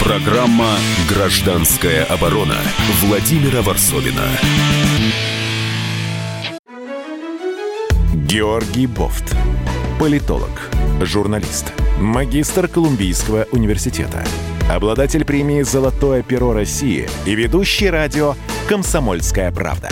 Программа 0.00 0.76
«Гражданская 1.08 2.04
оборона» 2.04 2.56
Владимира 3.02 3.62
Варсовина. 3.62 4.22
Георгий 8.26 8.86
Бофт. 8.86 9.34
Политолог, 9.98 10.50
журналист, 11.00 11.72
магистр 11.98 12.68
Колумбийского 12.68 13.46
университета, 13.52 14.24
обладатель 14.70 15.24
премии 15.24 15.62
«Золотое 15.62 16.22
перо 16.22 16.52
России» 16.52 17.08
и 17.24 17.34
ведущий 17.34 17.88
радио 17.88 18.34
«Комсомольская 18.68 19.52
правда» 19.52 19.88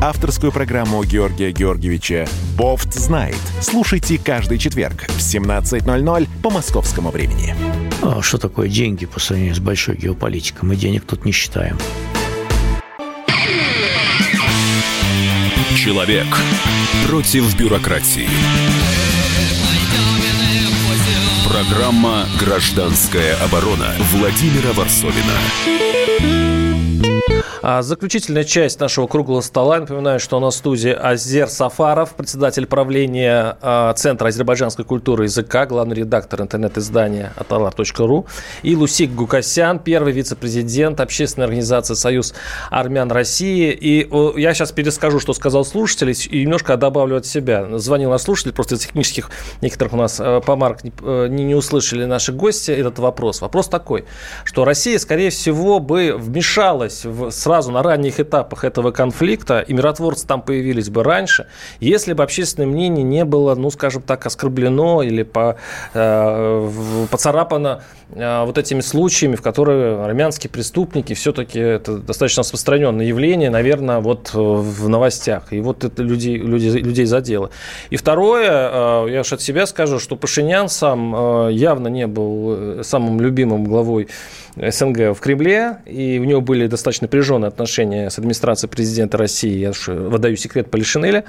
авторскую 0.00 0.52
программу 0.52 1.02
Георгия 1.04 1.50
Георгиевича 1.52 2.28
«Бофт 2.56 2.94
знает». 2.94 3.38
Слушайте 3.60 4.18
каждый 4.18 4.58
четверг 4.58 5.06
в 5.08 5.18
17.00 5.18 6.28
по 6.42 6.50
московскому 6.50 7.10
времени. 7.10 7.54
А 8.02 8.22
что 8.22 8.38
такое 8.38 8.68
деньги 8.68 9.06
по 9.06 9.18
сравнению 9.18 9.54
с 9.56 9.60
большой 9.60 9.96
геополитикой? 9.96 10.68
Мы 10.68 10.76
денег 10.76 11.04
тут 11.04 11.24
не 11.24 11.32
считаем. 11.32 11.76
Человек 15.76 16.26
против 17.08 17.56
бюрократии. 17.56 18.28
Программа 21.48 22.26
«Гражданская 22.38 23.36
оборона» 23.36 23.94
Владимира 24.12 24.72
Варсовина. 24.74 26.67
А 27.62 27.82
заключительная 27.82 28.44
часть 28.44 28.78
нашего 28.80 29.06
круглого 29.06 29.40
стола. 29.40 29.80
Напоминаю, 29.80 30.20
что 30.20 30.36
у 30.36 30.40
нас 30.40 30.54
в 30.54 30.58
студии 30.58 30.92
Азер 30.92 31.48
Сафаров, 31.48 32.14
председатель 32.14 32.66
правления 32.66 33.56
а, 33.60 33.92
Центра 33.94 34.28
азербайджанской 34.28 34.84
культуры 34.84 35.24
и 35.24 35.26
языка, 35.26 35.66
главный 35.66 35.96
редактор 35.96 36.42
интернет-издания 36.42 37.32
atalar.ru, 37.36 38.26
и 38.62 38.76
Лусик 38.76 39.12
Гукасян, 39.12 39.80
первый 39.80 40.12
вице-президент 40.12 41.00
общественной 41.00 41.46
организации 41.46 41.94
«Союз 41.94 42.34
армян 42.70 43.10
России». 43.10 43.72
И 43.72 44.08
я 44.40 44.54
сейчас 44.54 44.72
перескажу, 44.72 45.18
что 45.18 45.32
сказал 45.32 45.64
слушатель, 45.64 46.14
и 46.30 46.42
немножко 46.42 46.76
добавлю 46.76 47.16
от 47.16 47.26
себя. 47.26 47.78
Звонил 47.78 48.10
наш 48.10 48.22
слушатель, 48.22 48.52
просто 48.52 48.76
из 48.76 48.80
технических 48.80 49.30
некоторых 49.62 49.94
у 49.94 49.96
нас 49.96 50.20
э, 50.20 50.40
помарок 50.44 50.78
э, 50.84 51.26
не, 51.28 51.44
не 51.44 51.54
услышали 51.54 52.04
наши 52.04 52.32
гости 52.32 52.70
этот 52.70 52.98
вопрос. 52.98 53.40
Вопрос 53.40 53.68
такой, 53.68 54.04
что 54.44 54.64
Россия, 54.64 54.98
скорее 54.98 55.30
всего, 55.30 55.80
бы 55.80 56.14
вмешалась 56.16 57.04
в 57.04 57.30
сразу 57.48 57.72
на 57.72 57.82
ранних 57.82 58.20
этапах 58.20 58.62
этого 58.62 58.90
конфликта, 58.90 59.60
и 59.60 59.72
миротворцы 59.72 60.26
там 60.26 60.42
появились 60.42 60.90
бы 60.90 61.02
раньше, 61.02 61.46
если 61.80 62.12
бы 62.12 62.22
общественное 62.22 62.68
мнение 62.68 63.02
не 63.02 63.24
было, 63.24 63.54
ну, 63.54 63.70
скажем 63.70 64.02
так, 64.02 64.26
оскорблено 64.26 65.02
или 65.02 65.22
по, 65.22 65.56
э, 65.94 66.70
поцарапано 67.10 67.80
э, 68.10 68.44
вот 68.44 68.58
этими 68.58 68.82
случаями, 68.82 69.34
в 69.34 69.40
которые 69.40 70.04
армянские 70.04 70.50
преступники, 70.50 71.14
все-таки 71.14 71.58
это 71.58 71.96
достаточно 71.96 72.42
распространенное 72.42 73.06
явление, 73.06 73.48
наверное, 73.48 74.00
вот 74.00 74.34
в 74.34 74.86
новостях. 74.90 75.50
И 75.50 75.60
вот 75.60 75.84
это 75.84 76.02
людей, 76.02 76.36
людей, 76.36 76.70
людей 76.82 77.06
задело. 77.06 77.48
И 77.88 77.96
второе, 77.96 78.50
э, 78.50 79.06
я 79.10 79.20
уж 79.20 79.32
от 79.32 79.40
себя 79.40 79.64
скажу, 79.66 79.98
что 79.98 80.16
Пашинян 80.16 80.68
сам 80.68 81.14
э, 81.16 81.52
явно 81.52 81.88
не 81.88 82.06
был 82.06 82.80
э, 82.80 82.82
самым 82.84 83.22
любимым 83.22 83.64
главой 83.64 84.08
СНГ 84.56 85.16
в 85.16 85.20
Кремле, 85.20 85.78
и 85.86 86.18
у 86.20 86.24
него 86.24 86.40
были 86.40 86.66
достаточно 86.66 87.06
напряженные 87.06 87.37
отношения 87.44 88.10
с 88.10 88.18
администрацией 88.18 88.70
президента 88.70 89.18
России, 89.18 89.58
я 89.58 89.70
уж 89.70 89.88
выдаю 89.88 90.36
секрет 90.36 90.70
Полишинеля, 90.70 91.24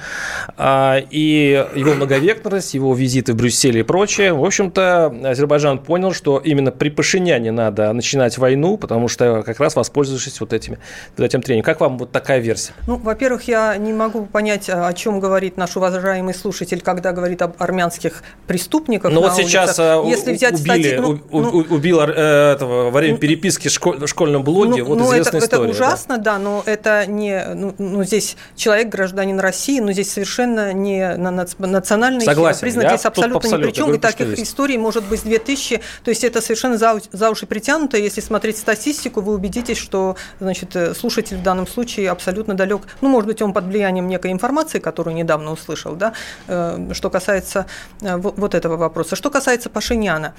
а, 0.57 0.97
и 1.09 1.65
его 1.75 1.93
многовекторность, 1.93 2.73
его 2.73 2.93
визиты 2.93 3.33
в 3.33 3.35
Брюсселе 3.35 3.81
и 3.81 3.83
прочее. 3.83 4.33
В 4.33 4.43
общем-то, 4.43 5.13
Азербайджан 5.25 5.79
понял, 5.79 6.13
что 6.13 6.39
именно 6.39 6.71
при 6.71 6.89
Пашиняне 6.89 7.51
надо 7.51 7.91
начинать 7.93 8.37
войну, 8.37 8.77
потому 8.77 9.07
что 9.07 9.43
как 9.43 9.59
раз 9.59 9.75
воспользовавшись 9.75 10.39
вот 10.39 10.53
этими, 10.53 10.79
вот 11.17 11.25
этим 11.25 11.41
тренингом. 11.41 11.65
Как 11.65 11.81
вам 11.81 11.97
вот 11.97 12.11
такая 12.11 12.39
версия? 12.39 12.73
Ну, 12.87 12.97
во-первых, 12.97 13.43
я 13.47 13.75
не 13.77 13.93
могу 13.93 14.25
понять, 14.25 14.69
о 14.69 14.91
чем 14.93 15.19
говорит 15.19 15.57
наш 15.57 15.75
уважаемый 15.77 16.33
слушатель, 16.33 16.81
когда 16.81 17.11
говорит 17.11 17.41
об 17.41 17.55
армянских 17.59 18.23
преступниках. 18.47 19.11
Ну 19.11 19.21
вот 19.21 19.35
сейчас 19.35 19.77
а, 19.79 20.03
Если 20.05 20.33
взять 20.33 20.59
убили, 20.59 20.63
статьи, 20.63 20.97
ну, 20.97 21.19
у, 21.29 21.41
ну, 21.41 21.49
убил 21.69 21.99
э, 22.01 22.53
этого 22.53 22.89
во 22.89 22.99
время 22.99 23.17
переписки 23.17 23.67
школь, 23.67 23.97
в 23.97 24.07
школьном 24.07 24.43
блоге, 24.43 24.83
ну, 24.83 24.89
вот 24.89 24.99
ну, 24.99 25.05
известная 25.05 25.39
это, 25.39 25.45
история. 25.45 25.71
Это 25.71 25.83
ужасно, 25.83 25.98
да, 26.07 26.17
да 26.17 26.39
но 26.39 26.63
это 26.65 27.05
не, 27.05 27.45
ну, 27.53 27.75
ну, 27.77 28.03
здесь 28.03 28.37
человек 28.55 28.89
гражданин 28.89 29.39
России, 29.39 29.79
но 29.79 29.91
здесь 29.91 30.11
совершенно 30.11 30.73
не 30.73 31.15
на 31.15 31.31
национальный 31.31 32.25
Согласен, 32.25 32.61
признак 32.61 32.87
здесь 32.89 33.05
абсолютно 33.05 33.47
ни 33.47 33.63
при 33.63 33.71
чем, 33.71 33.93
и 33.93 33.99
таких 33.99 34.39
историй 34.39 34.77
может 34.77 35.03
быть 35.05 35.23
2000, 35.23 35.81
то 36.03 36.09
есть 36.09 36.23
это 36.23 36.41
совершенно 36.41 36.77
за, 36.77 36.99
за 37.11 37.29
уши 37.29 37.45
притянуто, 37.45 37.97
если 37.97 38.21
смотреть 38.21 38.57
статистику, 38.57 39.21
вы 39.21 39.33
убедитесь, 39.33 39.77
что, 39.77 40.15
значит, 40.39 40.75
э, 40.75 40.93
слушатель 40.93 41.37
в 41.37 41.43
данном 41.43 41.67
случае 41.67 42.09
абсолютно 42.09 42.53
далек, 42.53 42.81
ну, 43.01 43.09
может 43.09 43.27
быть, 43.27 43.41
он 43.41 43.53
под 43.53 43.65
влиянием 43.65 44.07
некой 44.07 44.31
информации, 44.31 44.79
которую 44.79 45.15
недавно 45.15 45.51
услышал, 45.51 45.95
да, 45.95 46.13
э, 46.47 46.89
что 46.93 47.09
касается 47.09 47.65
э, 48.01 48.15
вот 48.17 48.55
этого 48.55 48.77
вопроса. 48.77 49.15
Что 49.15 49.29
касается 49.29 49.69
Пашиняна, 49.69 50.33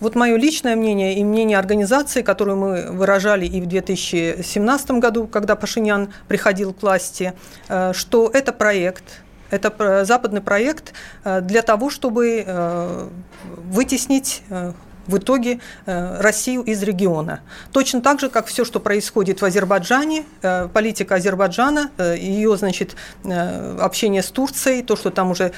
вот 0.00 0.14
мое 0.14 0.36
личное 0.36 0.76
мнение 0.76 1.14
и 1.18 1.24
мнение 1.24 1.58
организации 1.58 1.78
организации, 1.78 2.22
которую 2.22 2.56
мы 2.56 2.90
выражали 2.90 3.46
и 3.46 3.60
в 3.60 3.66
2017 3.66 4.56
году, 5.00 5.26
когда 5.26 5.56
Пашинян 5.56 6.12
приходил 6.28 6.72
к 6.72 6.82
власти, 6.82 7.34
э, 7.68 7.92
что 7.94 8.30
это 8.32 8.52
проект, 8.52 9.04
это 9.50 10.04
западный 10.04 10.40
проект 10.40 10.92
э, 11.24 11.40
для 11.40 11.62
того, 11.62 11.90
чтобы 11.90 12.44
э, 12.46 13.08
вытеснить 13.56 14.42
в 15.08 15.18
итоге 15.18 15.58
Россию 15.86 16.62
из 16.62 16.82
региона. 16.82 17.40
Точно 17.72 18.00
так 18.00 18.20
же, 18.20 18.28
как 18.28 18.46
все, 18.46 18.64
что 18.64 18.78
происходит 18.78 19.42
в 19.42 19.44
Азербайджане, 19.44 20.24
политика 20.72 21.16
Азербайджана, 21.16 21.90
ее, 21.98 22.56
значит, 22.56 22.94
общение 23.24 24.22
с 24.22 24.28
Турцией, 24.28 24.82
то, 24.82 24.94
что 24.94 25.10
там 25.10 25.32
уже 25.32 25.52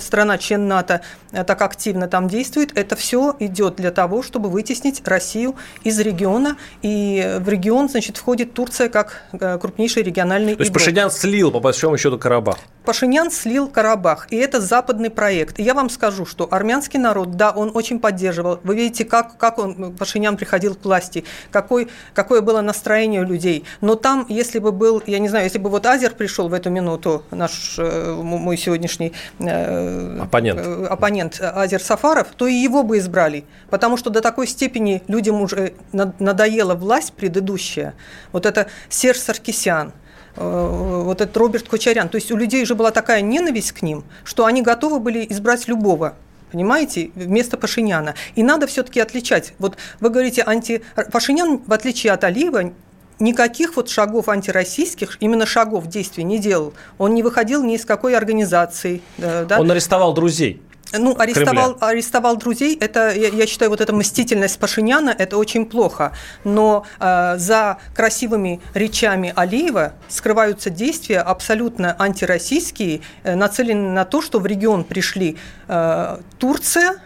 страна 0.00 0.38
член 0.38 0.66
НАТО 0.66 1.02
так 1.30 1.62
активно 1.62 2.08
там 2.08 2.28
действует, 2.28 2.76
это 2.76 2.96
все 2.96 3.36
идет 3.38 3.76
для 3.76 3.90
того, 3.90 4.22
чтобы 4.22 4.48
вытеснить 4.48 5.06
Россию 5.06 5.54
из 5.84 5.98
региона, 6.00 6.56
и 6.80 7.38
в 7.40 7.48
регион, 7.48 7.88
значит, 7.88 8.16
входит 8.16 8.54
Турция 8.54 8.88
как 8.88 9.22
крупнейший 9.60 10.02
региональный 10.02 10.56
То 10.56 10.62
есть 10.62 10.72
Пашинян 10.72 11.10
слил, 11.10 11.50
по 11.52 11.60
большому 11.60 11.98
счету, 11.98 12.18
Карабах? 12.18 12.58
Пашинян 12.84 13.30
слил 13.30 13.68
Карабах, 13.68 14.26
и 14.30 14.36
это 14.36 14.60
западный 14.60 15.10
проект. 15.10 15.60
И 15.60 15.62
я 15.62 15.74
вам 15.74 15.90
скажу, 15.90 16.24
что 16.24 16.48
армянский 16.50 16.98
народ, 16.98 17.36
да, 17.36 17.50
он 17.50 17.70
очень 17.74 18.00
поддерживал. 18.00 18.60
Вы 18.64 18.76
видите, 18.76 19.04
как, 19.04 19.36
как 19.36 19.58
он, 19.58 19.94
Пашинян 19.94 20.36
приходил 20.36 20.74
к 20.74 20.84
власти, 20.84 21.24
какой, 21.50 21.88
какое 22.14 22.40
было 22.40 22.60
настроение 22.60 23.22
у 23.22 23.24
людей. 23.24 23.64
Но 23.80 23.94
там, 23.94 24.26
если 24.28 24.58
бы 24.58 24.72
был, 24.72 25.02
я 25.06 25.18
не 25.18 25.28
знаю, 25.28 25.44
если 25.44 25.58
бы 25.58 25.70
вот 25.70 25.86
Азер 25.86 26.12
пришел 26.14 26.48
в 26.48 26.54
эту 26.54 26.70
минуту, 26.70 27.24
наш 27.30 27.76
э, 27.78 28.14
мой 28.22 28.56
сегодняшний 28.56 29.12
э, 29.38 30.20
оппонент. 30.20 30.60
Э, 30.60 30.86
оппонент 30.86 31.40
Азер 31.40 31.82
Сафаров, 31.82 32.28
то 32.36 32.46
и 32.46 32.54
его 32.54 32.82
бы 32.82 32.98
избрали. 32.98 33.44
Потому 33.70 33.96
что 33.96 34.10
до 34.10 34.20
такой 34.20 34.46
степени 34.46 35.02
людям 35.08 35.40
уже 35.40 35.74
надоела 35.92 36.74
власть 36.74 37.12
предыдущая. 37.12 37.94
Вот 38.32 38.46
это 38.46 38.66
Серж 38.88 39.18
Саркисян, 39.18 39.92
Э, 40.36 41.02
вот 41.04 41.20
этот 41.20 41.36
Роберт 41.36 41.68
Кочарян. 41.68 42.08
То 42.08 42.16
есть 42.16 42.30
у 42.32 42.36
людей 42.36 42.62
уже 42.62 42.74
была 42.74 42.90
такая 42.90 43.20
ненависть 43.20 43.72
к 43.72 43.82
ним, 43.82 44.04
что 44.24 44.46
они 44.46 44.62
готовы 44.62 44.98
были 44.98 45.26
избрать 45.28 45.68
любого 45.68 46.14
понимаете, 46.52 47.10
вместо 47.14 47.56
Пашиняна. 47.56 48.14
И 48.34 48.42
надо 48.42 48.66
все-таки 48.66 49.00
отличать. 49.00 49.54
Вот 49.58 49.76
вы 50.00 50.10
говорите, 50.10 50.42
анти... 50.46 50.82
Пашинян, 51.10 51.58
в 51.66 51.72
отличие 51.72 52.12
от 52.12 52.22
Алиева, 52.24 52.72
никаких 53.18 53.76
вот 53.76 53.88
шагов 53.88 54.28
антироссийских, 54.28 55.16
именно 55.20 55.46
шагов 55.46 55.86
действий 55.86 56.24
не 56.24 56.38
делал. 56.38 56.74
Он 56.98 57.14
не 57.14 57.22
выходил 57.22 57.64
ни 57.64 57.74
из 57.74 57.84
какой 57.84 58.16
организации. 58.16 59.00
Э, 59.18 59.46
да? 59.48 59.60
Он 59.60 59.70
арестовал 59.70 60.12
друзей. 60.12 60.60
Ну, 60.92 61.16
арестовал, 61.18 61.76
арестовал 61.80 62.36
друзей, 62.36 62.76
это, 62.80 63.12
я, 63.14 63.28
я 63.28 63.46
считаю, 63.46 63.70
вот 63.70 63.80
эта 63.80 63.92
мстительность 63.94 64.58
Пашиняна, 64.58 65.14
это 65.16 65.36
очень 65.36 65.66
плохо. 65.66 66.12
Но 66.44 66.84
э, 67.00 67.34
за 67.38 67.78
красивыми 67.94 68.60
речами 68.74 69.32
Алиева 69.34 69.94
скрываются 70.08 70.70
действия 70.70 71.20
абсолютно 71.20 71.96
антироссийские, 71.98 73.00
э, 73.22 73.34
нацеленные 73.34 73.92
на 73.92 74.04
то, 74.04 74.20
что 74.20 74.38
в 74.38 74.46
регион 74.46 74.84
пришли 74.84 75.36
э, 75.68 76.18
Турция, 76.38 77.00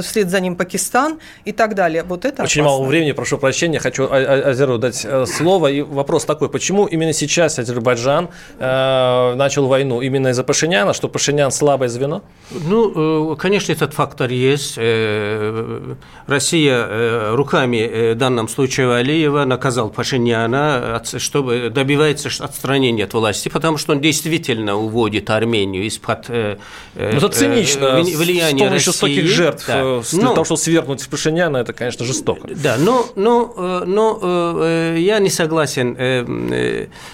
вслед 0.00 0.30
за 0.30 0.40
ним 0.40 0.56
Пакистан 0.56 1.18
и 1.44 1.52
так 1.52 1.74
далее. 1.74 2.02
Вот 2.02 2.24
это 2.24 2.42
Очень 2.42 2.62
опасно. 2.62 2.78
мало 2.78 2.88
времени, 2.88 3.12
прошу 3.12 3.38
прощения, 3.38 3.78
хочу 3.78 4.08
Азеру 4.10 4.78
дать 4.78 5.04
э, 5.04 5.26
слово. 5.26 5.68
И 5.68 5.82
вопрос 5.82 6.24
такой, 6.24 6.48
почему 6.48 6.86
именно 6.86 7.12
сейчас 7.12 7.58
Азербайджан 7.58 8.28
э, 8.58 9.34
начал 9.34 9.66
войну? 9.66 10.00
Именно 10.00 10.28
из-за 10.28 10.44
Пашиняна, 10.44 10.94
что 10.94 11.08
Пашинян 11.08 11.50
слабое 11.50 11.88
звено? 11.88 12.22
Ну, 12.50 13.32
э, 13.32 13.36
конечно, 13.36 13.72
этот 13.72 13.94
фактор 13.94 14.30
есть. 14.30 14.74
Э, 14.76 15.94
Россия 16.26 17.32
руками, 17.34 18.12
в 18.12 18.16
данном 18.16 18.48
случае 18.48 18.94
Алиева, 18.94 19.44
наказал 19.44 19.90
Пашиняна, 19.90 21.02
чтобы 21.18 21.70
добивается 21.70 22.28
отстранения 22.42 23.04
от 23.04 23.14
власти, 23.14 23.48
потому 23.48 23.76
что 23.78 23.92
он 23.92 24.00
действительно 24.00 24.76
уводит 24.76 25.30
Армению 25.30 25.84
из-под 25.84 26.28
ну, 26.28 26.56
это 26.94 27.28
цинично, 27.28 28.00
влияния 28.02 28.68
России. 28.68 28.90
жестоких 28.90 29.26
жертв 29.26 29.55
жертв 29.56 29.66
да. 29.66 29.80
Э, 29.82 30.02
для 30.16 30.24
но, 30.24 30.34
того, 30.34 30.44
чтобы 30.44 30.60
свергнуть 30.60 31.08
Пашиняна, 31.08 31.58
это, 31.58 31.72
конечно, 31.72 32.04
жестоко. 32.04 32.48
Да, 32.54 32.76
но, 32.78 33.06
но, 33.16 33.54
э, 33.56 33.84
но 33.86 34.18
э, 34.22 34.96
я 34.98 35.18
не 35.18 35.30
согласен 35.30 35.96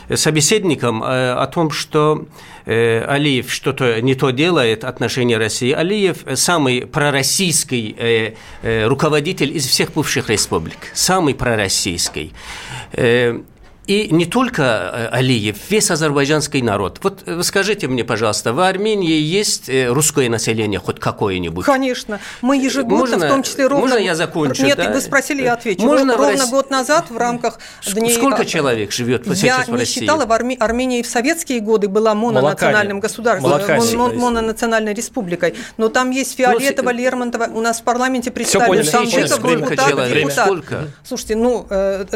с 0.08 0.20
собеседником 0.20 1.02
о 1.04 1.46
том, 1.46 1.70
что 1.70 2.26
Алиев 2.64 3.52
что-то 3.52 4.00
не 4.00 4.14
то 4.14 4.30
делает 4.30 4.84
отношения 4.84 5.36
России. 5.38 5.72
Алиев 5.72 6.18
самый 6.34 6.86
пророссийский 6.86 8.36
руководитель 8.86 9.56
из 9.56 9.66
всех 9.66 9.92
бывших 9.92 10.30
республик, 10.30 10.90
самый 10.94 11.34
пророссийский. 11.34 12.32
И 13.86 14.08
не 14.12 14.26
только 14.26 14.62
э, 14.62 15.08
Алиев, 15.10 15.56
весь 15.68 15.90
азербайджанский 15.90 16.62
народ. 16.62 17.00
Вот 17.02 17.24
э, 17.26 17.42
скажите 17.42 17.88
мне, 17.88 18.04
пожалуйста, 18.04 18.52
в 18.52 18.60
Армении 18.60 19.20
есть 19.20 19.68
э, 19.68 19.88
русское 19.88 20.28
население 20.28 20.78
хоть 20.78 21.00
какое-нибудь? 21.00 21.66
Конечно. 21.66 22.20
Мы 22.42 22.58
ежегодно, 22.58 22.96
можно, 22.96 23.26
в 23.26 23.28
том 23.28 23.42
числе 23.42 23.66
ровно... 23.66 23.88
Можно 23.88 23.98
я 23.98 24.14
закончу? 24.14 24.64
Нет, 24.64 24.76
да? 24.76 24.92
вы 24.92 25.00
спросили, 25.00 25.42
я 25.42 25.54
отвечу. 25.54 25.82
Можно 25.82 26.16
ровно 26.16 26.32
России... 26.32 26.50
год 26.50 26.70
назад 26.70 27.06
в 27.10 27.16
рамках 27.16 27.58
дней... 27.92 28.14
Сколько 28.14 28.44
человек 28.44 28.92
живет 28.92 29.24
сейчас 29.24 29.42
я 29.42 29.54
в 29.56 29.58
России? 29.58 29.72
Я 29.72 29.78
не 29.78 29.84
считала, 29.84 30.26
в 30.26 30.32
Арме... 30.32 30.56
Армении 30.60 31.02
в 31.02 31.08
советские 31.08 31.58
годы 31.58 31.88
была 31.88 32.14
мононациональным 32.14 33.00
государством, 33.00 33.98
мон... 33.98 34.16
мононациональной 34.16 34.94
республикой. 34.94 35.56
Но 35.76 35.88
там 35.88 36.12
есть 36.12 36.38
ну, 36.38 36.44
Фиолетова, 36.44 36.90
Лермонтова. 36.90 37.48
У 37.52 37.60
нас 37.60 37.80
в 37.80 37.82
парламенте 37.82 38.30
представлены 38.30 38.84
там 38.84 39.06
депутаты, 39.06 40.20
депутаты. 40.20 40.92
Слушайте, 41.04 41.34
ну, 41.34 41.66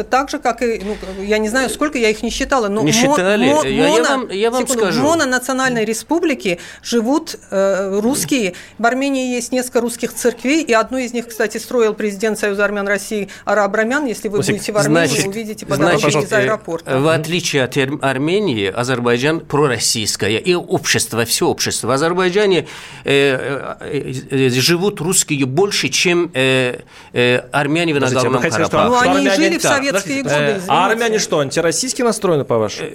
так 0.09 0.29
же, 0.29 0.39
как 0.39 0.61
и... 0.61 0.81
Ну, 0.81 0.95
я 1.23 1.39
не 1.39 1.49
знаю, 1.49 1.56
знаю, 1.57 1.69
сколько 1.69 1.97
я 1.97 2.09
их 2.09 2.23
не 2.23 2.29
считала, 2.29 2.67
но 2.67 2.81
не 2.81 2.91
считали? 2.91 3.45
Мо- 3.45 3.65
я, 3.65 3.87
моно, 3.87 3.97
я 3.97 4.03
вам, 4.03 4.29
я 4.29 4.51
вам 4.51 4.67
секунду, 4.67 4.83
скажу. 4.83 5.01
в 5.01 5.03
мононациональной 5.03 5.85
республике 5.85 6.59
живут 6.83 7.35
э, 7.51 7.99
русские. 7.99 8.53
В 8.77 8.85
Армении 8.85 9.33
есть 9.33 9.51
несколько 9.51 9.81
русских 9.81 10.13
церквей, 10.13 10.63
и 10.63 10.73
одну 10.73 10.97
из 10.97 11.13
них, 11.13 11.27
кстати, 11.27 11.57
строил 11.57 11.93
президент 11.93 12.39
Союза 12.39 12.65
армян 12.65 12.87
России 12.87 13.29
Ара 13.45 13.65
Абрамян. 13.65 14.05
Если 14.05 14.27
вы 14.27 14.37
будете 14.37 14.71
в 14.71 14.77
Армении, 14.77 15.07
значит, 15.07 15.25
вы 15.25 15.31
увидите 15.31 15.65
по 15.65 15.77
дороге 15.77 16.07
из 16.07 16.31
аэропорта. 16.31 16.99
В 16.99 17.07
отличие 17.07 17.63
от 17.63 17.77
Армении, 18.01 18.67
Азербайджан 18.67 19.41
пророссийское, 19.41 20.37
и 20.37 20.53
общество, 20.53 21.25
все 21.25 21.47
общество. 21.47 21.87
В 21.87 21.91
Азербайджане 21.91 22.67
э, 23.03 23.73
э, 23.79 24.13
э, 24.29 24.49
живут 24.49 25.01
русские 25.01 25.45
больше, 25.45 25.89
чем 25.89 26.31
э, 26.33 26.79
э, 27.13 27.37
армяне 27.51 27.93
в 27.93 27.99
Нагорном 27.99 28.41
Карабахе. 28.41 28.87
Ну, 28.87 28.97
они 28.99 29.29
жили 29.29 29.57
в 29.57 29.61
советские 29.61 30.23
годы. 30.23 30.61
А 30.67 30.87
армяне 30.87 31.19
что, 31.19 31.39
антироссийски 31.47 32.01
настроены, 32.01 32.43
по-вашему? 32.43 32.89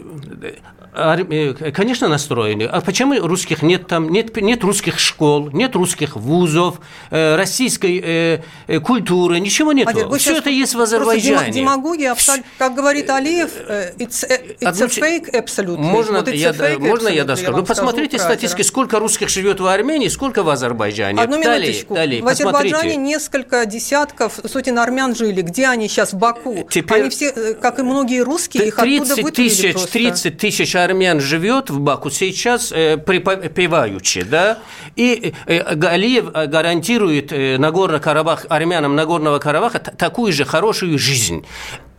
Э, 0.94 1.72
конечно, 1.74 2.06
настроены. 2.06 2.64
А 2.64 2.82
почему 2.82 3.18
русских 3.26 3.62
нет 3.62 3.86
там? 3.86 4.10
Нет, 4.10 4.36
нет 4.36 4.62
русских 4.62 4.98
школ, 4.98 5.48
нет 5.50 5.74
русских 5.74 6.16
вузов, 6.16 6.80
э, 7.10 7.34
российской 7.36 8.42
э, 8.68 8.80
культуры, 8.80 9.40
ничего 9.40 9.72
нет. 9.72 9.88
Все 10.18 10.36
это 10.36 10.50
есть 10.50 10.74
в 10.74 10.80
Азербайджане. 10.80 11.50
Демагогия, 11.50 12.14
как 12.58 12.74
говорит 12.74 13.08
Алиев, 13.08 13.50
it's, 13.98 14.28
it's 14.60 14.82
a 14.82 14.88
fake 14.88 15.32
absolute. 15.32 15.78
Можно, 15.78 16.18
вот 16.18 16.28
я, 16.28 16.50
fake 16.50 16.78
можно 16.78 17.08
я 17.08 17.24
доскажу? 17.24 17.56
Ну, 17.56 17.64
посмотрите 17.64 18.18
статистику, 18.18 18.64
сколько 18.64 18.98
русских 18.98 19.30
живет 19.30 19.60
в 19.60 19.66
Армении, 19.66 20.08
сколько 20.08 20.42
в 20.42 20.50
Азербайджане. 20.50 21.22
Одну 21.22 21.42
далее, 21.42 21.84
далее, 21.88 22.22
в 22.22 22.28
Азербайджане 22.28 22.96
несколько 22.96 23.64
десятков, 23.64 24.40
сотен 24.44 24.78
армян 24.78 25.14
жили. 25.14 25.40
Где 25.40 25.68
они 25.68 25.88
сейчас? 25.88 26.12
В 26.12 26.18
Баку. 26.18 26.68
Теперь... 26.70 27.00
Они 27.00 27.10
все, 27.10 27.54
как 27.54 27.78
и 27.78 27.82
многие 27.82 28.20
русские, 28.20 28.66
их 28.66 28.76
30 28.76 29.34
тысяч, 29.34 29.74
30 29.90 30.36
тысяч 30.36 30.76
армян 30.84 31.20
живет 31.20 31.70
в 31.70 31.80
Баку 31.80 32.10
сейчас 32.10 32.72
э, 32.72 32.96
припеваючи, 32.96 34.22
да, 34.22 34.58
и 34.96 35.34
э, 35.46 35.74
Галиев 35.74 36.32
гарантирует 36.32 37.32
э, 37.32 37.56
Нагорно-Карабах, 37.58 38.46
армянам 38.48 38.94
Нагорного 38.96 39.38
Карабаха 39.38 39.78
такую 39.78 40.32
же 40.32 40.44
хорошую 40.44 40.98
жизнь. 40.98 41.44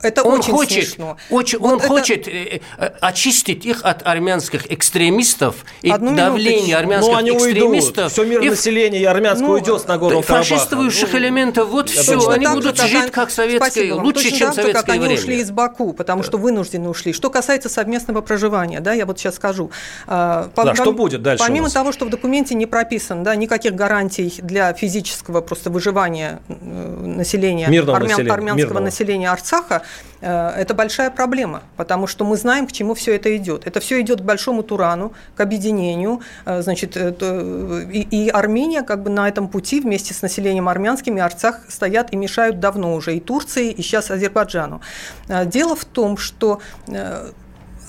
Это 0.03 0.23
он 0.23 0.39
очень 0.39 0.51
хочет, 0.51 0.87
смешно. 0.87 1.17
Очень, 1.29 1.59
вот 1.59 1.71
он 1.73 1.79
это... 1.79 1.87
хочет 1.87 2.27
э, 2.27 2.59
э, 2.77 2.91
очистить 2.99 3.65
их 3.65 3.83
от 3.83 4.05
армянских 4.05 4.71
экстремистов 4.71 5.55
и 5.81 5.89
Одну 5.89 6.15
давления 6.15 6.77
армянских 6.77 7.13
ну, 7.13 7.17
они 7.17 7.31
экстремистов. 7.31 7.97
Уйдут. 7.97 8.11
Все 8.11 8.25
мир 8.25 8.43
населения 8.43 8.99
и 9.01 9.05
армянское 9.05 9.47
ну, 9.47 9.53
уйдет 9.53 9.81
с 9.81 9.87
Нагорного 9.87 10.21
Карабаха. 10.21 10.55
Фашистующих 10.55 11.13
ну, 11.13 11.19
элементов, 11.19 11.69
вот 11.69 11.89
все, 11.89 12.29
они 12.29 12.47
будут 12.47 12.77
же, 12.77 12.87
жить 12.87 13.11
как 13.11 13.31
советское, 13.31 13.93
лучше, 13.93 14.29
чем 14.31 14.47
так, 14.47 14.55
советское 14.55 14.81
как 14.81 14.89
время. 14.89 15.05
они 15.05 15.13
ушли 15.15 15.39
из 15.39 15.51
Баку, 15.51 15.93
потому 15.93 16.21
да. 16.21 16.27
что 16.27 16.37
вынуждены 16.37 16.89
ушли. 16.89 17.13
Что 17.13 17.29
касается 17.29 17.69
совместного 17.69 18.21
проживания, 18.21 18.81
да, 18.81 18.93
я 18.93 19.05
вот 19.05 19.19
сейчас 19.19 19.35
скажу. 19.35 19.71
А, 20.07 20.49
да, 20.55 20.63
пом- 20.63 20.75
что 20.75 20.91
будет 20.91 21.21
дальше? 21.21 21.43
Помимо 21.43 21.69
того, 21.69 21.91
что 21.91 22.05
в 22.05 22.09
документе 22.09 22.55
не 22.55 22.65
прописано, 22.65 23.23
да, 23.23 23.35
никаких 23.35 23.73
гарантий 23.73 24.33
для 24.39 24.73
физического 24.73 25.41
просто 25.41 25.69
выживания 25.69 26.41
населения, 26.47 27.67
армян, 27.67 27.85
населения 27.85 28.31
армянского 28.31 28.55
мирного. 28.55 28.83
населения 28.83 29.31
Арцаха, 29.31 29.83
Э, 29.83 29.92
это 30.21 30.73
большая 30.73 31.11
проблема, 31.11 31.63
потому 31.75 32.07
что 32.07 32.23
мы 32.23 32.37
знаем, 32.37 32.65
к 32.65 32.71
чему 32.71 32.93
все 32.93 33.15
это 33.15 33.35
идет. 33.35 33.67
Это 33.67 33.79
все 33.79 33.99
идет 33.99 34.21
к 34.21 34.23
большому 34.23 34.63
Турану, 34.63 35.11
к 35.35 35.41
объединению, 35.41 36.21
э, 36.45 36.61
значит, 36.61 36.95
и, 36.95 38.07
и 38.09 38.29
Армения 38.29 38.83
как 38.83 39.03
бы 39.03 39.09
на 39.09 39.27
этом 39.27 39.47
пути 39.47 39.81
вместе 39.81 40.13
с 40.13 40.21
населением 40.21 40.69
армянским 40.69 41.17
и 41.17 41.19
Арцах 41.19 41.61
стоят 41.67 42.13
и 42.13 42.15
мешают 42.15 42.59
давно 42.59 42.95
уже 42.95 43.15
и 43.15 43.19
Турции, 43.19 43.71
и 43.71 43.81
сейчас 43.81 44.11
Азербайджану. 44.11 44.81
Э, 45.27 45.45
дело 45.45 45.75
в 45.75 45.85
том, 45.85 46.17
что 46.17 46.61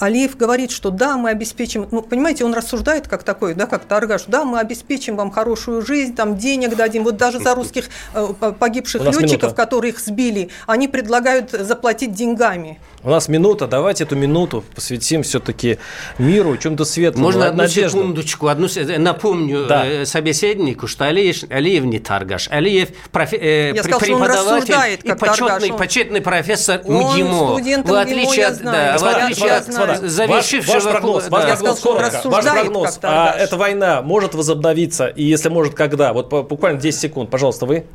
Алиев 0.01 0.37
говорит, 0.37 0.71
что 0.71 0.91
да, 0.91 1.17
мы 1.17 1.31
обеспечим, 1.31 1.89
ну, 1.91 2.03
понимаете, 2.03 2.45
он 2.45 2.55
рассуждает 2.55 3.09
как 3.09 3.23
такой, 3.23 3.55
да, 3.55 3.67
как 3.67 3.85
торгаш, 3.85 4.25
да, 4.27 4.45
мы 4.45 4.59
обеспечим 4.59 5.17
вам 5.17 5.31
хорошую 5.31 5.85
жизнь, 5.85 6.15
там 6.15 6.37
денег 6.37 6.77
дадим, 6.77 7.05
вот 7.05 7.17
даже 7.17 7.39
за 7.41 7.55
русских 7.55 7.89
э, 8.15 8.33
погибших 8.59 9.03
летчиков, 9.03 9.23
минута. 9.23 9.51
которые 9.51 9.93
их 9.93 10.01
сбили, 10.01 10.51
они 10.67 10.89
предлагают 10.89 11.51
заплатить 11.51 12.13
деньгами. 12.13 12.79
У 13.03 13.11
нас 13.11 13.29
минута, 13.29 13.67
давайте 13.67 14.05
эту 14.05 14.17
минуту 14.17 14.65
посвятим 14.75 15.23
все-таки 15.23 15.79
миру, 16.19 16.57
чем-то 16.57 16.87
светлому. 16.87 17.27
Можно 17.27 17.49
одну 17.49 17.65
надежду. 17.65 17.99
секундочку, 17.99 18.47
одну, 18.49 18.67
напомню 18.99 19.67
да. 19.67 19.87
Э, 19.87 20.07
собеседнику, 20.07 20.87
что 20.87 21.05
Алиев, 21.05 21.45
Алиев 21.51 21.85
не 21.85 21.99
торгаш, 21.99 22.49
Алиев 22.51 22.89
профи, 23.13 23.37
э, 23.37 23.73
Я 23.75 23.83
сказал, 23.83 24.01
преподаватель 24.01 25.01
и 25.05 25.13
почетный, 25.13 25.73
почетный 25.75 26.21
профессор 26.23 26.81
МГИМО. 26.83 27.83
В 27.85 27.95
отличие 27.95 28.47
от, 28.47 28.63
да, 28.63 28.97
в 28.97 29.05
отличие 29.05 29.53
от 29.53 29.69
зависшего... 30.03 30.62
Ваш, 30.62 30.85
ваш 30.85 30.93
прогноз, 30.93 31.24
да. 31.24 31.30
ваш 31.30 31.47
прогноз, 31.47 31.80
коротко, 31.80 32.28
ваш 32.28 32.45
прогноз. 32.45 32.99
А 33.03 33.35
эта 33.37 33.57
война 33.57 34.03
может 34.03 34.35
возобновиться, 34.35 35.07
и 35.07 35.24
если 35.24 35.49
может, 35.49 35.74
когда? 35.74 36.12
Вот 36.12 36.28
буквально 36.30 36.80
10 36.80 37.01
секунд, 37.01 37.30
пожалуйста, 37.30 37.66
вы. 37.66 37.87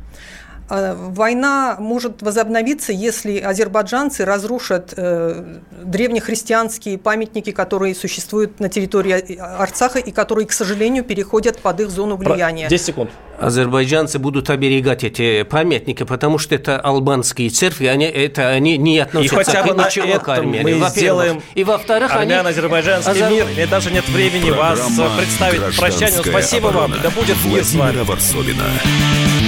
А, 0.70 0.94
война 0.94 1.76
может 1.80 2.22
возобновиться, 2.22 2.92
если 2.92 3.38
азербайджанцы 3.38 4.24
разрушат 4.24 4.94
э, 4.96 5.58
древнехристианские 5.82 6.96
памятники, 6.96 7.50
которые 7.50 7.92
существуют 7.96 8.60
на 8.60 8.68
территории 8.68 9.36
Арцаха 9.40 9.98
и 9.98 10.12
которые, 10.12 10.46
к 10.46 10.52
сожалению, 10.52 11.02
переходят 11.02 11.58
под 11.58 11.80
их 11.80 11.90
зону 11.90 12.16
влияния. 12.16 12.68
10 12.68 12.86
секунд. 12.86 13.10
Азербайджанцы 13.40 14.20
будут 14.20 14.48
оберегать 14.48 15.02
эти 15.02 15.42
памятники, 15.42 16.04
потому 16.04 16.38
что 16.38 16.54
это 16.54 16.78
албанские 16.78 17.50
церкви, 17.50 17.86
они, 17.86 18.04
это, 18.04 18.50
они 18.50 18.78
не 18.78 19.00
относятся 19.00 19.40
и 19.40 19.44
хотя 19.44 19.64
бы 19.64 19.74
к 19.74 19.86
ничего 19.86 20.20
к 20.20 20.28
Армении. 20.28 20.74
Мы 20.74 20.88
сделаем 20.90 21.42
и 21.54 21.64
во-вторых, 21.64 22.14
армяно-азербайджанский 22.14 23.10
Азер... 23.10 23.30
мир. 23.30 23.46
Мне 23.46 23.66
даже 23.66 23.90
нет 23.90 24.08
времени 24.08 24.50
Программа 24.50 24.74
вас 24.76 25.12
представить. 25.18 25.76
Прощание. 25.76 26.22
Спасибо 26.22 26.66
вам. 26.68 26.94
Да 27.02 27.10
будет 27.10 27.36
мир 27.44 27.64
с 27.64 27.74
вами. 27.74 29.39